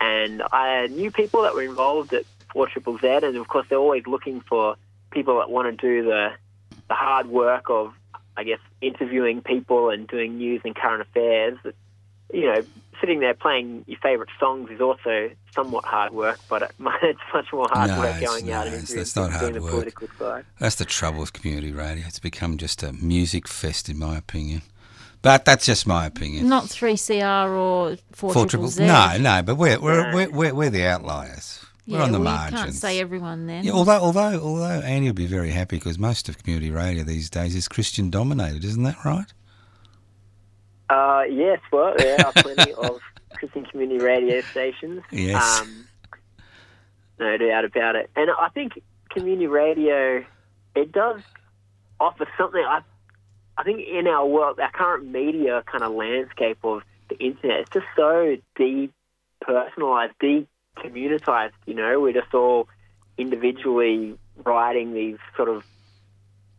And 0.00 0.42
I 0.52 0.88
knew 0.88 1.10
people 1.10 1.42
that 1.42 1.54
were 1.54 1.62
involved 1.62 2.12
at 2.12 2.24
4 2.52 2.68
Triple 2.68 2.98
Z, 2.98 3.06
and 3.06 3.36
of 3.36 3.48
course, 3.48 3.66
they're 3.68 3.78
always 3.78 4.06
looking 4.06 4.40
for 4.40 4.76
people 5.10 5.38
that 5.38 5.50
want 5.50 5.66
to 5.66 5.86
do 5.86 6.04
the, 6.04 6.32
the 6.88 6.94
hard 6.94 7.28
work 7.28 7.70
of, 7.70 7.94
I 8.36 8.44
guess, 8.44 8.58
interviewing 8.80 9.40
people 9.40 9.90
and 9.90 10.06
doing 10.06 10.38
news 10.38 10.62
and 10.64 10.74
current 10.74 11.02
affairs. 11.02 11.58
You 12.34 12.46
know, 12.52 12.62
sitting 13.00 13.20
there 13.20 13.34
playing 13.34 13.84
your 13.86 13.98
favourite 14.00 14.30
songs 14.40 14.70
is 14.70 14.80
also 14.80 15.30
somewhat 15.54 15.84
hard 15.84 16.12
work, 16.12 16.38
but 16.48 16.62
it's 16.62 17.20
much 17.34 17.52
more 17.52 17.66
hard 17.70 17.90
No, 17.90 17.98
work 18.00 18.16
it's- 18.16 18.28
going 18.30 18.50
out 18.50 18.66
no, 18.66 18.72
and 18.72 18.74
it's- 18.74 18.88
doing, 18.88 19.00
it's 19.00 19.16
not 19.16 19.30
hard 19.32 19.54
the 19.54 19.62
work. 19.62 19.70
political 19.70 20.08
side. 20.18 20.44
That's 20.58 20.76
the 20.76 20.84
trouble 20.84 21.20
with 21.20 21.32
community 21.32 21.72
radio. 21.72 22.04
It's 22.06 22.18
become 22.18 22.56
just 22.58 22.82
a 22.82 22.92
music 22.92 23.46
fest, 23.48 23.88
in 23.88 23.98
my 23.98 24.16
opinion. 24.18 24.62
But 25.22 25.44
that's 25.46 25.64
just 25.64 25.86
my 25.86 26.04
opinion. 26.06 26.48
Not 26.50 26.64
3CR 26.64 27.48
or 27.48 27.96
4 28.12 28.32
Four 28.32 28.46
Triple 28.46 28.48
triple. 28.48 28.68
Z. 28.68 28.86
No, 28.86 29.16
no, 29.18 29.42
but 29.42 29.54
we're 29.56 29.78
we're, 29.80 30.10
No. 30.10 30.14
we're, 30.16 30.30
we're, 30.30 30.54
we're 30.54 30.70
the 30.70 30.84
outliers. 30.84 31.64
We're 31.86 31.98
Yeah, 31.98 32.04
on 32.04 32.12
the 32.12 32.20
well, 32.20 32.34
margins. 32.34 32.52
You 32.60 32.64
can't 32.64 32.74
say 32.74 33.00
everyone 33.00 33.46
then. 33.46 33.64
Yeah, 33.64 33.72
although 33.72 34.00
although 34.00 34.38
although 34.40 34.64
Andy 34.84 35.08
will 35.08 35.14
be 35.14 35.26
very 35.26 35.50
happy 35.50 35.76
because 35.76 35.98
most 35.98 36.28
of 36.28 36.36
community 36.42 36.70
radio 36.70 37.04
these 37.04 37.30
days 37.30 37.54
is 37.54 37.68
Christian 37.68 38.10
dominated, 38.10 38.64
isn't 38.64 38.82
that 38.82 38.96
right? 39.04 39.32
Uh, 40.88 41.22
yes, 41.30 41.60
well, 41.72 41.94
there 41.96 42.18
are 42.24 42.32
plenty 42.36 42.72
of 42.74 43.00
Christian 43.34 43.64
community 43.64 44.04
radio 44.04 44.40
stations. 44.42 45.02
Yes. 45.10 45.60
Um, 45.60 45.86
no 47.18 47.36
doubt 47.36 47.64
about 47.64 47.96
it. 47.96 48.10
And 48.16 48.30
I 48.30 48.48
think 48.50 48.80
community 49.10 49.46
radio, 49.46 50.24
it 50.74 50.92
does 50.92 51.20
offer 52.00 52.26
something. 52.36 52.62
I, 52.62 52.80
I 53.56 53.62
think 53.62 53.86
in 53.86 54.06
our 54.06 54.26
world, 54.26 54.58
our 54.58 54.70
current 54.70 55.06
media 55.06 55.62
kind 55.70 55.84
of 55.84 55.92
landscape 55.92 56.58
of 56.64 56.82
the 57.08 57.16
internet, 57.18 57.60
it's 57.60 57.70
just 57.70 57.86
so 57.96 58.36
depersonalized, 58.58 60.14
decommunitized. 60.20 61.52
You 61.66 61.74
know, 61.74 62.00
we're 62.00 62.12
just 62.12 62.34
all 62.34 62.68
individually 63.16 64.18
writing 64.44 64.92
these 64.92 65.18
sort 65.36 65.48
of 65.48 65.64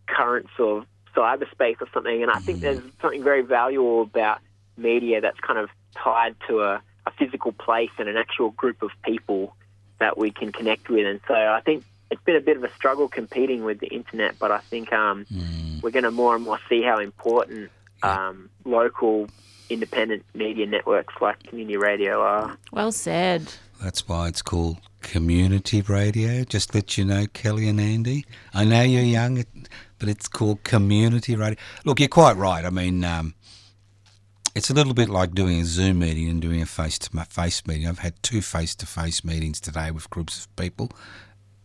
currents 0.07 0.51
of 0.57 0.85
cyberspace 1.15 1.81
or 1.81 1.87
something. 1.93 2.21
And 2.21 2.31
I 2.31 2.39
think 2.39 2.61
there's 2.61 2.81
something 3.01 3.23
very 3.23 3.41
valuable 3.41 4.01
about 4.01 4.39
media 4.77 5.21
that's 5.21 5.39
kind 5.39 5.59
of 5.59 5.69
tied 5.95 6.35
to 6.47 6.61
a, 6.61 6.81
a 7.05 7.11
physical 7.17 7.51
place 7.51 7.91
and 7.97 8.09
an 8.09 8.17
actual 8.17 8.51
group 8.51 8.81
of 8.81 8.91
people 9.03 9.55
that 9.99 10.17
we 10.17 10.31
can 10.31 10.51
connect 10.51 10.89
with. 10.89 11.05
And 11.05 11.19
so 11.27 11.33
I 11.33 11.61
think 11.61 11.83
it's 12.11 12.23
been 12.23 12.35
a 12.35 12.41
bit 12.41 12.57
of 12.57 12.63
a 12.63 12.73
struggle 12.73 13.07
competing 13.07 13.63
with 13.63 13.79
the 13.79 13.87
internet, 13.87 14.37
but 14.37 14.51
I 14.51 14.59
think 14.59 14.91
um, 14.93 15.25
we're 15.81 15.91
going 15.91 16.03
to 16.03 16.11
more 16.11 16.35
and 16.35 16.43
more 16.43 16.59
see 16.69 16.81
how 16.81 16.99
important 16.99 17.71
um, 18.03 18.49
local 18.65 19.27
independent 19.69 20.23
media 20.33 20.65
networks 20.65 21.13
like 21.21 21.41
community 21.43 21.77
radio 21.77 22.21
are. 22.21 22.57
Well 22.71 22.91
said. 22.91 23.53
That's 23.81 24.07
why 24.07 24.27
it's 24.27 24.41
called 24.41 24.77
community 25.05 25.81
radio. 25.81 26.43
Just 26.43 26.73
let 26.73 26.97
you 26.97 27.05
know, 27.05 27.27
Kelly 27.31 27.69
and 27.69 27.79
Andy. 27.79 28.25
I 28.53 28.65
know 28.65 28.81
you're 28.81 29.03
young, 29.03 29.45
but 29.99 30.09
it's 30.09 30.27
called 30.27 30.63
community 30.63 31.35
radio. 31.35 31.57
Look, 31.85 31.99
you're 31.99 32.09
quite 32.09 32.35
right. 32.37 32.65
I 32.65 32.71
mean, 32.71 33.03
um, 33.05 33.35
it's 34.55 34.71
a 34.71 34.73
little 34.73 34.95
bit 34.95 35.09
like 35.09 35.35
doing 35.35 35.61
a 35.61 35.65
Zoom 35.65 35.99
meeting 35.99 36.27
and 36.27 36.41
doing 36.41 36.59
a 36.59 36.65
face-to-face 36.65 37.67
meeting. 37.67 37.87
I've 37.87 37.99
had 37.99 38.21
two 38.23 38.41
face-to-face 38.41 39.23
meetings 39.23 39.61
today 39.61 39.91
with 39.91 40.09
groups 40.09 40.39
of 40.39 40.55
people, 40.55 40.89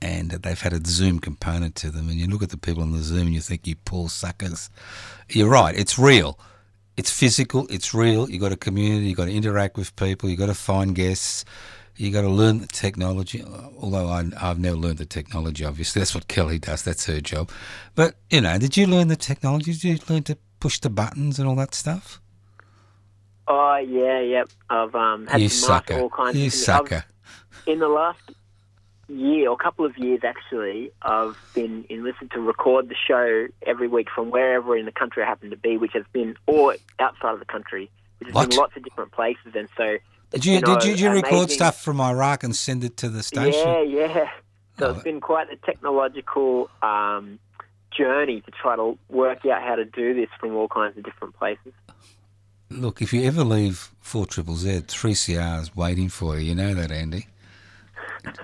and 0.03 0.31
they've 0.31 0.61
had 0.61 0.75
a 0.75 0.87
Zoom 0.87 1.19
component 1.19 1.75
to 1.77 1.91
them. 1.91 2.11
And 2.11 2.19
you 2.19 2.27
look 2.27 2.43
at 2.43 2.51
the 2.51 2.59
people 2.59 2.83
on 2.83 2.93
the 2.93 3.03
Zoom 3.03 3.29
and 3.29 3.35
you 3.35 3.41
think, 3.41 3.67
you 3.67 3.77
poor 3.77 4.11
suckers. 4.11 4.69
You're 5.31 5.49
right. 5.49 5.75
It's 5.75 5.99
real. 5.99 6.39
It's 6.99 7.11
physical. 7.11 7.67
It's 7.71 7.95
real. 7.95 8.29
You've 8.29 8.43
got 8.43 8.53
a 8.53 8.57
community. 8.57 9.07
you've 9.07 9.17
got 9.17 9.27
to 9.27 9.35
interact 9.35 9.79
with 9.79 9.97
people. 9.97 10.29
you've 10.29 10.39
got 10.39 10.47
to 10.47 10.55
find 10.55 10.95
guests. 10.95 11.47
You 12.01 12.11
got 12.11 12.23
to 12.23 12.29
learn 12.31 12.61
the 12.61 12.67
technology. 12.67 13.45
Although 13.79 14.09
I, 14.09 14.25
I've 14.41 14.59
never 14.59 14.77
learned 14.77 14.99
the 14.99 15.05
technology. 15.07 15.65
Obviously, 15.65 16.01
that's 16.01 16.15
what 16.15 16.29
Kelly 16.29 16.59
does. 16.59 16.83
That's 16.83 17.05
her 17.07 17.21
job. 17.21 17.51
But 17.95 18.15
you 18.31 18.41
know, 18.41 18.57
did 18.59 18.77
you 18.77 18.87
learn 18.87 19.09
the 19.09 19.17
technology? 19.17 19.73
Did 19.73 19.85
you 19.85 19.99
learn 20.09 20.23
to 20.25 20.39
push 20.61 20.79
the 20.81 20.89
buttons 20.89 21.39
and 21.39 21.47
all 21.47 21.57
that 21.57 21.75
stuff? 21.75 22.21
Oh, 23.49 23.77
yeah, 23.77 24.21
yep. 24.21 24.49
I've 24.71 24.95
um, 24.95 25.27
had 25.27 25.41
you 25.43 25.49
to 25.49 25.55
sucker. 25.55 25.99
all 26.01 26.09
kinds 26.11 26.37
You 26.37 26.47
of 26.47 26.53
things. 26.53 26.65
sucker. 26.65 26.95
I've- 26.97 27.71
in 27.73 27.79
the 27.81 27.89
last 27.89 28.19
year 29.09 29.51
or 29.51 29.57
couple 29.57 29.85
of 29.85 29.99
years 29.99 30.21
actually, 30.25 30.91
I've 31.03 31.37
been 31.55 31.85
enlisted 31.91 32.31
to 32.31 32.41
record 32.41 32.89
the 32.89 32.95
show 32.95 33.49
every 33.67 33.89
week 33.89 34.09
from 34.15 34.31
wherever 34.31 34.77
in 34.77 34.87
the 34.87 34.93
country 34.93 35.23
I 35.23 35.27
happen 35.27 35.51
to 35.51 35.57
be, 35.57 35.77
which 35.77 35.93
has 35.93 36.05
been 36.13 36.37
or 36.47 36.77
outside 36.99 37.35
of 37.35 37.39
the 37.41 37.45
country, 37.45 37.91
which 38.19 38.29
has 38.29 38.35
What? 38.35 38.49
been 38.51 38.59
lots 38.59 38.77
of 38.77 38.85
different 38.85 39.13
places. 39.13 39.53
And 39.55 39.69
so, 39.77 39.99
Did 40.31 40.45
you, 40.45 40.55
you 40.55 40.61
know, 40.61 40.75
did 40.75 40.85
you, 40.85 40.91
did 40.93 41.01
you 41.01 41.11
record 41.11 41.33
amazing- 41.33 41.49
stuff 41.57 41.81
from 41.83 42.01
Iraq 42.01 42.45
and 42.45 42.55
send 42.55 42.85
it 42.85 42.97
to 42.99 43.09
the 43.09 43.23
station? 43.23 43.67
yeah, 43.69 43.83
yeah. 43.83 44.31
So 44.79 44.87
Oh, 44.87 44.91
it's 44.95 45.03
been 45.03 45.21
quite 45.21 45.51
a 45.53 45.57
technological 45.57 46.71
um, 46.83 47.39
journey 47.91 48.41
to 48.41 48.51
try 48.51 48.77
to 48.77 48.97
work 49.11 49.45
out 49.45 49.63
how 49.63 49.75
to 49.75 49.85
do 49.85 50.15
this 50.15 50.29
from 50.39 50.55
all 50.57 50.69
kinds 50.69 50.97
of 50.97 51.03
different 51.05 51.37
places. 51.37 51.73
Look, 52.71 53.03
if 53.03 53.13
you 53.13 53.25
ever 53.25 53.43
leave 53.45 53.91
4 54.01 54.27
Triple 54.27 54.55
Z, 54.57 54.83
3CR 54.87 55.61
is 55.63 55.77
waiting 55.77 56.09
for 56.09 56.39
you. 56.39 56.47
You 56.51 56.55
know 56.55 56.73
that, 56.75 56.91
Andy? 56.93 57.27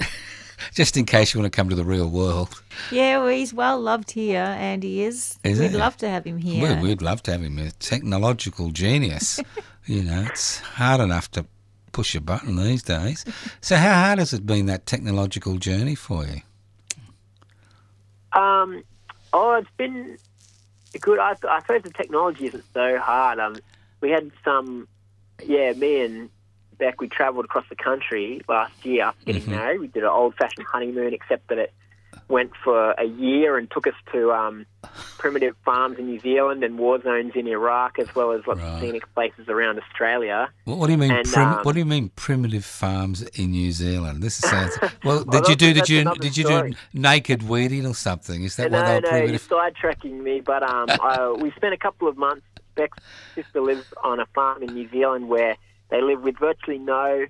Just 0.74 0.96
in 0.96 1.04
case 1.06 1.32
you 1.32 1.40
want 1.40 1.50
to 1.52 1.56
come 1.56 1.68
to 1.68 1.74
the 1.76 1.84
real 1.84 2.08
world. 2.08 2.62
Yeah, 2.90 3.18
well, 3.18 3.28
he's 3.28 3.54
well 3.54 3.80
loved 3.80 4.10
here, 4.10 4.42
and 4.58 4.82
he 4.82 5.04
is. 5.04 5.38
Is 5.44 5.58
We'd 5.60 5.70
he? 5.70 5.76
love 5.76 5.96
to 5.98 6.08
have 6.08 6.24
him 6.24 6.38
here. 6.38 6.62
Well, 6.62 6.82
we'd 6.82 7.02
love 7.02 7.22
to 7.24 7.32
have 7.32 7.42
him. 7.42 7.58
A 7.58 7.70
technological 7.72 8.70
genius. 8.70 9.38
you 9.86 10.02
know, 10.02 10.22
it's 10.28 10.58
hard 10.58 11.00
enough 11.00 11.30
to 11.32 11.46
push 11.96 12.14
a 12.14 12.20
button 12.20 12.56
these 12.56 12.82
days. 12.82 13.24
So, 13.62 13.74
how 13.76 13.94
hard 13.94 14.18
has 14.18 14.34
it 14.34 14.44
been 14.44 14.66
that 14.66 14.84
technological 14.84 15.56
journey 15.56 15.94
for 15.94 16.26
you? 16.26 16.42
Um, 18.32 18.82
oh, 19.32 19.54
it's 19.54 19.70
been 19.78 20.18
good. 21.00 21.18
I, 21.18 21.34
I 21.48 21.60
suppose 21.60 21.82
the 21.84 21.90
technology 21.90 22.48
isn't 22.48 22.64
so 22.74 22.98
hard. 22.98 23.38
Um, 23.38 23.56
we 24.02 24.10
had 24.10 24.30
some, 24.44 24.86
yeah, 25.42 25.72
me 25.72 26.04
and 26.04 26.28
Beck, 26.76 27.00
we 27.00 27.08
travelled 27.08 27.46
across 27.46 27.64
the 27.70 27.76
country 27.76 28.42
last 28.46 28.84
year 28.84 29.04
after 29.04 29.24
getting 29.24 29.42
Mm-hmm. 29.44 29.50
married. 29.52 29.80
We 29.80 29.86
did 29.86 30.02
an 30.02 30.10
old-fashioned 30.10 30.66
honeymoon, 30.66 31.14
except 31.14 31.48
that 31.48 31.56
it 31.56 31.72
went 32.28 32.50
for 32.64 32.90
a 32.92 33.04
year 33.04 33.56
and 33.56 33.70
took 33.70 33.86
us 33.86 33.94
to 34.12 34.32
um, 34.32 34.66
primitive 35.18 35.54
farms 35.64 35.98
in 35.98 36.06
New 36.06 36.18
Zealand 36.20 36.64
and 36.64 36.76
war 36.78 37.00
zones 37.00 37.32
in 37.36 37.46
Iraq, 37.46 37.98
as 38.00 38.12
well 38.14 38.32
as 38.32 38.44
lots 38.46 38.60
Right. 38.60 38.74
of 38.74 38.80
scenic 38.80 39.14
places 39.14 39.48
around 39.48 39.78
Australia. 39.78 40.48
What, 40.64 40.78
what 40.78 40.86
do 40.86 40.92
you 40.92 40.98
mean? 40.98 41.12
And, 41.12 41.26
prim- 41.28 41.48
um, 41.48 41.58
what 41.62 41.72
do 41.74 41.78
you 41.78 41.84
mean 41.84 42.10
primitive 42.16 42.64
farms 42.64 43.22
in 43.22 43.52
New 43.52 43.70
Zealand? 43.72 44.22
This 44.22 44.36
sounds. 44.36 44.76
Well, 45.04 45.24
Well, 45.26 45.40
did 45.42 45.48
you 45.48 45.56
do? 45.56 45.72
Did 45.72 45.88
you 45.88 46.04
did 46.16 46.36
you 46.36 46.44
story. 46.44 46.70
do 46.72 46.76
naked 46.94 47.48
weeding 47.48 47.86
or 47.86 47.94
something? 47.94 48.42
Is 48.42 48.56
that 48.56 48.70
why 48.72 48.80
no, 48.80 48.86
they 48.86 49.20
were 49.22 49.26
no, 49.26 49.30
you're 49.32 49.38
sidetracking 49.38 50.20
me. 50.22 50.40
But 50.40 50.62
um, 50.62 50.86
I, 51.02 51.30
we 51.40 51.50
spent 51.52 51.74
a 51.74 51.78
couple 51.78 52.08
of 52.08 52.16
months. 52.16 52.42
Beck's 52.74 52.98
sister 53.34 53.60
lives 53.60 53.86
on 54.04 54.20
a 54.20 54.26
farm 54.34 54.62
in 54.62 54.74
New 54.74 54.88
Zealand 54.90 55.28
where 55.28 55.56
they 55.90 56.02
live 56.02 56.22
with 56.22 56.38
virtually 56.38 56.76
no 56.78 57.26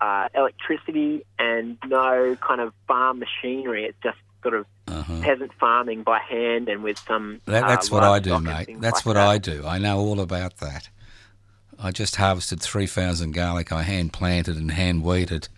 uh, 0.00 0.28
electricity 0.34 1.24
and 1.38 1.78
no 1.86 2.36
kind 2.46 2.60
of 2.60 2.72
farm 2.86 3.18
machinery. 3.18 3.84
It's 3.86 3.98
just 4.02 4.18
sort 4.44 4.54
of 4.54 4.66
Uh-huh. 4.86 5.20
peasant 5.22 5.50
farming 5.58 6.04
by 6.04 6.20
hand 6.20 6.68
and 6.68 6.84
with 6.84 6.98
some. 7.08 7.40
That, 7.46 7.64
uh, 7.64 7.68
that's 7.68 7.90
what 7.90 8.04
I 8.04 8.20
do, 8.20 8.38
mate. 8.38 8.68
That's 8.80 8.98
like 8.98 9.06
what 9.06 9.14
that. 9.14 9.26
I 9.26 9.38
do. 9.38 9.64
I 9.66 9.78
know 9.78 9.98
all 9.98 10.20
about 10.20 10.58
that. 10.58 10.88
I 11.82 11.90
just 11.90 12.14
harvested 12.16 12.60
3,000 12.60 13.32
garlic 13.32 13.72
I 13.72 13.82
hand 13.82 14.12
planted 14.12 14.56
and 14.56 14.70
hand 14.70 15.02
weeded. 15.02 15.48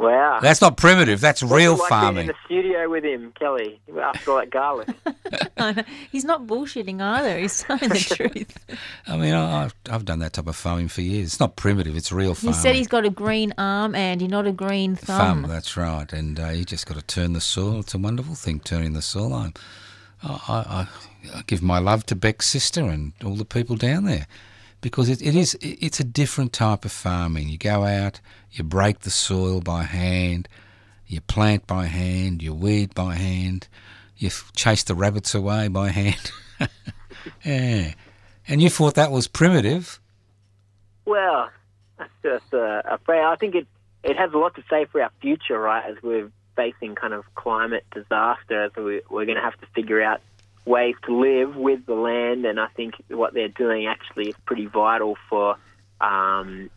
Wow. 0.00 0.38
That's 0.40 0.60
not 0.60 0.76
primitive, 0.76 1.20
that's 1.20 1.42
What's 1.42 1.54
real 1.54 1.74
it 1.74 1.78
like 1.80 1.90
being 1.90 2.00
farming. 2.00 2.20
in 2.22 2.26
the 2.28 2.34
studio 2.46 2.88
with 2.88 3.04
him, 3.04 3.32
Kelly, 3.38 3.80
after 4.00 4.30
all 4.32 4.38
that 4.38 4.50
garlic. 4.50 4.88
he's 6.12 6.24
not 6.24 6.46
bullshitting 6.46 7.00
either. 7.02 7.38
He's 7.38 7.62
telling 7.62 7.88
the 7.90 7.98
truth. 8.30 8.56
I 9.06 9.16
mean, 9.16 9.34
I, 9.34 9.64
I've, 9.64 9.74
I've 9.90 10.04
done 10.04 10.20
that 10.20 10.32
type 10.32 10.46
of 10.46 10.56
farming 10.56 10.88
for 10.88 11.02
years. 11.02 11.26
It's 11.26 11.40
not 11.40 11.56
primitive, 11.56 11.96
it's 11.96 12.10
real 12.12 12.34
farming. 12.34 12.54
He 12.54 12.60
said 12.60 12.74
he's 12.76 12.88
got 12.88 13.04
a 13.04 13.10
green 13.10 13.52
arm, 13.58 13.94
Andy, 13.94 14.26
not 14.26 14.46
a 14.46 14.52
green 14.52 14.96
Thumb, 14.96 15.42
thumb. 15.42 15.50
that's 15.50 15.76
right. 15.76 16.10
And 16.12 16.40
uh, 16.40 16.48
you 16.48 16.64
just 16.64 16.86
got 16.86 16.96
to 16.96 17.02
turn 17.02 17.32
the 17.34 17.40
soil. 17.40 17.80
It's 17.80 17.94
a 17.94 17.98
wonderful 17.98 18.34
thing, 18.34 18.60
turning 18.60 18.94
the 18.94 19.02
soil 19.02 19.32
on. 19.32 19.54
I, 20.22 20.28
I, 20.48 20.88
I 21.36 21.42
give 21.46 21.62
my 21.62 21.78
love 21.78 22.04
to 22.06 22.14
Beck's 22.16 22.46
sister 22.46 22.84
and 22.84 23.12
all 23.24 23.36
the 23.36 23.44
people 23.44 23.76
down 23.76 24.04
there 24.04 24.26
because 24.80 25.08
it, 25.08 25.20
it 25.22 25.34
is 25.34 25.56
it's 25.60 26.00
a 26.00 26.04
different 26.04 26.52
type 26.52 26.84
of 26.84 26.92
farming. 26.92 27.48
You 27.48 27.58
go 27.58 27.84
out, 27.84 28.20
you 28.50 28.64
break 28.64 29.00
the 29.00 29.10
soil 29.10 29.60
by 29.60 29.84
hand, 29.84 30.48
you 31.06 31.20
plant 31.20 31.66
by 31.66 31.86
hand, 31.86 32.42
you 32.42 32.54
weed 32.54 32.94
by 32.94 33.14
hand, 33.14 33.68
you 34.16 34.30
chase 34.54 34.82
the 34.82 34.94
rabbits 34.94 35.34
away 35.34 35.68
by 35.68 35.88
hand. 35.88 36.30
yeah. 37.44 37.94
And 38.48 38.62
you 38.62 38.70
thought 38.70 38.94
that 38.94 39.12
was 39.12 39.28
primitive. 39.28 40.00
Well, 41.04 41.50
that's 41.98 42.10
just 42.22 42.52
a, 42.52 42.98
prayer. 43.04 43.26
I 43.26 43.36
think 43.36 43.54
it 43.54 43.66
it 44.02 44.16
has 44.16 44.32
a 44.32 44.38
lot 44.38 44.54
to 44.54 44.62
say 44.70 44.86
for 44.86 45.02
our 45.02 45.10
future, 45.20 45.60
right? 45.60 45.84
As 45.84 45.96
we're 46.02 46.30
facing 46.56 46.94
kind 46.94 47.12
of 47.12 47.24
climate 47.34 47.84
disaster, 47.92 48.64
as 48.64 48.72
we, 48.76 49.02
we're 49.10 49.26
going 49.26 49.36
to 49.36 49.42
have 49.42 49.58
to 49.60 49.66
figure 49.74 50.02
out 50.02 50.20
ways 50.70 50.94
to 51.04 51.14
live 51.14 51.56
with 51.56 51.84
the 51.86 51.94
land, 51.94 52.46
and 52.46 52.58
I 52.60 52.68
think 52.68 52.94
what 53.08 53.34
they're 53.34 53.48
doing 53.48 53.86
actually 53.86 54.28
is 54.28 54.34
pretty 54.46 54.66
vital 54.66 55.16
for 55.28 55.56
um, 56.00 56.70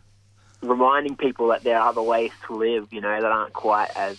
reminding 0.60 1.16
people 1.16 1.48
that 1.48 1.62
there 1.62 1.78
are 1.78 1.88
other 1.88 2.02
ways 2.02 2.32
to 2.46 2.54
live. 2.54 2.92
You 2.92 3.00
know, 3.00 3.20
that 3.20 3.30
aren't 3.30 3.54
quite 3.54 3.90
as 3.96 4.18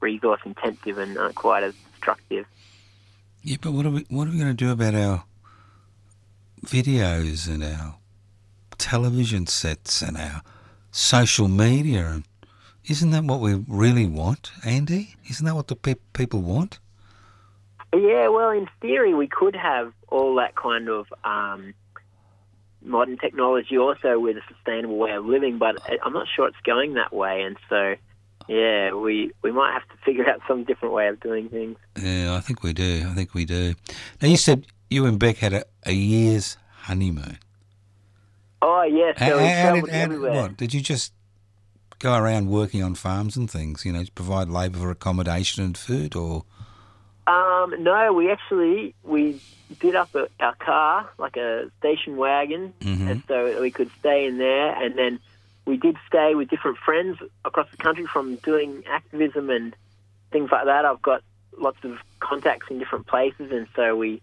resource 0.00 0.40
intensive 0.44 0.98
and 0.98 1.16
aren't 1.16 1.36
quite 1.36 1.62
as 1.62 1.74
destructive. 1.92 2.46
Yeah, 3.42 3.56
but 3.60 3.72
what 3.72 3.86
are 3.86 3.90
we 3.90 4.04
what 4.08 4.28
are 4.28 4.32
we 4.32 4.38
going 4.38 4.56
to 4.56 4.64
do 4.64 4.70
about 4.70 4.94
our 4.94 5.24
videos 6.64 7.48
and 7.48 7.64
our 7.64 7.96
television 8.78 9.46
sets 9.46 10.02
and 10.02 10.16
our 10.16 10.42
social 10.90 11.48
media? 11.48 12.06
And 12.06 12.24
isn't 12.84 13.10
that 13.10 13.24
what 13.24 13.40
we 13.40 13.64
really 13.68 14.06
want, 14.06 14.50
Andy? 14.64 15.14
Isn't 15.30 15.46
that 15.46 15.54
what 15.54 15.68
the 15.68 15.76
pe- 15.76 15.94
people 16.12 16.40
want? 16.42 16.78
Yeah, 17.94 18.28
well, 18.28 18.50
in 18.50 18.68
theory, 18.80 19.12
we 19.14 19.26
could 19.28 19.54
have 19.54 19.92
all 20.08 20.34
that 20.36 20.54
kind 20.56 20.88
of 20.88 21.06
um, 21.24 21.74
modern 22.82 23.18
technology 23.18 23.76
also 23.78 24.18
with 24.18 24.36
a 24.38 24.42
sustainable 24.54 24.96
way 24.96 25.12
of 25.12 25.26
living, 25.26 25.58
but 25.58 25.76
I'm 26.02 26.12
not 26.12 26.26
sure 26.34 26.48
it's 26.48 26.56
going 26.64 26.94
that 26.94 27.12
way. 27.12 27.42
And 27.42 27.56
so, 27.68 27.94
yeah, 28.48 28.92
we, 28.94 29.32
we 29.42 29.52
might 29.52 29.72
have 29.74 29.86
to 29.90 30.04
figure 30.04 30.28
out 30.28 30.40
some 30.48 30.64
different 30.64 30.94
way 30.94 31.08
of 31.08 31.20
doing 31.20 31.48
things. 31.48 31.76
Yeah, 32.00 32.34
I 32.34 32.40
think 32.40 32.62
we 32.62 32.72
do. 32.72 33.06
I 33.08 33.14
think 33.14 33.34
we 33.34 33.44
do. 33.44 33.74
Now, 34.20 34.28
you 34.28 34.36
said 34.38 34.66
you 34.88 35.04
and 35.06 35.18
Beck 35.18 35.36
had 35.38 35.52
a, 35.52 35.64
a 35.84 35.92
year's 35.92 36.56
honeymoon. 36.82 37.38
Oh, 38.62 38.82
yes. 38.84 39.18
So 39.18 39.24
How- 39.24 39.36
we 39.36 39.42
how 39.48 39.52
travelled 39.62 39.84
did, 39.84 39.92
how 39.94 39.98
did- 39.98 40.04
everywhere. 40.12 40.32
what, 40.42 40.56
did 40.56 40.72
you 40.72 40.80
just 40.80 41.12
go 41.98 42.16
around 42.16 42.48
working 42.48 42.82
on 42.82 42.94
farms 42.94 43.36
and 43.36 43.50
things, 43.50 43.84
you 43.84 43.92
know, 43.92 44.02
provide 44.14 44.48
labour 44.48 44.78
for 44.78 44.90
accommodation 44.90 45.62
and 45.62 45.76
food, 45.76 46.16
or 46.16 46.44
Um, 47.26 47.74
no, 47.82 48.12
we 48.12 48.30
actually 48.30 48.94
we 49.02 49.40
did 49.80 49.96
up 49.96 50.14
a, 50.14 50.28
our 50.40 50.54
car 50.56 51.08
like 51.18 51.36
a 51.36 51.70
station 51.78 52.16
wagon, 52.16 52.74
Mhm. 52.80 53.10
and 53.10 53.22
so 53.28 53.60
we 53.60 53.70
could 53.70 53.90
stay 54.00 54.26
in 54.26 54.38
there. 54.38 54.70
And 54.82 54.98
then 54.98 55.20
we 55.64 55.76
did 55.76 55.96
stay 56.06 56.34
with 56.34 56.48
different 56.48 56.78
friends 56.78 57.18
across 57.44 57.70
the 57.70 57.76
country 57.76 58.06
from 58.06 58.36
doing 58.36 58.82
activism 58.86 59.50
and 59.50 59.74
things 60.32 60.50
like 60.50 60.64
that. 60.64 60.84
I've 60.84 61.00
got 61.02 61.22
lots 61.56 61.78
of 61.84 61.98
contacts 62.20 62.66
in 62.70 62.78
different 62.78 63.06
places, 63.06 63.52
and 63.52 63.66
so 63.76 63.96
we 63.96 64.20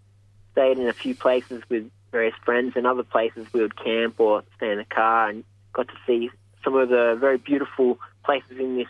stayed 0.52 0.78
in 0.78 0.88
a 0.88 0.94
few 0.94 1.16
places 1.16 1.64
with 1.70 1.90
various 2.12 2.36
friends, 2.44 2.74
and 2.76 2.86
other 2.86 3.04
places 3.04 3.48
we 3.54 3.62
would 3.62 3.76
camp 3.78 4.20
or 4.20 4.44
stay 4.58 4.72
in 4.72 4.78
the 4.80 4.86
car, 4.86 5.30
and 5.30 5.44
got 5.74 5.88
to 5.88 5.94
see 6.06 6.30
some 6.64 6.76
of 6.76 6.90
the 6.90 7.16
very 7.20 7.38
beautiful 7.38 8.00
places 8.26 8.58
in 8.60 8.76
this 8.76 8.88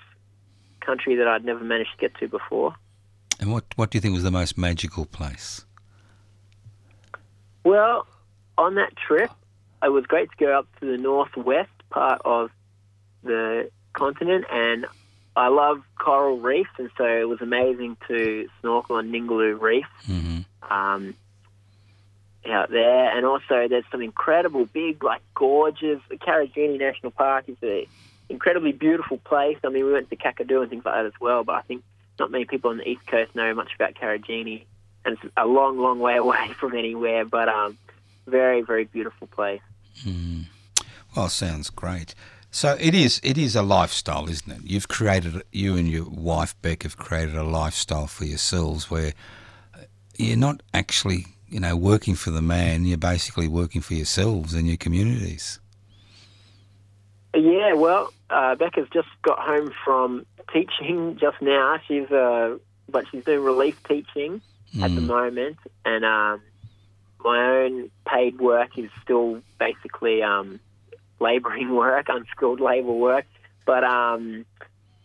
country 0.79 1.15
that 1.15 1.27
I'd 1.27 1.45
never 1.45 1.63
managed 1.63 1.91
to 1.91 1.97
get 1.97 2.15
to 2.15 2.27
before. 2.27 2.75
And 3.39 3.51
what 3.51 3.65
what 3.75 3.89
do 3.89 3.97
you 3.97 4.01
think 4.01 4.13
was 4.13 4.23
the 4.23 4.31
most 4.31 4.57
magical 4.57 5.05
place? 5.05 5.65
Well, 7.63 8.07
on 8.57 8.75
that 8.75 8.95
trip, 8.95 9.31
it 9.83 9.89
was 9.89 10.05
great 10.05 10.29
to 10.31 10.37
go 10.37 10.59
up 10.59 10.67
to 10.79 10.85
the 10.85 10.97
northwest 10.97 11.69
part 11.89 12.21
of 12.25 12.51
the 13.23 13.69
continent, 13.93 14.45
and 14.51 14.85
I 15.35 15.47
love 15.47 15.81
coral 15.97 16.39
reefs, 16.39 16.69
and 16.77 16.89
so 16.97 17.05
it 17.05 17.27
was 17.27 17.41
amazing 17.41 17.97
to 18.07 18.49
snorkel 18.59 18.97
on 18.97 19.11
Ningaloo 19.11 19.59
Reef 19.59 19.85
hmm 20.05 20.39
um, 20.69 21.15
out 22.47 22.69
there. 22.69 23.15
And 23.15 23.25
also, 23.25 23.67
there's 23.67 23.85
some 23.91 24.01
incredible, 24.01 24.65
big, 24.65 25.03
like 25.03 25.21
gorgeous. 25.33 25.99
Karijini 26.11 26.77
National 26.79 27.11
Park 27.11 27.45
is 27.47 27.57
an 27.61 27.85
incredibly 28.29 28.71
beautiful 28.71 29.17
place. 29.17 29.57
I 29.63 29.69
mean, 29.69 29.85
we 29.85 29.93
went 29.93 30.09
to 30.09 30.15
Kakadu 30.15 30.61
and 30.61 30.69
things 30.69 30.85
like 30.85 30.93
that 30.93 31.05
as 31.05 31.19
well, 31.19 31.43
but 31.43 31.55
I 31.55 31.61
think 31.61 31.83
not 32.19 32.31
many 32.31 32.45
people 32.45 32.71
on 32.71 32.77
the 32.77 32.87
east 32.87 33.05
coast 33.07 33.35
know 33.35 33.53
much 33.53 33.69
about 33.75 33.93
Karijini, 33.95 34.65
and 35.05 35.17
it's 35.17 35.33
a 35.37 35.45
long, 35.45 35.77
long 35.79 35.99
way 35.99 36.17
away 36.25 36.49
from 36.59 36.75
anywhere. 36.75 37.25
But 37.25 37.49
um, 37.49 37.77
very, 38.27 38.61
very 38.61 38.85
beautiful 38.85 39.27
place. 39.27 39.61
Mm. 40.03 40.45
Well, 41.15 41.29
sounds 41.29 41.69
great. 41.69 42.13
So 42.51 42.75
it 42.79 42.95
is. 42.95 43.19
It 43.23 43.37
is 43.37 43.55
a 43.55 43.61
lifestyle, 43.61 44.27
isn't 44.29 44.51
it? 44.51 44.61
You've 44.63 44.87
created. 44.87 45.43
You 45.51 45.75
and 45.75 45.87
your 45.87 46.05
wife 46.05 46.59
Beck 46.61 46.83
have 46.83 46.97
created 46.97 47.35
a 47.35 47.43
lifestyle 47.43 48.07
for 48.07 48.25
yourselves 48.25 48.89
where 48.89 49.13
you're 50.17 50.37
not 50.37 50.61
actually, 50.73 51.25
you 51.47 51.59
know, 51.59 51.75
working 51.75 52.15
for 52.15 52.31
the 52.31 52.41
man. 52.41 52.85
You're 52.85 52.97
basically 52.97 53.47
working 53.47 53.81
for 53.81 53.93
yourselves 53.93 54.53
and 54.53 54.67
your 54.67 54.77
communities. 54.77 55.59
Yeah, 57.35 57.73
well, 57.73 58.11
uh, 58.29 58.55
has 58.59 58.87
just 58.91 59.07
got 59.21 59.39
home 59.39 59.71
from 59.85 60.25
teaching 60.53 61.17
just 61.19 61.41
now. 61.41 61.79
She's 61.87 62.09
uh, 62.11 62.57
but 62.87 63.05
she's 63.11 63.23
doing 63.23 63.43
relief 63.43 63.81
teaching 63.87 64.41
at 64.81 64.93
the 64.93 65.01
moment, 65.01 65.57
and 65.85 66.05
um, 66.05 66.41
my 67.23 67.63
own 67.63 67.91
paid 68.05 68.39
work 68.39 68.77
is 68.77 68.89
still 69.03 69.41
basically 69.59 70.21
um, 70.21 70.59
labouring 71.19 71.75
work, 71.75 72.07
unskilled 72.09 72.59
labour 72.59 72.93
work. 72.93 73.25
But 73.65 73.83
um, 73.83 74.45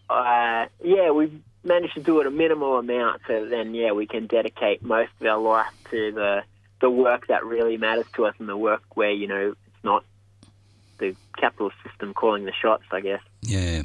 uh, 0.08 0.66
yeah, 0.82 1.10
we've 1.10 1.40
managed 1.64 1.94
to 1.94 2.00
do 2.00 2.20
it 2.20 2.26
a 2.26 2.30
minimal 2.30 2.78
amount, 2.78 3.22
so 3.26 3.46
then 3.46 3.74
yeah, 3.74 3.92
we 3.92 4.06
can 4.06 4.26
dedicate 4.26 4.82
most 4.82 5.10
of 5.20 5.26
our 5.26 5.38
life 5.38 5.72
to 5.90 6.12
the 6.12 6.42
the 6.80 6.90
work 6.90 7.28
that 7.28 7.44
really 7.44 7.78
matters 7.78 8.06
to 8.14 8.26
us, 8.26 8.34
and 8.38 8.48
the 8.48 8.56
work 8.56 8.82
where 8.94 9.10
you 9.10 9.26
know 9.26 9.54
it's 9.66 9.84
not 9.84 10.04
the 10.98 11.16
capitalist 11.36 11.76
system 11.86 12.14
calling 12.14 12.44
the 12.44 12.52
shots, 12.52 12.84
I 12.90 13.00
guess. 13.00 13.20
Yeah, 13.42 13.82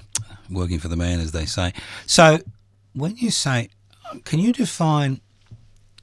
working 0.50 0.80
for 0.80 0.88
the 0.88 0.96
man, 0.96 1.20
as 1.20 1.32
they 1.32 1.46
say. 1.46 1.74
So, 2.06 2.40
when 2.94 3.16
you 3.18 3.32
say, 3.32 3.70
can 4.24 4.40
you 4.40 4.54
define 4.54 5.22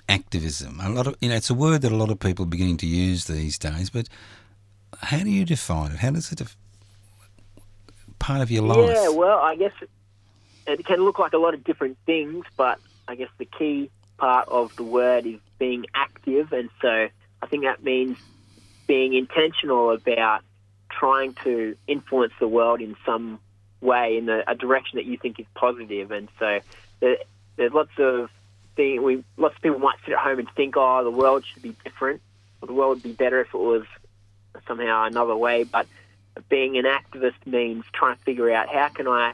activism? 0.09 0.81
A 0.81 0.89
lot 0.89 1.07
of 1.07 1.17
you 1.21 1.29
know, 1.29 1.37
it's 1.37 1.51
a 1.51 1.55
word 1.55 1.83
that 1.83 1.93
a 1.93 1.97
lot 1.97 2.11
of 2.11 2.19
people 2.19 2.45
are 2.45 2.49
beginning 2.49 2.77
to 2.79 2.87
use 2.87 3.27
these 3.27 3.59
days. 3.59 3.91
But 3.91 4.09
how 5.01 5.19
do 5.19 5.31
you 5.31 5.45
define 5.45 5.93
it? 5.93 5.99
How 5.99 6.11
does 6.11 6.31
it 6.33 6.39
def- 6.39 6.57
part 8.19 8.41
of 8.41 8.51
your 8.51 8.63
life? 8.63 8.95
Yeah, 8.95 9.09
well, 9.09 9.39
I 9.39 9.57
guess 9.57 9.73
it 10.67 10.85
can 10.87 11.05
look 11.05 11.19
like 11.19 11.33
a 11.33 11.39
lot 11.39 11.55
of 11.55 11.65
different 11.65 11.99
things, 12.07 12.45
but 12.57 12.79
I 13.09 13.15
guess 13.15 13.29
the 13.39 13.45
key 13.45 13.91
part 14.19 14.49
of 14.49 14.75
the 14.77 14.83
word 14.83 15.27
is 15.27 15.41
being 15.59 15.87
active, 15.95 16.53
and 16.53 16.71
so 16.81 17.09
I 17.43 17.47
think 17.47 17.65
that 17.65 17.83
means 17.83 18.17
being 18.87 19.15
intentional 19.15 19.91
about 19.91 20.43
trying 20.91 21.35
to 21.45 21.77
influence 21.87 22.33
the 22.41 22.49
world 22.49 22.81
in 22.81 22.97
some 23.05 23.39
way 23.81 24.17
in 24.19 24.29
a, 24.29 24.43
a 24.47 24.55
direction 24.55 24.97
that 24.97 25.05
you 25.05 25.17
think 25.17 25.39
is 25.39 25.47
positive. 25.55 26.11
And 26.11 26.29
so 26.39 26.61
there, 27.01 27.19
there's 27.57 27.73
lots 27.73 27.91
of 27.99 28.31
thing 28.75 29.03
we 29.03 29.25
lots 29.37 29.57
of 29.57 29.63
people 29.63 29.79
might 29.79 29.99
sit 30.05 30.15
at 30.15 30.19
home 30.19 30.39
and 30.39 30.51
think, 30.51 30.75
oh, 30.77 31.05
the 31.05 31.11
world 31.11 31.45
should 31.45 31.63
be 31.63 31.75
different, 31.85 32.21
or 32.61 32.67
the 32.67 32.75
world 32.75 32.97
would 32.97 33.03
be 33.03 33.13
better 33.13 33.41
if 33.41 33.49
it 33.49 33.59
was 33.59 33.85
somehow 34.67 35.05
another 35.05 35.37
way. 35.37 35.65
But 35.65 35.87
being 36.49 36.77
an 36.77 36.85
activist 36.85 37.47
means 37.47 37.85
trying 37.93 38.17
to 38.17 38.23
figure 38.23 38.51
out 38.51 38.69
how 38.69 38.89
can 38.89 39.09
I 39.09 39.33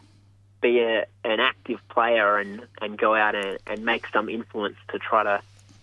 be 0.60 0.80
a, 0.80 1.06
an 1.24 1.40
active 1.40 1.80
player 1.88 2.38
and, 2.38 2.62
and 2.80 2.96
go 2.96 3.14
out 3.14 3.34
and, 3.34 3.58
and 3.66 3.84
make 3.84 4.06
some 4.08 4.28
influence 4.28 4.76
to 4.92 4.98
try 4.98 5.24
to 5.24 5.42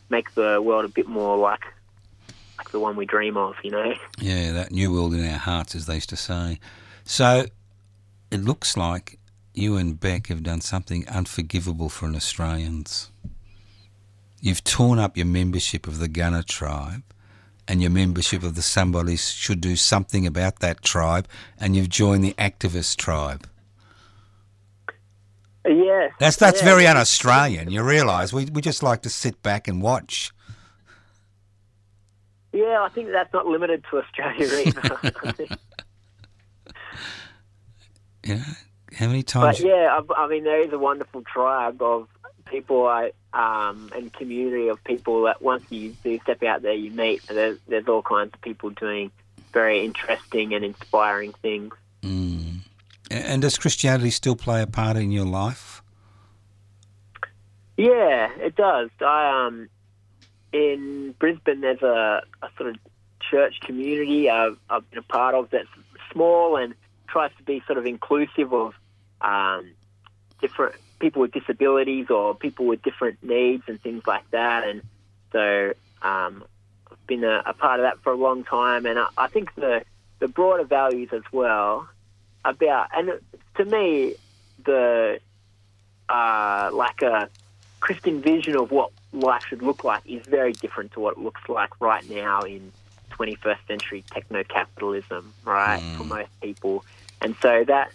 make 0.09 0.33
the 0.33 0.61
world 0.61 0.85
a 0.85 0.89
bit 0.89 1.07
more 1.07 1.37
like 1.37 1.63
like 2.57 2.71
the 2.71 2.79
one 2.79 2.97
we 2.97 3.05
dream 3.05 3.37
of, 3.37 3.55
you 3.63 3.71
know. 3.71 3.93
Yeah, 4.19 4.51
that 4.51 4.71
new 4.71 4.91
world 4.91 5.13
in 5.13 5.25
our 5.25 5.37
hearts, 5.37 5.75
as 5.75 5.85
they 5.85 5.95
used 5.95 6.09
to 6.09 6.17
say. 6.17 6.59
So, 7.05 7.45
it 8.31 8.43
looks 8.43 8.77
like 8.77 9.19
you 9.53 9.77
and 9.77 9.99
Beck 9.99 10.27
have 10.27 10.43
done 10.43 10.61
something 10.61 11.07
unforgivable 11.07 11.89
for 11.89 12.05
an 12.05 12.15
Australians. 12.15 13.11
You've 14.41 14.63
torn 14.63 14.99
up 14.99 15.17
your 15.17 15.25
membership 15.25 15.87
of 15.87 15.99
the 15.99 16.07
Gunner 16.07 16.43
tribe 16.43 17.03
and 17.67 17.81
your 17.81 17.91
membership 17.91 18.41
of 18.41 18.55
the 18.55 18.61
Somebodies 18.61 19.31
should 19.31 19.61
do 19.61 19.75
something 19.75 20.25
about 20.25 20.59
that 20.59 20.81
tribe, 20.81 21.27
and 21.59 21.75
you've 21.75 21.89
joined 21.89 22.23
the 22.23 22.33
activist 22.33 22.97
tribe. 22.97 23.47
Yes. 25.67 26.11
That's 26.19 26.35
that's 26.37 26.61
yeah. 26.61 26.65
very 26.65 26.87
un-Australian. 26.87 27.69
You 27.69 27.83
realise 27.83 28.33
we 28.33 28.45
we 28.45 28.61
just 28.61 28.81
like 28.81 29.03
to 29.03 29.09
sit 29.09 29.43
back 29.43 29.67
and 29.67 29.83
watch. 29.83 30.31
Yeah, 32.51 32.81
I 32.81 32.89
think 32.89 33.11
that's 33.11 33.31
not 33.33 33.45
limited 33.45 33.83
to 33.91 33.99
Australia 33.99 34.47
either. 34.65 35.47
You 38.29 38.35
know, 38.35 38.43
how 38.93 39.07
many 39.07 39.23
but 39.23 39.27
times? 39.27 39.59
yeah, 39.59 39.99
I, 39.99 40.23
I 40.23 40.27
mean, 40.27 40.43
there 40.43 40.61
is 40.61 40.71
a 40.71 40.77
wonderful 40.77 41.23
tribe 41.23 41.81
of 41.81 42.07
people 42.45 42.85
I, 42.85 43.11
um, 43.33 43.89
and 43.95 44.13
community 44.13 44.67
of 44.67 44.83
people 44.83 45.23
that 45.23 45.41
once 45.41 45.63
you 45.71 45.95
do 46.03 46.19
step 46.19 46.43
out 46.43 46.61
there, 46.61 46.73
you 46.73 46.91
meet. 46.91 47.25
There's, 47.27 47.57
there's 47.67 47.87
all 47.87 48.03
kinds 48.03 48.31
of 48.35 48.41
people 48.41 48.69
doing 48.69 49.11
very 49.51 49.83
interesting 49.83 50.53
and 50.53 50.63
inspiring 50.63 51.33
things. 51.41 51.73
Mm. 52.03 52.59
And 53.09 53.41
does 53.41 53.57
Christianity 53.57 54.11
still 54.11 54.35
play 54.35 54.61
a 54.61 54.67
part 54.67 54.95
in 54.95 55.11
your 55.11 55.25
life? 55.25 55.81
Yeah, 57.77 58.29
it 58.37 58.55
does. 58.55 58.91
I 59.01 59.47
um, 59.47 59.69
in 60.53 61.15
Brisbane, 61.17 61.61
there's 61.61 61.81
a, 61.81 62.21
a 62.43 62.49
sort 62.57 62.69
of 62.69 62.75
church 63.19 63.59
community 63.61 64.29
I've, 64.29 64.57
I've 64.69 64.87
been 64.91 64.99
a 64.99 65.03
part 65.03 65.33
of 65.33 65.49
that's 65.49 65.67
small 66.11 66.57
and 66.57 66.75
tries 67.09 67.31
to 67.37 67.43
be 67.43 67.61
sort 67.65 67.77
of 67.77 67.85
inclusive 67.85 68.53
of 68.53 68.73
um, 69.21 69.71
different 70.41 70.75
people 70.99 71.21
with 71.21 71.31
disabilities 71.31 72.09
or 72.09 72.35
people 72.35 72.65
with 72.65 72.81
different 72.81 73.23
needs 73.23 73.63
and 73.67 73.81
things 73.81 74.03
like 74.05 74.29
that. 74.31 74.67
And 74.67 74.81
so 75.31 75.73
um, 76.01 76.43
I've 76.91 77.07
been 77.07 77.23
a, 77.23 77.43
a 77.45 77.53
part 77.53 77.79
of 77.79 77.85
that 77.85 77.99
for 78.03 78.11
a 78.11 78.17
long 78.17 78.43
time. 78.43 78.85
And 78.85 78.99
I, 78.99 79.07
I 79.17 79.27
think 79.27 79.53
the 79.55 79.83
the 80.19 80.27
broader 80.27 80.65
values 80.65 81.09
as 81.13 81.23
well 81.31 81.87
about 82.43 82.89
and 82.93 83.11
to 83.55 83.65
me 83.65 84.15
the 84.65 85.19
uh, 86.09 86.69
like 86.73 87.01
a 87.01 87.29
Christian 87.79 88.21
vision 88.21 88.57
of 88.57 88.71
what 88.71 88.91
life 89.13 89.43
should 89.47 89.61
look 89.61 89.83
like 89.83 90.01
is 90.05 90.25
very 90.25 90.53
different 90.53 90.91
to 90.93 90.99
what 90.99 91.17
it 91.17 91.23
looks 91.23 91.41
like 91.47 91.79
right 91.79 92.07
now 92.09 92.41
in 92.41 92.71
21st 93.11 93.57
century 93.67 94.03
techno 94.11 94.43
capitalism, 94.43 95.33
right, 95.45 95.81
for 95.97 96.03
most 96.03 96.29
people. 96.41 96.83
And 97.21 97.35
so 97.41 97.63
that 97.65 97.91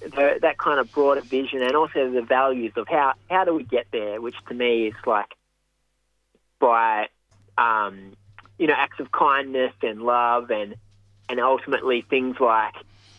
the, 0.00 0.38
that 0.42 0.58
kind 0.58 0.78
of 0.78 0.92
broader 0.92 1.20
vision 1.20 1.62
and 1.62 1.74
also 1.74 2.10
the 2.10 2.22
values 2.22 2.72
of 2.76 2.86
how, 2.88 3.14
how 3.30 3.44
do 3.44 3.54
we 3.54 3.64
get 3.64 3.86
there, 3.92 4.20
which 4.20 4.36
to 4.48 4.54
me 4.54 4.88
is 4.88 4.94
like 5.06 5.34
by, 6.60 7.08
um, 7.56 8.12
you 8.58 8.66
know, 8.66 8.74
acts 8.76 9.00
of 9.00 9.10
kindness 9.12 9.72
and 9.82 10.02
love 10.02 10.50
and, 10.50 10.76
and 11.28 11.40
ultimately 11.40 12.02
things 12.02 12.36
like 12.40 12.74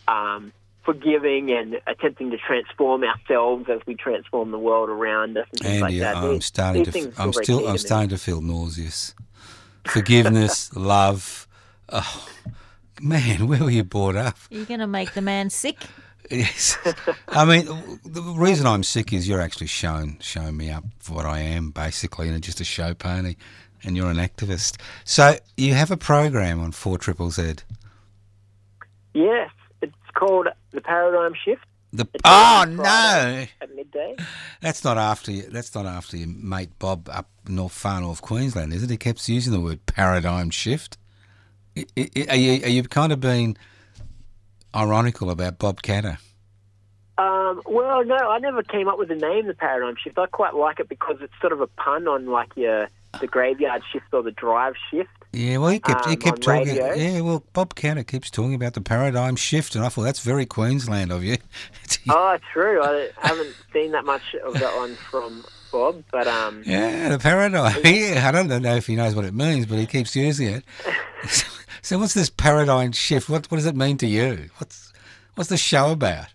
um, 0.08 0.52
forgiving 0.84 1.50
and 1.52 1.80
attempting 1.86 2.30
to 2.30 2.38
transform 2.38 3.04
ourselves 3.04 3.68
as 3.68 3.80
we 3.86 3.94
transform 3.94 4.50
the 4.50 4.58
world 4.58 4.88
around 4.88 5.36
us 5.36 5.46
and 5.52 5.66
Andy, 5.66 5.80
like 5.80 5.98
that. 5.98 6.16
I'm 6.16 6.34
These- 6.34 6.46
starting 6.46 6.84
these 6.84 6.94
to. 6.94 7.12
I'm 7.18 7.32
feel 7.32 7.42
still. 7.42 7.68
I'm 7.68 7.78
starting 7.78 8.08
to 8.10 8.18
feel 8.18 8.40
nauseous. 8.40 9.14
Forgiveness, 9.86 10.74
love. 10.76 11.46
Oh, 11.90 12.28
man, 13.02 13.48
where 13.48 13.60
were 13.62 13.70
you 13.70 13.84
brought 13.84 14.16
up? 14.16 14.36
You're 14.50 14.64
going 14.66 14.80
to 14.80 14.86
make 14.86 15.14
the 15.14 15.22
man 15.22 15.50
sick. 15.50 15.78
Yes. 16.30 16.76
I 17.28 17.44
mean, 17.44 17.66
the 18.04 18.22
reason 18.36 18.66
I'm 18.66 18.82
sick 18.84 19.12
is 19.12 19.26
you're 19.26 19.40
actually 19.40 19.66
shown 19.66 20.18
shown 20.20 20.56
me 20.56 20.70
up 20.70 20.84
for 21.00 21.14
what 21.14 21.26
I 21.26 21.40
am, 21.40 21.70
basically, 21.70 22.28
and 22.28 22.40
just 22.42 22.60
a 22.60 22.64
show 22.64 22.94
pony, 22.94 23.34
and 23.82 23.96
you're 23.96 24.10
an 24.10 24.18
activist. 24.18 24.80
So 25.04 25.36
you 25.56 25.74
have 25.74 25.90
a 25.90 25.96
program 25.96 26.60
on 26.60 26.70
Four 26.72 26.98
Triple 26.98 27.30
Z. 27.30 27.54
Yes, 29.12 29.50
it's 29.82 29.92
called 30.14 30.46
the 30.70 30.80
Paradigm 30.80 31.32
Shift. 31.44 31.64
The 31.92 32.06
It's 32.14 32.22
oh 32.24 32.64
no, 32.68 33.46
At 33.60 33.74
midday. 33.74 34.14
that's 34.60 34.84
not 34.84 34.96
after 34.96 35.32
you. 35.32 35.42
That's 35.50 35.74
not 35.74 35.86
after 35.86 36.16
your 36.16 36.28
mate 36.28 36.78
Bob 36.78 37.08
up 37.08 37.28
north 37.48 37.72
far 37.72 38.00
north 38.00 38.22
Queensland, 38.22 38.72
is 38.72 38.84
it? 38.84 38.90
He 38.90 38.96
keeps 38.96 39.28
using 39.28 39.52
the 39.52 39.58
word 39.60 39.84
paradigm 39.86 40.50
shift. 40.50 40.96
I- 41.76 41.86
I- 41.96 42.26
Are 42.30 42.36
you 42.36 42.62
are 42.64 42.68
you 42.68 42.82
kind 42.84 43.12
of 43.12 43.20
being 43.20 43.56
ironical 44.74 45.30
about 45.30 45.58
Bob 45.58 45.82
Katter? 45.82 46.18
Um, 47.18 47.60
well, 47.66 48.02
no, 48.04 48.16
I 48.16 48.38
never 48.38 48.62
came 48.62 48.88
up 48.88 48.98
with 48.98 49.08
the 49.08 49.14
name, 49.14 49.46
the 49.46 49.54
Paradigm 49.54 49.94
Shift. 50.02 50.18
I 50.18 50.26
quite 50.26 50.54
like 50.54 50.80
it 50.80 50.88
because 50.88 51.16
it's 51.20 51.32
sort 51.40 51.52
of 51.52 51.60
a 51.60 51.66
pun 51.66 52.08
on 52.08 52.26
like 52.26 52.56
your 52.56 52.88
the 53.20 53.26
graveyard 53.26 53.82
shift 53.92 54.06
or 54.12 54.22
the 54.22 54.30
drive 54.30 54.74
shift. 54.90 55.10
Yeah, 55.32 55.58
well, 55.58 55.68
he 55.70 55.80
kept 55.80 56.06
he 56.06 56.12
Um, 56.12 56.16
kept 56.16 56.42
talking. 56.42 56.68
radio. 56.68 56.94
Yeah, 56.94 57.20
well, 57.20 57.44
Bob 57.52 57.74
Katter 57.74 58.06
keeps 58.06 58.30
talking 58.30 58.54
about 58.54 58.74
the 58.74 58.80
paradigm 58.80 59.36
shift, 59.36 59.74
and 59.74 59.84
I 59.84 59.88
thought 59.88 60.02
that's 60.02 60.20
very 60.20 60.46
Queensland 60.46 61.12
of 61.12 61.22
you. 61.24 61.36
Oh, 62.08 62.38
true. 62.52 62.82
I 62.82 63.10
haven't 63.18 63.54
seen 63.74 63.92
that 63.92 64.06
much 64.06 64.34
of 64.44 64.54
that 64.54 64.74
one 64.76 64.94
from 65.10 65.44
Bob, 65.70 66.02
but 66.10 66.26
um, 66.26 66.62
yeah, 66.64 67.10
the 67.10 67.18
paradigm. 67.18 67.76
Yeah, 67.84 68.26
I 68.26 68.32
don't 68.32 68.48
know 68.48 68.74
if 68.76 68.86
he 68.86 68.96
knows 68.96 69.14
what 69.14 69.26
it 69.26 69.34
means, 69.34 69.66
but 69.66 69.78
he 69.78 69.84
keeps 69.86 70.16
using 70.16 70.48
it. 70.48 70.64
so, 71.82 71.98
what's 71.98 72.14
this 72.14 72.30
paradigm 72.30 72.92
shift? 72.92 73.28
What 73.28 73.50
what 73.50 73.56
does 73.56 73.66
it 73.66 73.76
mean 73.76 73.96
to 73.98 74.06
you? 74.06 74.50
What's 74.58 74.92
what's 75.34 75.50
the 75.50 75.56
show 75.56 75.92
about? 75.92 76.26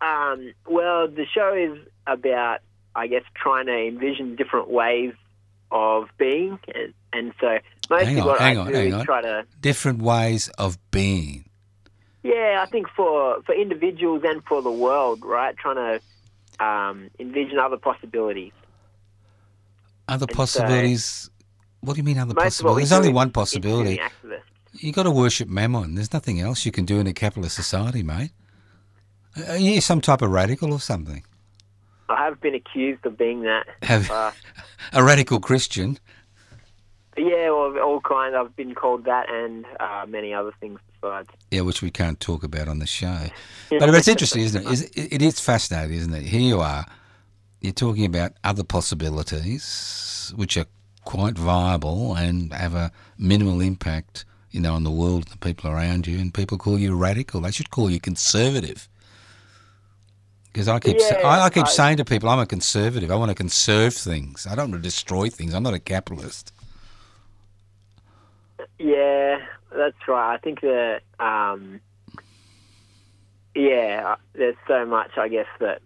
Um, 0.00 0.52
well, 0.68 1.06
the 1.08 1.26
show 1.32 1.54
is 1.54 1.78
about, 2.06 2.58
I 2.96 3.06
guess, 3.06 3.22
trying 3.36 3.66
to 3.66 3.86
envision 3.86 4.34
different 4.34 4.68
ways 4.68 5.14
of 5.70 6.08
being, 6.18 6.58
and, 6.74 6.92
and 7.12 7.32
so 7.40 7.58
mostly 7.88 8.06
Hang 8.14 8.20
on, 8.22 8.26
what 8.26 8.40
hang 8.40 8.58
I 8.58 8.60
on, 8.60 8.66
do 8.68 8.72
hang 8.74 8.86
is 8.88 8.94
on. 8.94 9.04
try 9.06 9.22
to, 9.22 9.46
Different 9.60 10.02
ways 10.02 10.48
of 10.58 10.76
being. 10.90 11.44
yeah, 12.24 12.60
I 12.60 12.66
think 12.68 12.88
for 12.96 13.42
for 13.42 13.54
individuals 13.54 14.22
and 14.24 14.42
for 14.44 14.60
the 14.60 14.72
world, 14.72 15.24
right, 15.24 15.56
trying 15.56 15.76
to 16.58 16.64
um, 16.64 17.08
envision 17.20 17.58
other 17.58 17.76
possibilities. 17.76 18.52
Other 20.08 20.26
so- 20.30 20.34
possibilities. 20.36 21.30
What 21.80 21.94
do 21.94 21.98
you 21.98 22.04
mean 22.04 22.18
other 22.18 22.34
Most 22.34 22.60
of 22.60 22.64
what 22.66 22.76
we 22.76 22.82
possibilities? 22.82 22.90
There's 22.90 22.98
only 22.98 23.12
one 23.12 23.30
possibility. 23.30 24.00
You 24.74 24.92
got 24.92 25.02
to 25.04 25.10
worship 25.10 25.48
Mammon. 25.48 25.94
There's 25.94 26.12
nothing 26.12 26.40
else 26.40 26.64
you 26.64 26.72
can 26.72 26.84
do 26.84 26.98
in 26.98 27.06
a 27.06 27.12
capitalist 27.12 27.56
society, 27.56 28.02
mate. 28.02 28.30
Are 29.48 29.56
you 29.56 29.80
some 29.80 30.00
type 30.00 30.22
of 30.22 30.30
radical 30.30 30.72
or 30.72 30.80
something? 30.80 31.24
I 32.08 32.24
have 32.24 32.40
been 32.40 32.54
accused 32.54 33.04
of 33.06 33.16
being 33.16 33.42
that. 33.42 33.66
Have 33.82 34.10
Uh, 34.10 34.32
a 34.92 35.02
radical 35.02 35.40
Christian? 35.40 35.98
yeah, 37.16 37.50
well, 37.50 37.78
all 37.78 38.00
kinds. 38.00 38.34
I've 38.34 38.54
been 38.56 38.74
called 38.74 39.04
that 39.04 39.30
and 39.30 39.64
uh, 39.80 40.04
many 40.08 40.32
other 40.34 40.52
things 40.60 40.80
besides. 41.00 41.28
Yeah, 41.50 41.60
which 41.62 41.82
we 41.82 41.90
can't 41.90 42.18
talk 42.20 42.42
about 42.42 42.68
on 42.68 42.78
the 42.78 42.86
show. 42.86 43.26
But, 43.70 43.80
but 43.80 43.94
it's 43.94 44.08
interesting, 44.08 44.42
isn't 44.42 44.66
it? 44.66 45.12
It 45.12 45.22
is 45.22 45.38
fascinating, 45.40 45.96
isn't 45.96 46.14
it? 46.14 46.22
Here 46.22 46.40
you 46.40 46.60
are, 46.60 46.86
you're 47.60 47.72
talking 47.72 48.04
about 48.06 48.32
other 48.44 48.64
possibilities 48.64 50.32
which 50.36 50.56
are 50.56 50.66
quite 51.04 51.36
viable 51.36 52.14
and 52.14 52.52
have 52.52 52.74
a 52.74 52.92
minimal 53.18 53.60
impact, 53.60 54.24
you 54.52 54.60
know, 54.60 54.74
on 54.74 54.84
the 54.84 54.90
world 54.90 55.24
the 55.28 55.38
people 55.38 55.70
around 55.70 56.06
you, 56.06 56.18
and 56.18 56.32
people 56.32 56.58
call 56.58 56.78
you 56.78 56.94
radical. 56.96 57.40
They 57.40 57.50
should 57.50 57.70
call 57.70 57.90
you 57.90 57.98
conservative. 58.00 58.88
Because 60.52 60.68
I 60.68 60.78
keep 60.80 60.98
Yeah, 61.00 61.20
I, 61.24 61.46
I 61.46 61.50
keep 61.50 61.64
I- 61.64 61.68
saying 61.70 61.96
to 61.96 62.04
people, 62.04 62.28
I'm 62.28 62.38
a 62.38 62.46
conservative. 62.46 63.10
I 63.10 63.16
want 63.16 63.30
to 63.30 63.34
conserve 63.34 63.94
things. 63.94 64.46
I 64.46 64.54
don't 64.54 64.70
want 64.70 64.82
to 64.82 64.86
destroy 64.86 65.28
things. 65.30 65.54
I'm 65.54 65.62
not 65.62 65.74
a 65.74 65.78
capitalist. 65.78 66.52
Yeah, 68.78 69.38
that's 69.74 69.96
right. 70.06 70.34
I 70.34 70.38
think 70.38 70.60
that, 70.60 71.00
um, 71.18 71.80
yeah, 73.54 74.16
there's 74.34 74.56
so 74.66 74.84
much, 74.86 75.16
I 75.16 75.28
guess, 75.28 75.46
that 75.60 75.80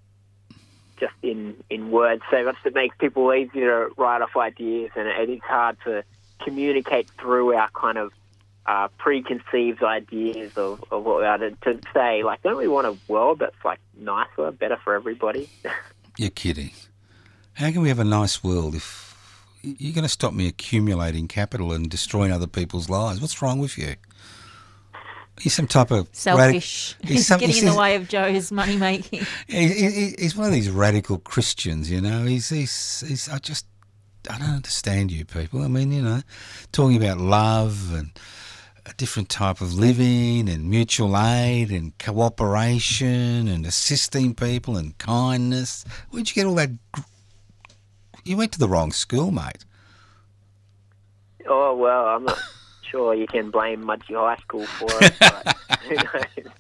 just 0.99 1.15
in, 1.23 1.57
in 1.71 1.91
words, 1.91 2.23
so 2.31 2.45
much 2.45 2.57
that 2.65 2.75
makes 2.75 2.97
people 2.97 3.33
easier 3.35 3.89
to 3.89 3.95
write 3.97 4.23
off 4.23 4.37
ideas, 4.37 4.91
and 4.97 5.07
it 5.09 5.29
is 5.31 5.41
hard 5.43 5.77
to 5.85 6.03
communicate 6.43 7.09
through 7.21 7.55
our 7.55 7.69
kind 7.75 7.99
of 7.99 8.13
uh, 8.67 8.89
preconceived 8.99 9.83
ideas 9.83 10.57
of, 10.57 10.83
of 10.91 11.05
what 11.05 11.19
we 11.19 11.25
are 11.25 11.39
to, 11.39 11.51
to 11.63 11.81
say. 11.95 12.23
Like, 12.23 12.43
don't 12.43 12.57
we 12.57 12.69
want 12.69 12.87
a 12.87 12.97
world 13.11 13.39
that's 13.39 13.57
like 13.65 13.79
nicer, 13.99 14.51
better 14.51 14.77
for 14.83 14.95
everybody? 14.95 15.49
You're 16.19 16.31
kidding. 16.31 16.71
How 17.55 17.71
can 17.71 17.81
we 17.81 17.89
have 17.89 17.99
a 18.01 18.05
nice 18.05 18.43
world 18.43 18.75
if 18.75 19.05
you're 19.63 19.95
going 19.95 20.03
to 20.05 20.09
stop 20.09 20.33
me 20.33 20.47
accumulating 20.47 21.27
capital 21.29 21.73
and 21.73 21.89
destroying 21.91 22.33
other 22.33 22.47
people's 22.47 22.89
lives? 22.91 23.21
What's 23.21 23.41
wrong 23.43 23.59
with 23.59 23.77
you? 23.79 23.95
He's 25.41 25.53
some 25.55 25.67
type 25.67 25.91
of 25.91 26.09
Selfish. 26.13 26.97
he's 27.03 27.11
He's 27.11 27.27
some- 27.27 27.39
getting 27.41 27.55
he's- 27.55 27.67
in 27.67 27.73
the 27.73 27.79
way 27.79 27.95
of 27.97 28.09
Joe's 28.09 28.51
money 28.51 28.77
making. 28.77 29.27
he- 29.47 29.69
he- 29.69 30.15
he's 30.19 30.35
one 30.35 30.47
of 30.47 30.53
these 30.53 30.71
radical 30.71 31.19
Christians, 31.19 31.91
you 31.91 32.01
know. 32.01 32.25
He's, 32.25 32.49
he's, 32.49 33.05
he's. 33.07 33.29
I 33.29 33.39
just, 33.39 33.67
I 34.31 34.39
don't 34.39 34.49
understand 34.49 35.13
you 35.13 35.25
people. 35.27 35.63
I 35.63 35.69
mean, 35.69 35.93
you 35.93 36.01
know, 36.03 36.23
talking 36.73 36.97
about 36.97 37.19
love 37.19 37.93
and 37.95 38.11
a 38.89 38.93
different 38.95 39.29
type 39.29 39.61
of 39.61 39.75
living 39.75 40.49
and 40.49 40.71
mutual 40.71 41.17
aid 41.19 41.71
and 41.71 41.97
cooperation 41.99 43.49
and 43.49 43.67
assisting 43.67 44.35
people 44.35 44.77
and 44.77 44.97
kindness. 44.99 45.85
Where'd 46.11 46.29
you 46.29 46.35
get 46.35 46.47
all 46.47 46.55
that? 46.57 46.71
gr- 46.93 47.01
You 48.25 48.37
went 48.37 48.53
to 48.53 48.59
the 48.59 48.69
wrong 48.69 48.93
school, 48.93 49.31
mate. 49.31 49.65
oh, 51.49 51.75
well, 51.77 52.07
I'm 52.07 52.25
not 52.25 52.39
sure 52.91 53.15
you 53.15 53.27
can 53.27 53.51
blame 53.51 53.83
Mudgee 53.85 54.15
High 54.15 54.37
School 54.37 54.67
for 54.67 54.89
it, 55.03 55.15
but 55.21 55.57
who 55.89 55.95
knows? 55.97 56.53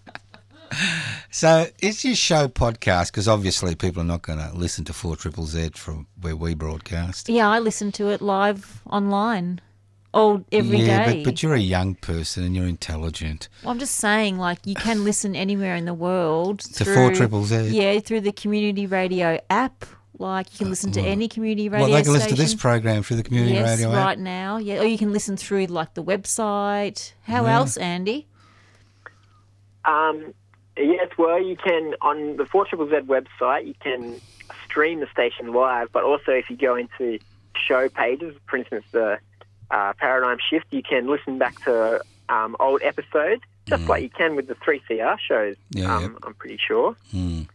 So 1.31 1.66
it's 1.81 2.05
your 2.05 2.14
show 2.16 2.49
podcast 2.49 3.12
because 3.12 3.29
obviously 3.29 3.74
people 3.74 4.03
are 4.03 4.07
not 4.07 4.22
going 4.22 4.39
to 4.39 4.53
listen 4.53 4.85
to 4.87 4.93
Four 4.93 5.16
Triple 5.16 5.45
Z 5.45 5.70
from 5.74 6.07
where 6.20 6.37
we 6.37 6.55
broadcast. 6.55 7.29
yeah, 7.29 7.49
I 7.49 7.59
listen 7.61 7.93
to 7.93 8.09
it 8.09 8.20
live 8.20 8.83
online 8.91 9.61
all 10.15 10.45
every 10.53 10.79
day. 10.79 10.87
yeah, 10.87 11.13
but 11.15 11.25
but 11.25 11.43
you're 11.43 11.55
a 11.55 11.59
young 11.61 11.95
person 11.97 12.45
and 12.45 12.57
you're 12.57 12.67
intelligent. 12.67 13.49
Well, 13.63 13.73
I'm 13.73 13.79
just 13.79 13.97
saying, 13.97 14.39
like, 14.39 14.59
you 14.65 14.75
can 14.75 15.05
listen 15.05 15.37
anywhere 15.37 15.75
in 15.77 15.85
the 15.85 15.95
world. 15.95 16.61
To 16.61 16.85
through, 16.85 16.95
4 16.95 17.13
Triple 17.15 17.45
Z. 17.45 17.69
Yeah, 17.69 17.99
through 18.01 18.23
the 18.23 18.33
community 18.33 18.87
radio 18.87 19.39
app. 19.51 19.85
Like, 20.19 20.51
you 20.53 20.59
can 20.59 20.71
listen 20.71 20.93
to 20.93 21.01
any 21.03 21.29
community 21.29 21.69
radio 21.69 21.89
well, 21.89 21.95
they 21.97 22.03
can 22.03 22.13
listen 22.15 22.31
to 22.31 22.35
this 22.37 22.55
program 22.55 23.03
through 23.03 23.19
the 23.19 23.23
community 23.23 23.53
yes, 23.55 23.69
radio 23.79 23.93
right 23.95 24.13
app. 24.13 24.19
now. 24.19 24.57
Yeah, 24.57 24.81
or 24.81 24.85
you 24.87 24.97
can 24.97 25.13
listen 25.13 25.37
through 25.37 25.67
like 25.67 25.93
the 25.93 26.03
website. 26.03 27.13
How 27.25 27.45
Yeah. 27.45 27.57
else, 27.57 27.77
Andy? 27.77 28.27
Um, 29.85 30.33
yes, 30.77 31.11
well, 31.19 31.43
you 31.43 31.57
can 31.57 31.95
on 32.01 32.37
the 32.37 32.47
Four 32.47 32.65
Triple 32.67 32.89
Z 32.89 32.97
website. 33.07 33.67
You 33.67 33.75
can 33.81 34.21
stream 34.65 35.01
the 35.01 35.07
station 35.09 35.53
live, 35.53 35.91
but 35.93 36.03
also 36.03 36.33
if 36.33 36.49
you 36.51 36.57
go 36.57 36.77
into 36.77 37.19
show 37.57 37.89
pages, 37.89 38.35
for 38.49 38.57
instance, 38.57 38.85
the 38.93 39.19
uh, 39.77 39.93
Paradigm 39.99 40.39
Shift, 40.49 40.66
you 40.70 40.83
can 40.83 41.07
listen 41.07 41.37
back 41.37 41.62
to 41.64 42.01
um, 42.31 42.57
old 42.59 42.81
episodes, 42.83 43.43
just 43.66 43.87
like 43.89 44.03
you 44.03 44.09
can 44.09 44.35
with 44.35 44.47
the 44.49 44.55
3CR 44.55 45.18
shows. 45.18 45.57
Yeah, 45.70 45.95
um, 45.95 46.03
yeah. 46.03 46.09
I'm 46.22 46.35
pretty 46.35 46.59
sure. 46.66 46.97
Mm. 47.14 47.47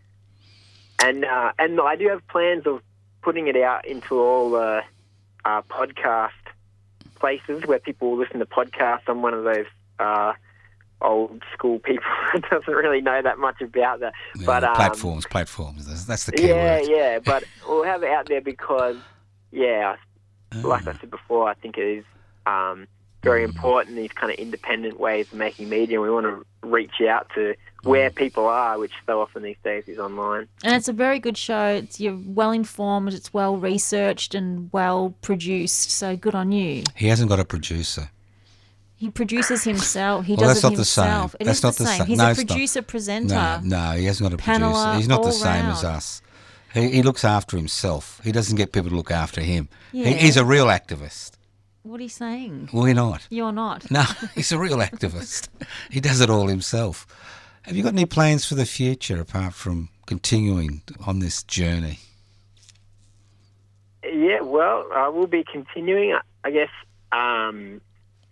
And 1.04 1.26
uh, 1.26 1.52
and 1.58 1.82
I 1.82 1.96
do 1.96 2.10
have 2.10 2.26
plans 2.28 2.68
of 2.68 2.84
putting 3.24 3.48
it 3.48 3.58
out 3.58 3.86
into 3.86 4.20
all 4.20 4.52
the 4.52 4.84
uh, 5.46 5.64
podcast 5.64 6.30
places 7.16 7.66
where 7.66 7.80
people 7.80 8.12
will 8.12 8.20
listen 8.20 8.40
to 8.40 8.46
podcasts. 8.46 9.02
I'm 9.08 9.24
one 9.24 9.34
of 9.34 9.44
those 9.44 9.66
uh, 9.98 10.34
old 11.02 11.42
school 11.54 11.80
people 11.80 12.04
that 12.34 12.44
doesn't 12.52 12.72
really 12.72 13.02
know 13.02 13.20
that 13.20 13.40
much 13.40 13.62
about 13.62 14.02
that. 14.02 14.14
Yeah, 14.36 14.46
but 14.46 14.64
um, 14.64 14.76
platforms, 14.76 15.26
platforms. 15.26 16.06
That's, 16.06 16.26
the 16.26 16.34
key 16.34 16.50
yeah, 16.50 16.82
word. 16.82 16.88
yeah. 16.88 17.20
But 17.20 17.46
we'll 17.68 17.84
have 17.84 18.04
it 18.04 18.12
out 18.12 18.28
there 18.28 18.42
because, 18.42 18.98
yeah, 19.52 19.96
Mm. 20.52 20.64
like 20.64 20.88
I 20.88 20.94
said 20.94 21.10
before, 21.10 21.48
I 21.50 21.54
think 21.56 21.78
it 21.78 21.86
is 22.00 22.06
um, 22.46 22.88
very 23.24 23.42
mm. 23.42 23.50
important. 23.50 23.96
These 23.96 24.12
kind 24.12 24.32
of 24.32 24.38
independent 24.40 25.00
ways 25.00 25.28
of 25.32 25.38
making 25.38 25.70
media. 25.70 26.02
We 26.02 26.10
want 26.10 26.26
to 26.26 26.46
reach 26.68 27.02
out 27.02 27.30
to 27.36 27.56
where 27.84 28.10
mm. 28.10 28.16
people 28.16 28.46
are, 28.48 28.78
which 28.78 28.92
so 29.08 29.22
often 29.22 29.44
these 29.44 29.58
days 29.64 29.86
is 29.88 29.98
online. 29.98 30.48
And 30.64 30.76
it's 30.76 30.88
a 30.88 30.94
very 30.94 31.20
good 31.20 31.38
show. 31.38 31.68
It's 31.68 32.00
you're 32.00 32.20
well 32.26 32.52
informed. 32.52 33.14
It's 33.14 33.34
well 33.34 33.58
researched 33.58 34.36
and 34.36 34.70
well 34.72 35.14
produced. 35.22 35.92
So 35.92 36.16
good 36.16 36.36
on 36.36 36.52
you. 36.52 36.84
He 36.96 37.08
hasn't 37.08 37.30
got 37.30 37.40
a 37.40 37.46
producer. 37.46 38.10
He 38.98 39.10
produces 39.10 39.64
himself. 39.64 40.26
He 40.26 40.36
Well, 40.36 40.42
does 40.50 40.62
that's 40.62 40.64
it 40.64 40.70
not 40.70 40.78
the 40.78 40.86
same. 40.86 41.06
himself. 41.06 41.36
It 41.40 41.46
That's 41.46 41.58
is 41.58 41.64
not 41.64 41.74
the 41.74 41.84
the 41.86 41.90
same. 41.90 41.98
same. 41.98 42.08
He's 42.08 42.18
No, 42.20 42.26
a 42.26 42.30
it's 42.30 42.40
not. 42.40 42.48
producer 42.48 42.82
presenter. 42.84 43.34
No, 43.34 43.60
no, 43.64 43.92
he 43.98 44.06
hasn't 44.06 44.30
got 44.30 44.40
a 44.40 44.44
Paneler 44.44 44.72
producer. 44.74 44.98
He's 44.98 45.08
not 45.08 45.22
the 45.24 45.30
all 45.30 45.34
same 45.34 45.66
as 45.66 45.84
us. 45.84 46.22
He, 46.74 46.90
he 46.90 47.02
looks 47.04 47.24
after 47.26 47.58
himself. 47.58 48.22
He 48.24 48.32
doesn't 48.32 48.56
get 48.56 48.72
people 48.72 48.90
to 48.90 48.96
look 48.96 49.12
after 49.12 49.42
him. 49.42 49.68
He, 49.92 50.14
he's 50.14 50.38
a 50.38 50.46
real 50.46 50.68
activist. 50.68 51.32
What 51.84 52.00
are 52.00 52.04
you 52.04 52.10
saying? 52.10 52.70
We're 52.72 52.94
not. 52.94 53.28
You're 53.30 53.52
not. 53.52 53.90
No, 53.90 54.04
he's 54.36 54.52
a 54.52 54.60
real 54.60 54.78
activist. 54.78 55.48
He 55.90 56.00
does 56.00 56.22
it 56.22 56.30
all 56.30 56.48
himself. 56.48 57.08
Have 57.64 57.76
you 57.76 57.84
got 57.84 57.94
any 57.94 58.06
plans 58.06 58.46
for 58.46 58.56
the 58.56 58.66
future 58.66 59.20
apart 59.20 59.54
from 59.54 59.90
continuing 60.06 60.82
on 61.06 61.20
this 61.20 61.44
journey? 61.44 62.00
Yeah, 64.04 64.42
well, 64.42 64.88
I 64.94 65.10
will 65.10 65.28
be 65.28 65.44
continuing. 65.44 66.14
I- 66.14 66.22
I 66.44 66.50
guess 66.50 66.70
um, 67.12 67.82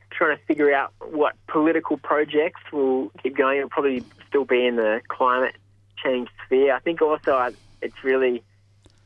trying 0.09 0.35
to 0.35 0.43
figure 0.45 0.73
out 0.73 0.91
what 1.11 1.35
political 1.47 1.95
projects 1.97 2.59
will 2.73 3.11
keep 3.21 3.37
going. 3.37 3.57
It'll 3.57 3.69
probably 3.69 4.03
still 4.27 4.45
be 4.45 4.65
in 4.65 4.77
the 4.77 5.01
climate 5.09 5.55
change 6.03 6.27
sphere. 6.43 6.73
I 6.73 6.79
think 6.79 6.99
also 7.03 7.35
I, 7.35 7.51
it's 7.81 8.03
really 8.03 8.43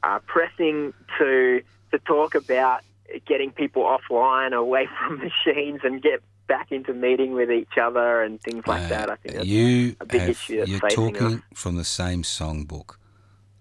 uh, 0.03 0.19
pressing 0.25 0.93
to 1.17 1.61
to 1.91 1.99
talk 1.99 2.35
about 2.35 2.81
getting 3.25 3.51
people 3.51 3.83
offline, 3.83 4.53
away 4.53 4.87
from 4.99 5.19
machines, 5.19 5.81
and 5.83 6.01
get 6.01 6.21
back 6.47 6.71
into 6.71 6.93
meeting 6.93 7.33
with 7.33 7.51
each 7.51 7.77
other 7.81 8.21
and 8.21 8.41
things 8.41 8.65
like 8.67 8.89
that. 8.89 9.09
I 9.09 9.15
think 9.15 9.35
that's 9.35 9.47
you 9.47 9.95
a 9.99 10.05
big 10.05 10.21
have, 10.21 10.29
issue 10.29 10.59
that's 10.59 10.71
you're 10.71 10.89
talking 10.89 11.37
us. 11.37 11.41
from 11.53 11.75
the 11.75 11.83
same 11.83 12.23
songbook. 12.23 12.95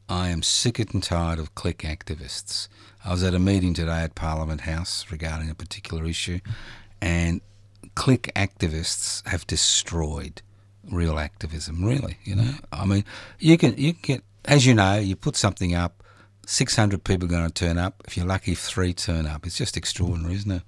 I 0.08 0.28
am 0.28 0.42
sick 0.42 0.78
and 0.78 1.02
tired 1.02 1.38
of 1.38 1.54
click 1.54 1.78
activists. 1.78 2.68
I 3.04 3.12
was 3.12 3.22
at 3.22 3.34
a 3.34 3.38
meeting 3.38 3.72
today 3.72 4.02
at 4.02 4.14
Parliament 4.14 4.62
House 4.62 5.06
regarding 5.10 5.48
a 5.48 5.54
particular 5.54 6.04
issue, 6.04 6.40
and 7.00 7.40
click 7.94 8.30
activists 8.34 9.26
have 9.26 9.46
destroyed 9.46 10.42
real 10.90 11.18
activism. 11.18 11.84
Really, 11.84 12.18
you 12.24 12.34
know. 12.34 12.54
I 12.72 12.84
mean, 12.84 13.04
you 13.38 13.56
can 13.56 13.76
you 13.76 13.94
can 13.94 14.02
get 14.02 14.24
as 14.45 14.66
you 14.66 14.74
know, 14.74 14.99
you 14.99 15.16
put 15.16 15.36
something 15.36 15.74
up, 15.74 16.03
six 16.47 16.76
hundred 16.76 17.05
people 17.05 17.26
are 17.26 17.30
going 17.30 17.47
to 17.47 17.53
turn 17.53 17.78
up. 17.78 18.03
If 18.07 18.16
you're 18.16 18.26
lucky, 18.26 18.55
three 18.55 18.93
turn 18.93 19.26
up. 19.26 19.47
It's 19.47 19.57
just 19.57 19.76
extraordinary, 19.76 20.34
isn't 20.34 20.51
it? 20.51 20.62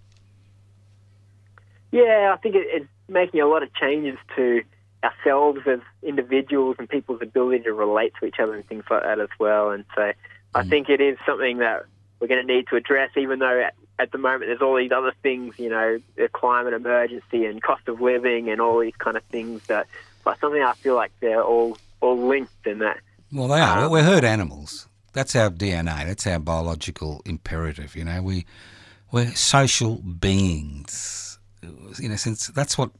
Yeah, 1.90 2.34
I 2.34 2.40
think 2.40 2.54
it, 2.54 2.66
it's 2.70 2.86
making 3.08 3.40
a 3.40 3.46
lot 3.46 3.62
of 3.62 3.72
changes 3.74 4.18
to 4.36 4.62
ourselves 5.04 5.60
as 5.66 5.80
individuals 6.02 6.76
and 6.78 6.88
people's 6.88 7.20
ability 7.20 7.64
to 7.64 7.72
relate 7.72 8.14
to 8.18 8.26
each 8.26 8.40
other 8.40 8.54
and 8.54 8.66
things 8.66 8.84
like 8.90 9.02
that 9.02 9.20
as 9.20 9.28
well. 9.38 9.70
And 9.70 9.84
so 9.94 10.12
I 10.54 10.62
mm. 10.62 10.68
think 10.70 10.88
it 10.88 11.00
is 11.00 11.18
something 11.26 11.58
that 11.58 11.84
we're 12.20 12.28
going 12.28 12.46
to 12.46 12.54
need 12.54 12.68
to 12.68 12.76
address, 12.76 13.10
even 13.16 13.38
though 13.38 13.60
at, 13.60 13.74
at 13.98 14.12
the 14.12 14.18
moment 14.18 14.46
there's 14.46 14.62
all 14.62 14.76
these 14.76 14.92
other 14.92 15.12
things, 15.22 15.58
you 15.58 15.68
know, 15.68 16.00
the 16.16 16.28
climate 16.28 16.72
emergency 16.72 17.44
and 17.44 17.62
cost 17.62 17.86
of 17.86 18.00
living 18.00 18.48
and 18.48 18.60
all 18.60 18.78
these 18.78 18.96
kind 18.96 19.16
of 19.16 19.22
things 19.24 19.62
that, 19.66 19.86
but 20.24 20.40
something 20.40 20.62
I 20.62 20.72
feel 20.72 20.94
like 20.94 21.12
they're 21.20 21.42
all, 21.42 21.76
all 22.00 22.16
linked 22.16 22.66
in 22.66 22.78
that. 22.78 23.00
Well, 23.34 23.48
they 23.48 23.60
are. 23.60 23.86
Um, 23.86 23.90
We're 23.90 24.04
herd 24.04 24.22
animals. 24.22 24.86
That's 25.12 25.34
our 25.34 25.50
DNA. 25.50 26.06
That's 26.06 26.24
our 26.28 26.38
biological 26.38 27.20
imperative. 27.24 27.96
You 27.96 28.04
know, 28.04 28.22
we 28.22 28.46
we're 29.10 29.32
social 29.32 29.96
beings. 29.96 31.38
In 32.00 32.12
a 32.12 32.18
sense, 32.18 32.46
that's 32.48 32.78
what 32.78 32.90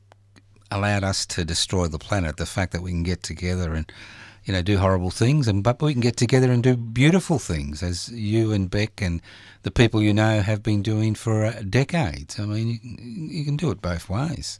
allowed 0.73 1.05
us 1.05 1.25
to 1.27 1.45
destroy 1.45 1.87
the 1.87 2.01
planet. 2.01 2.37
The 2.37 2.47
fact 2.47 2.73
that 2.73 2.83
we 2.83 2.91
can 2.91 3.05
get 3.05 3.23
together 3.23 3.75
and 3.75 3.91
you 4.45 4.53
know 4.53 4.61
do 4.61 4.77
horrible 4.77 5.11
things, 5.11 5.47
and 5.47 5.63
but 5.63 5.81
we 5.81 5.93
can 5.93 6.01
get 6.01 6.17
together 6.17 6.51
and 6.51 6.65
do 6.65 6.77
beautiful 6.77 7.39
things, 7.39 7.81
as 7.81 8.09
you 8.09 8.51
and 8.53 8.69
Beck 8.69 9.01
and 9.01 9.23
the 9.63 9.71
people 9.71 10.03
you 10.03 10.13
know 10.13 10.41
have 10.41 10.65
been 10.65 10.83
doing 10.83 11.15
for 11.15 11.45
uh, 11.45 11.63
decades. 11.69 12.41
I 12.41 12.47
mean, 12.47 12.81
you, 12.83 13.39
you 13.39 13.45
can 13.45 13.57
do 13.57 13.71
it 13.71 13.81
both 13.81 14.09
ways. 14.09 14.59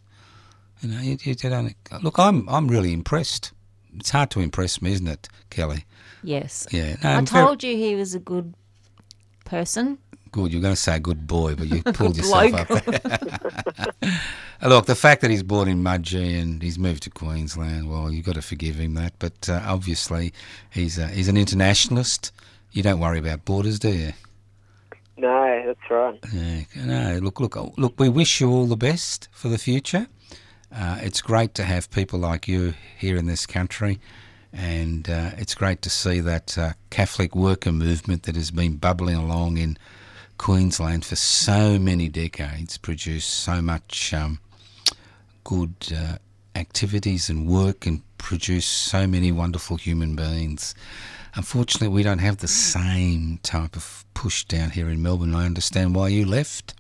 You 0.83 0.91
know, 0.91 1.01
you, 1.01 1.19
you 1.21 1.35
don't 1.35 1.75
look. 2.01 2.21
I'm 2.21 2.49
I'm 2.49 2.69
really 2.69 2.93
impressed. 2.93 3.51
It's 3.99 4.11
hard 4.11 4.31
to 4.33 4.41
impress 4.41 4.81
me, 4.83 4.93
isn't 4.93 5.07
it, 5.09 5.29
Kelly? 5.51 5.85
Yes. 6.23 6.67
Yeah, 6.71 6.97
no, 7.03 7.11
I 7.11 7.15
I'm 7.15 7.27
very- 7.27 7.45
told 7.47 7.63
you 7.63 7.77
he 7.77 7.95
was 7.95 8.15
a 8.15 8.19
good 8.19 8.55
person. 9.45 9.99
Good. 10.33 10.53
You're 10.53 10.63
going 10.63 10.75
to 10.75 10.81
say 10.81 10.99
good 10.99 11.27
boy, 11.29 11.55
but 11.55 11.69
you 11.69 11.83
pulled 11.93 12.17
yourself 12.17 12.55
up. 12.55 12.71
Look, 14.63 14.87
the 14.87 14.95
fact 14.97 15.21
that 15.21 15.31
he's 15.31 15.43
born 15.43 15.69
in 15.69 15.83
Mudgee 15.83 16.41
and 16.41 16.61
he's 16.63 16.79
moved 16.79 17.03
to 17.05 17.11
Queensland, 17.11 17.89
well, 17.89 18.11
you've 18.11 18.25
got 18.27 18.35
to 18.37 18.43
forgive 18.43 18.77
him 18.77 18.95
that. 18.95 19.13
But 19.19 19.49
uh, 19.49 19.61
obviously, 19.65 20.33
he's 20.71 20.99
uh, 20.99 21.09
he's 21.09 21.29
an 21.29 21.37
internationalist. 21.37 22.33
You 22.73 22.83
don't 22.83 22.99
worry 22.99 23.19
about 23.19 23.45
borders, 23.45 23.79
do 23.79 23.91
you? 23.91 24.13
No, 25.17 25.63
that's 25.67 25.91
right. 25.91 26.19
Yeah, 26.33 26.63
no. 26.85 27.19
Look, 27.23 27.39
look, 27.41 27.57
look. 27.79 27.95
We 28.01 28.09
wish 28.09 28.41
you 28.41 28.51
all 28.51 28.67
the 28.67 28.77
best 28.77 29.29
for 29.31 29.49
the 29.49 29.59
future. 29.59 30.09
Uh, 30.77 30.99
it's 31.03 31.23
great 31.23 31.55
to 31.55 31.63
have 31.63 31.89
people 31.93 32.19
like 32.19 32.49
you 32.49 32.75
here 32.99 33.17
in 33.17 33.27
this 33.27 33.47
country, 33.47 34.01
and 34.53 35.09
uh, 35.09 35.31
it's 35.37 35.55
great 35.55 35.81
to 35.83 35.91
see 35.91 36.19
that 36.19 36.59
uh, 36.59 36.73
Catholic 36.91 37.37
worker 37.37 37.71
movement 37.71 38.25
that 38.25 38.35
has 38.35 38.51
been 38.51 38.77
bubbling 38.77 39.15
along 39.15 39.57
in 39.57 39.79
Queensland 40.37 41.05
for 41.05 41.15
so 41.15 41.79
many 41.79 42.09
decades 42.09 42.77
produce 42.77 43.25
so 43.25 43.63
much 43.63 44.13
um, 44.13 44.41
good 45.45 45.75
uh, 45.97 46.17
activities 46.57 47.31
and 47.31 47.47
work 47.47 47.87
and 47.87 48.03
produce 48.19 48.67
so 48.67 49.07
many 49.07 49.31
wonderful 49.31 49.77
human 49.77 50.17
beings. 50.17 50.75
Unfortunately, 51.37 51.87
we 51.89 52.03
don't 52.03 52.19
have 52.19 52.39
the 52.39 52.49
same 52.49 53.39
type 53.45 53.77
of 53.77 54.05
push 54.15 54.45
down 54.45 54.71
here 54.71 54.89
in 54.89 55.01
Melbourne. 55.03 55.37
I 55.37 55.47
understand 55.47 55.95
why 55.95 56.09
you 56.09 56.27
left, 56.27 56.75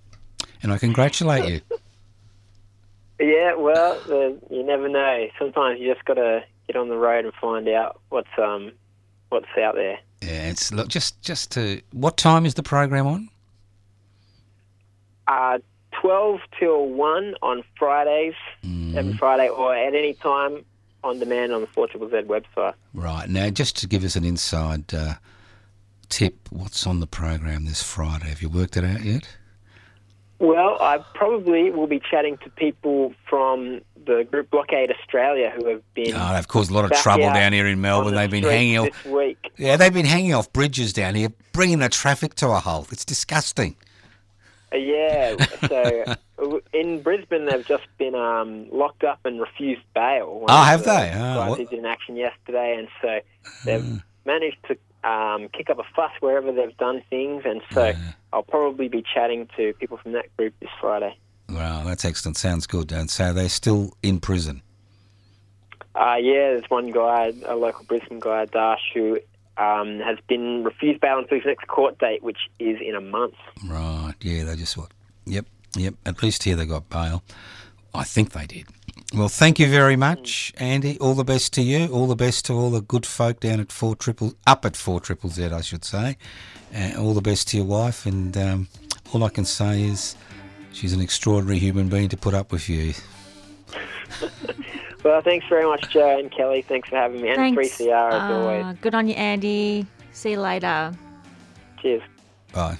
and 0.64 0.72
I 0.72 0.78
congratulate 0.78 1.49
you. 1.49 1.78
Yeah, 3.24 3.54
well, 3.54 3.98
the, 4.06 4.38
you 4.50 4.62
never 4.62 4.88
know. 4.88 5.28
Sometimes 5.38 5.80
you 5.80 5.92
just 5.92 6.04
got 6.04 6.14
to 6.14 6.44
get 6.66 6.76
on 6.76 6.88
the 6.88 6.96
road 6.96 7.24
and 7.24 7.34
find 7.34 7.68
out 7.68 8.00
what's 8.10 8.28
um 8.38 8.72
what's 9.30 9.46
out 9.58 9.74
there. 9.74 9.98
Yeah, 10.20 10.50
it's 10.50 10.72
look 10.72 10.88
just 10.88 11.20
just 11.22 11.50
to 11.52 11.80
what 11.92 12.16
time 12.16 12.44
is 12.44 12.54
the 12.54 12.62
program 12.62 13.06
on? 13.06 13.28
Uh, 15.26 15.58
12 16.02 16.40
till 16.58 16.86
1 16.86 17.34
on 17.40 17.64
Fridays, 17.78 18.34
every 18.94 19.14
Friday, 19.14 19.48
or 19.48 19.74
at 19.74 19.94
any 19.94 20.12
time 20.12 20.62
on 21.02 21.18
demand 21.18 21.52
on 21.52 21.62
the 21.62 21.66
4 21.68 21.88
Triple 21.88 22.10
Z 22.10 22.16
website. 22.26 22.74
Right 22.92 23.28
now, 23.28 23.48
just 23.48 23.76
to 23.78 23.86
give 23.86 24.04
us 24.04 24.14
an 24.14 24.24
inside 24.24 24.92
uh, 24.92 25.14
tip, 26.10 26.48
what's 26.50 26.86
on 26.86 27.00
the 27.00 27.06
program 27.06 27.64
this 27.64 27.82
Friday? 27.82 28.26
Have 28.26 28.42
you 28.42 28.50
worked 28.50 28.76
it 28.76 28.84
out 28.84 29.02
yet? 29.02 29.26
Well, 30.47 30.76
I 30.80 30.99
probably 31.14 31.70
will 31.70 31.86
be 31.86 32.01
chatting 32.11 32.36
to 32.45 32.51
people 32.51 33.14
from 33.28 33.80
the 34.07 34.26
group 34.30 34.51
Blockade 34.51 34.90
Australia 34.90 35.51
who 35.57 35.66
have 35.68 35.95
been. 35.95 36.14
Oh, 36.14 36.34
they've 36.34 36.47
caused 36.47 36.70
a 36.70 36.74
lot 36.74 36.84
of 36.84 36.92
trouble 36.92 37.24
down 37.32 37.53
here 37.55 37.66
in 37.66 37.80
Melbourne. 37.80 38.12
the 38.14 38.20
They've 38.20 38.30
been 38.30 38.45
hanging 38.45 38.78
off. 38.78 38.88
this 39.05 39.12
week. 39.12 39.51
Yeah, 39.57 39.76
they've 39.76 39.92
been 39.95 40.05
hanging 40.05 40.34
off 40.34 40.53
bridges 40.53 40.92
down 40.92 41.14
here, 41.14 41.30
bringing 41.53 41.78
the 41.78 41.88
traffic 41.88 42.34
to 42.36 42.49
a 42.49 42.61
halt. 42.61 42.92
It's 42.92 43.05
disgusting. 43.05 43.76
Uh, 44.72 44.76
Yeah, 44.76 45.36
so 45.68 46.05
uh, 46.42 46.59
in 46.74 47.01
Brisbane 47.01 47.47
they've 47.47 47.66
just 47.66 47.86
been 47.97 48.14
um, 48.14 48.66
locked 48.70 49.05
up 49.05 49.20
and 49.24 49.40
refused 49.40 49.82
bail. 49.95 50.45
Oh, 50.49 50.62
have 50.64 50.80
the 50.84 50.90
they? 50.90 51.12
Oh, 51.14 51.49
what- 51.51 51.72
an 51.72 51.86
action 51.86 52.16
yesterday, 52.16 52.76
and 52.78 52.88
so 53.01 53.20
they've 53.64 54.03
managed 54.26 54.59
to 54.68 54.76
um, 55.05 55.48
kick 55.48 55.70
up 55.70 55.78
a 55.78 55.84
fuss 55.94 56.12
wherever 56.20 56.50
they've 56.52 56.76
done 56.76 57.02
things, 57.11 57.42
and 57.44 57.61
so 57.72 57.92
I'll 58.32 58.42
probably 58.42 58.88
be 58.88 59.02
chatting 59.02 59.48
to 59.57 59.72
people 59.74 59.98
from 59.98 60.12
that 60.12 60.34
group 60.36 60.55
this 60.61 60.70
Friday. 60.80 61.16
Wow, 61.48 61.84
that's 61.84 62.05
excellent. 62.05 62.36
Sounds 62.36 62.66
good. 62.66 62.90
And 62.90 63.11
so 63.11 63.32
they're 63.32 63.48
still 63.48 63.92
in 64.02 64.18
prison. 64.18 64.62
Uh, 65.94 66.16
yeah, 66.20 66.50
there's 66.50 66.68
one 66.68 66.90
guy, 66.90 67.32
a 67.46 67.55
local 67.55 67.84
Brisbane 67.84 68.18
guy, 68.18 68.46
Dash, 68.46 68.80
who 68.92 69.20
um, 69.57 70.00
has 70.00 70.18
been 70.26 70.64
refused 70.64 71.00
bail 71.00 71.18
until 71.18 71.36
his 71.36 71.46
next 71.46 71.68
court 71.68 71.98
date, 71.98 72.22
which 72.22 72.38
is 72.59 72.78
in 72.80 72.96
a 72.96 73.00
month. 73.00 73.34
Right. 73.68 74.14
Yeah, 74.20 74.44
they 74.44 74.57
just 74.57 74.76
what? 74.76 74.90
Yep. 75.26 75.46
Yep. 75.76 75.94
At 76.07 76.22
least 76.22 76.42
here 76.42 76.57
they 76.57 76.66
got 76.66 76.88
bail. 76.88 77.22
I 77.94 78.05
think 78.05 78.32
they 78.32 78.46
did. 78.46 78.66
Well, 79.14 79.28
thank 79.28 79.58
you 79.60 79.68
very 79.68 79.94
much, 79.96 80.52
Andy. 80.56 80.98
All 80.98 81.14
the 81.14 81.24
best 81.24 81.52
to 81.54 81.62
you. 81.62 81.86
All 81.88 82.06
the 82.06 82.16
best 82.16 82.46
to 82.46 82.52
all 82.52 82.70
the 82.70 82.80
good 82.80 83.06
folk 83.06 83.38
down 83.40 83.60
at 83.60 83.70
Four 83.70 83.94
Triple, 83.94 84.34
up 84.46 84.64
at 84.64 84.76
Four 84.76 84.98
Triple 85.00 85.30
Z, 85.30 85.46
I 85.46 85.60
should 85.60 85.84
say. 85.84 86.16
And 86.72 86.96
all 86.98 87.14
the 87.14 87.22
best 87.22 87.48
to 87.48 87.56
your 87.58 87.66
wife. 87.66 88.06
And 88.06 88.36
um, 88.36 88.68
all 89.12 89.22
I 89.22 89.28
can 89.28 89.44
say 89.44 89.82
is, 89.84 90.16
she's 90.72 90.92
an 90.92 91.00
extraordinary 91.00 91.60
human 91.60 91.88
being 91.88 92.08
to 92.08 92.16
put 92.16 92.34
up 92.34 92.50
with 92.52 92.68
you. 92.68 92.94
Well, 95.04 95.20
thanks 95.20 95.44
very 95.50 95.66
much, 95.66 95.90
Joe 95.90 96.18
and 96.18 96.30
Kelly. 96.30 96.62
Thanks 96.62 96.88
for 96.88 96.96
having 96.96 97.20
me. 97.20 97.28
And 97.28 97.36
Thanks. 97.36 97.76
3CR 97.76 98.08
as 98.08 98.14
Uh, 98.14 98.34
always. 98.34 98.78
Good 98.80 98.94
on 98.94 99.06
you, 99.06 99.12
Andy. 99.14 99.86
See 100.12 100.30
you 100.30 100.40
later. 100.40 100.94
Cheers. 101.82 102.00
Bye. 102.54 102.78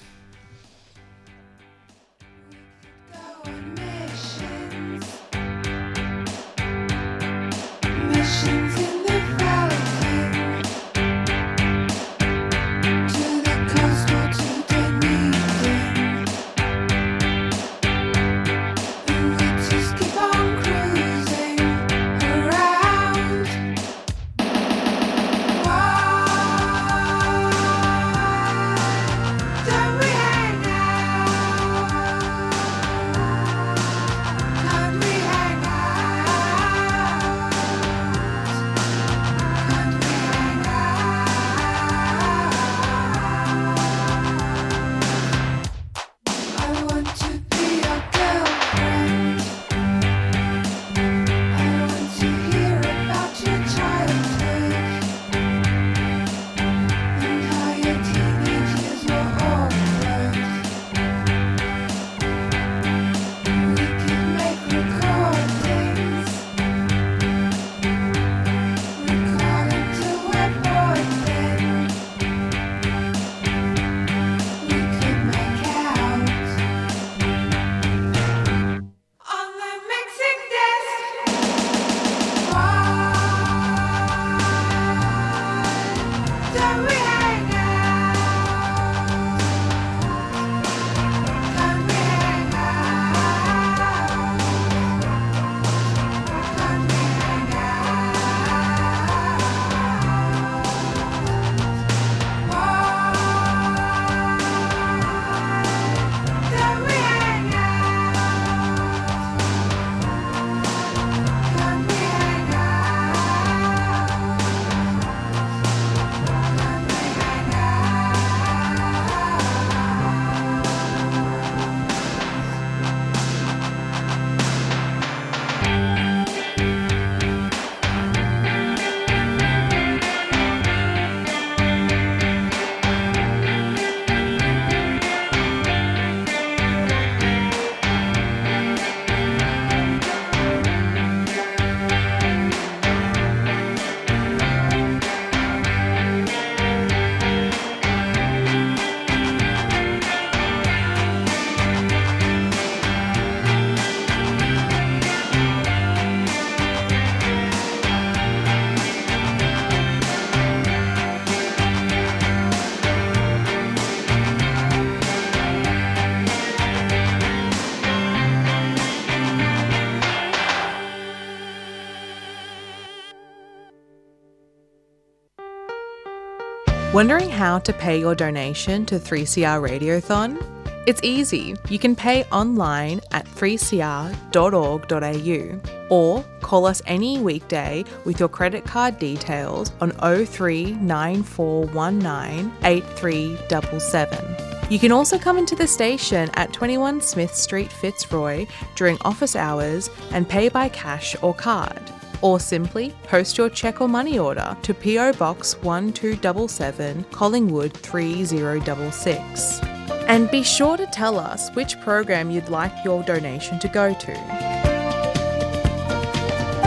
Wondering 176.95 177.29
how 177.29 177.59
to 177.59 177.71
pay 177.73 177.99
your 177.99 178.15
donation 178.15 178.85
to 178.85 178.97
3CR 178.97 179.69
Radiothon? 179.69 180.41
It's 180.87 181.01
easy. 181.03 181.53
You 181.67 181.77
can 181.77 181.93
pay 181.93 182.23
online 182.31 183.01
at 183.11 183.25
3cr.org.au 183.25 185.93
or 185.93 186.23
call 186.39 186.65
us 186.65 186.81
any 186.85 187.19
weekday 187.19 187.83
with 188.05 188.17
your 188.17 188.29
credit 188.29 188.63
card 188.63 188.97
details 188.97 189.73
on 189.81 189.91
039419 189.91 192.53
8377. 192.63 194.71
You 194.71 194.79
can 194.79 194.93
also 194.93 195.19
come 195.19 195.37
into 195.37 195.57
the 195.57 195.67
station 195.67 196.29
at 196.35 196.53
21 196.53 197.01
Smith 197.01 197.35
Street, 197.35 197.73
Fitzroy 197.73 198.47
during 198.77 198.97
office 199.01 199.35
hours 199.35 199.89
and 200.11 200.29
pay 200.29 200.47
by 200.47 200.69
cash 200.69 201.13
or 201.21 201.33
card. 201.33 201.91
Or 202.21 202.39
simply 202.39 202.93
post 203.03 203.37
your 203.37 203.49
cheque 203.49 203.81
or 203.81 203.87
money 203.87 204.17
order 204.19 204.55
to 204.61 204.73
PO 204.73 205.13
Box 205.13 205.55
1277 205.61 207.03
Collingwood 207.11 207.73
3066. 207.73 209.59
And 210.07 210.29
be 210.29 210.43
sure 210.43 210.77
to 210.77 210.85
tell 210.87 211.19
us 211.19 211.49
which 211.55 211.79
program 211.81 212.29
you'd 212.29 212.49
like 212.49 212.71
your 212.83 213.03
donation 213.03 213.59
to 213.59 213.67
go 213.67 213.93
to. 213.93 214.13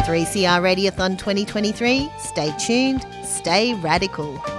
3CR 0.08 0.62
Radiothon 0.62 1.18
2023. 1.18 2.10
Stay 2.18 2.52
tuned, 2.58 3.06
stay 3.24 3.74
radical. 3.74 4.57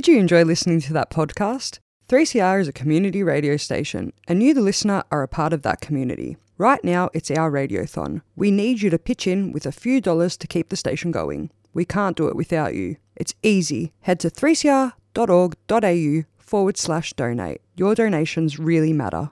Did 0.00 0.08
you 0.08 0.18
enjoy 0.18 0.44
listening 0.44 0.80
to 0.80 0.94
that 0.94 1.10
podcast? 1.10 1.78
3CR 2.08 2.58
is 2.58 2.68
a 2.68 2.72
community 2.72 3.22
radio 3.22 3.58
station, 3.58 4.14
and 4.26 4.42
you, 4.42 4.54
the 4.54 4.62
listener, 4.62 5.02
are 5.12 5.22
a 5.22 5.28
part 5.28 5.52
of 5.52 5.60
that 5.60 5.82
community. 5.82 6.38
Right 6.56 6.82
now, 6.82 7.10
it's 7.12 7.30
our 7.30 7.50
radiothon. 7.50 8.22
We 8.34 8.50
need 8.50 8.80
you 8.80 8.88
to 8.88 8.98
pitch 8.98 9.26
in 9.26 9.52
with 9.52 9.66
a 9.66 9.72
few 9.72 10.00
dollars 10.00 10.38
to 10.38 10.46
keep 10.46 10.70
the 10.70 10.76
station 10.76 11.10
going. 11.10 11.50
We 11.74 11.84
can't 11.84 12.16
do 12.16 12.28
it 12.28 12.34
without 12.34 12.74
you. 12.74 12.96
It's 13.14 13.34
easy. 13.42 13.92
Head 14.00 14.20
to 14.20 14.30
3cr.org.au 14.30 16.24
forward 16.38 16.78
slash 16.78 17.12
donate. 17.12 17.60
Your 17.76 17.94
donations 17.94 18.58
really 18.58 18.94
matter. 18.94 19.28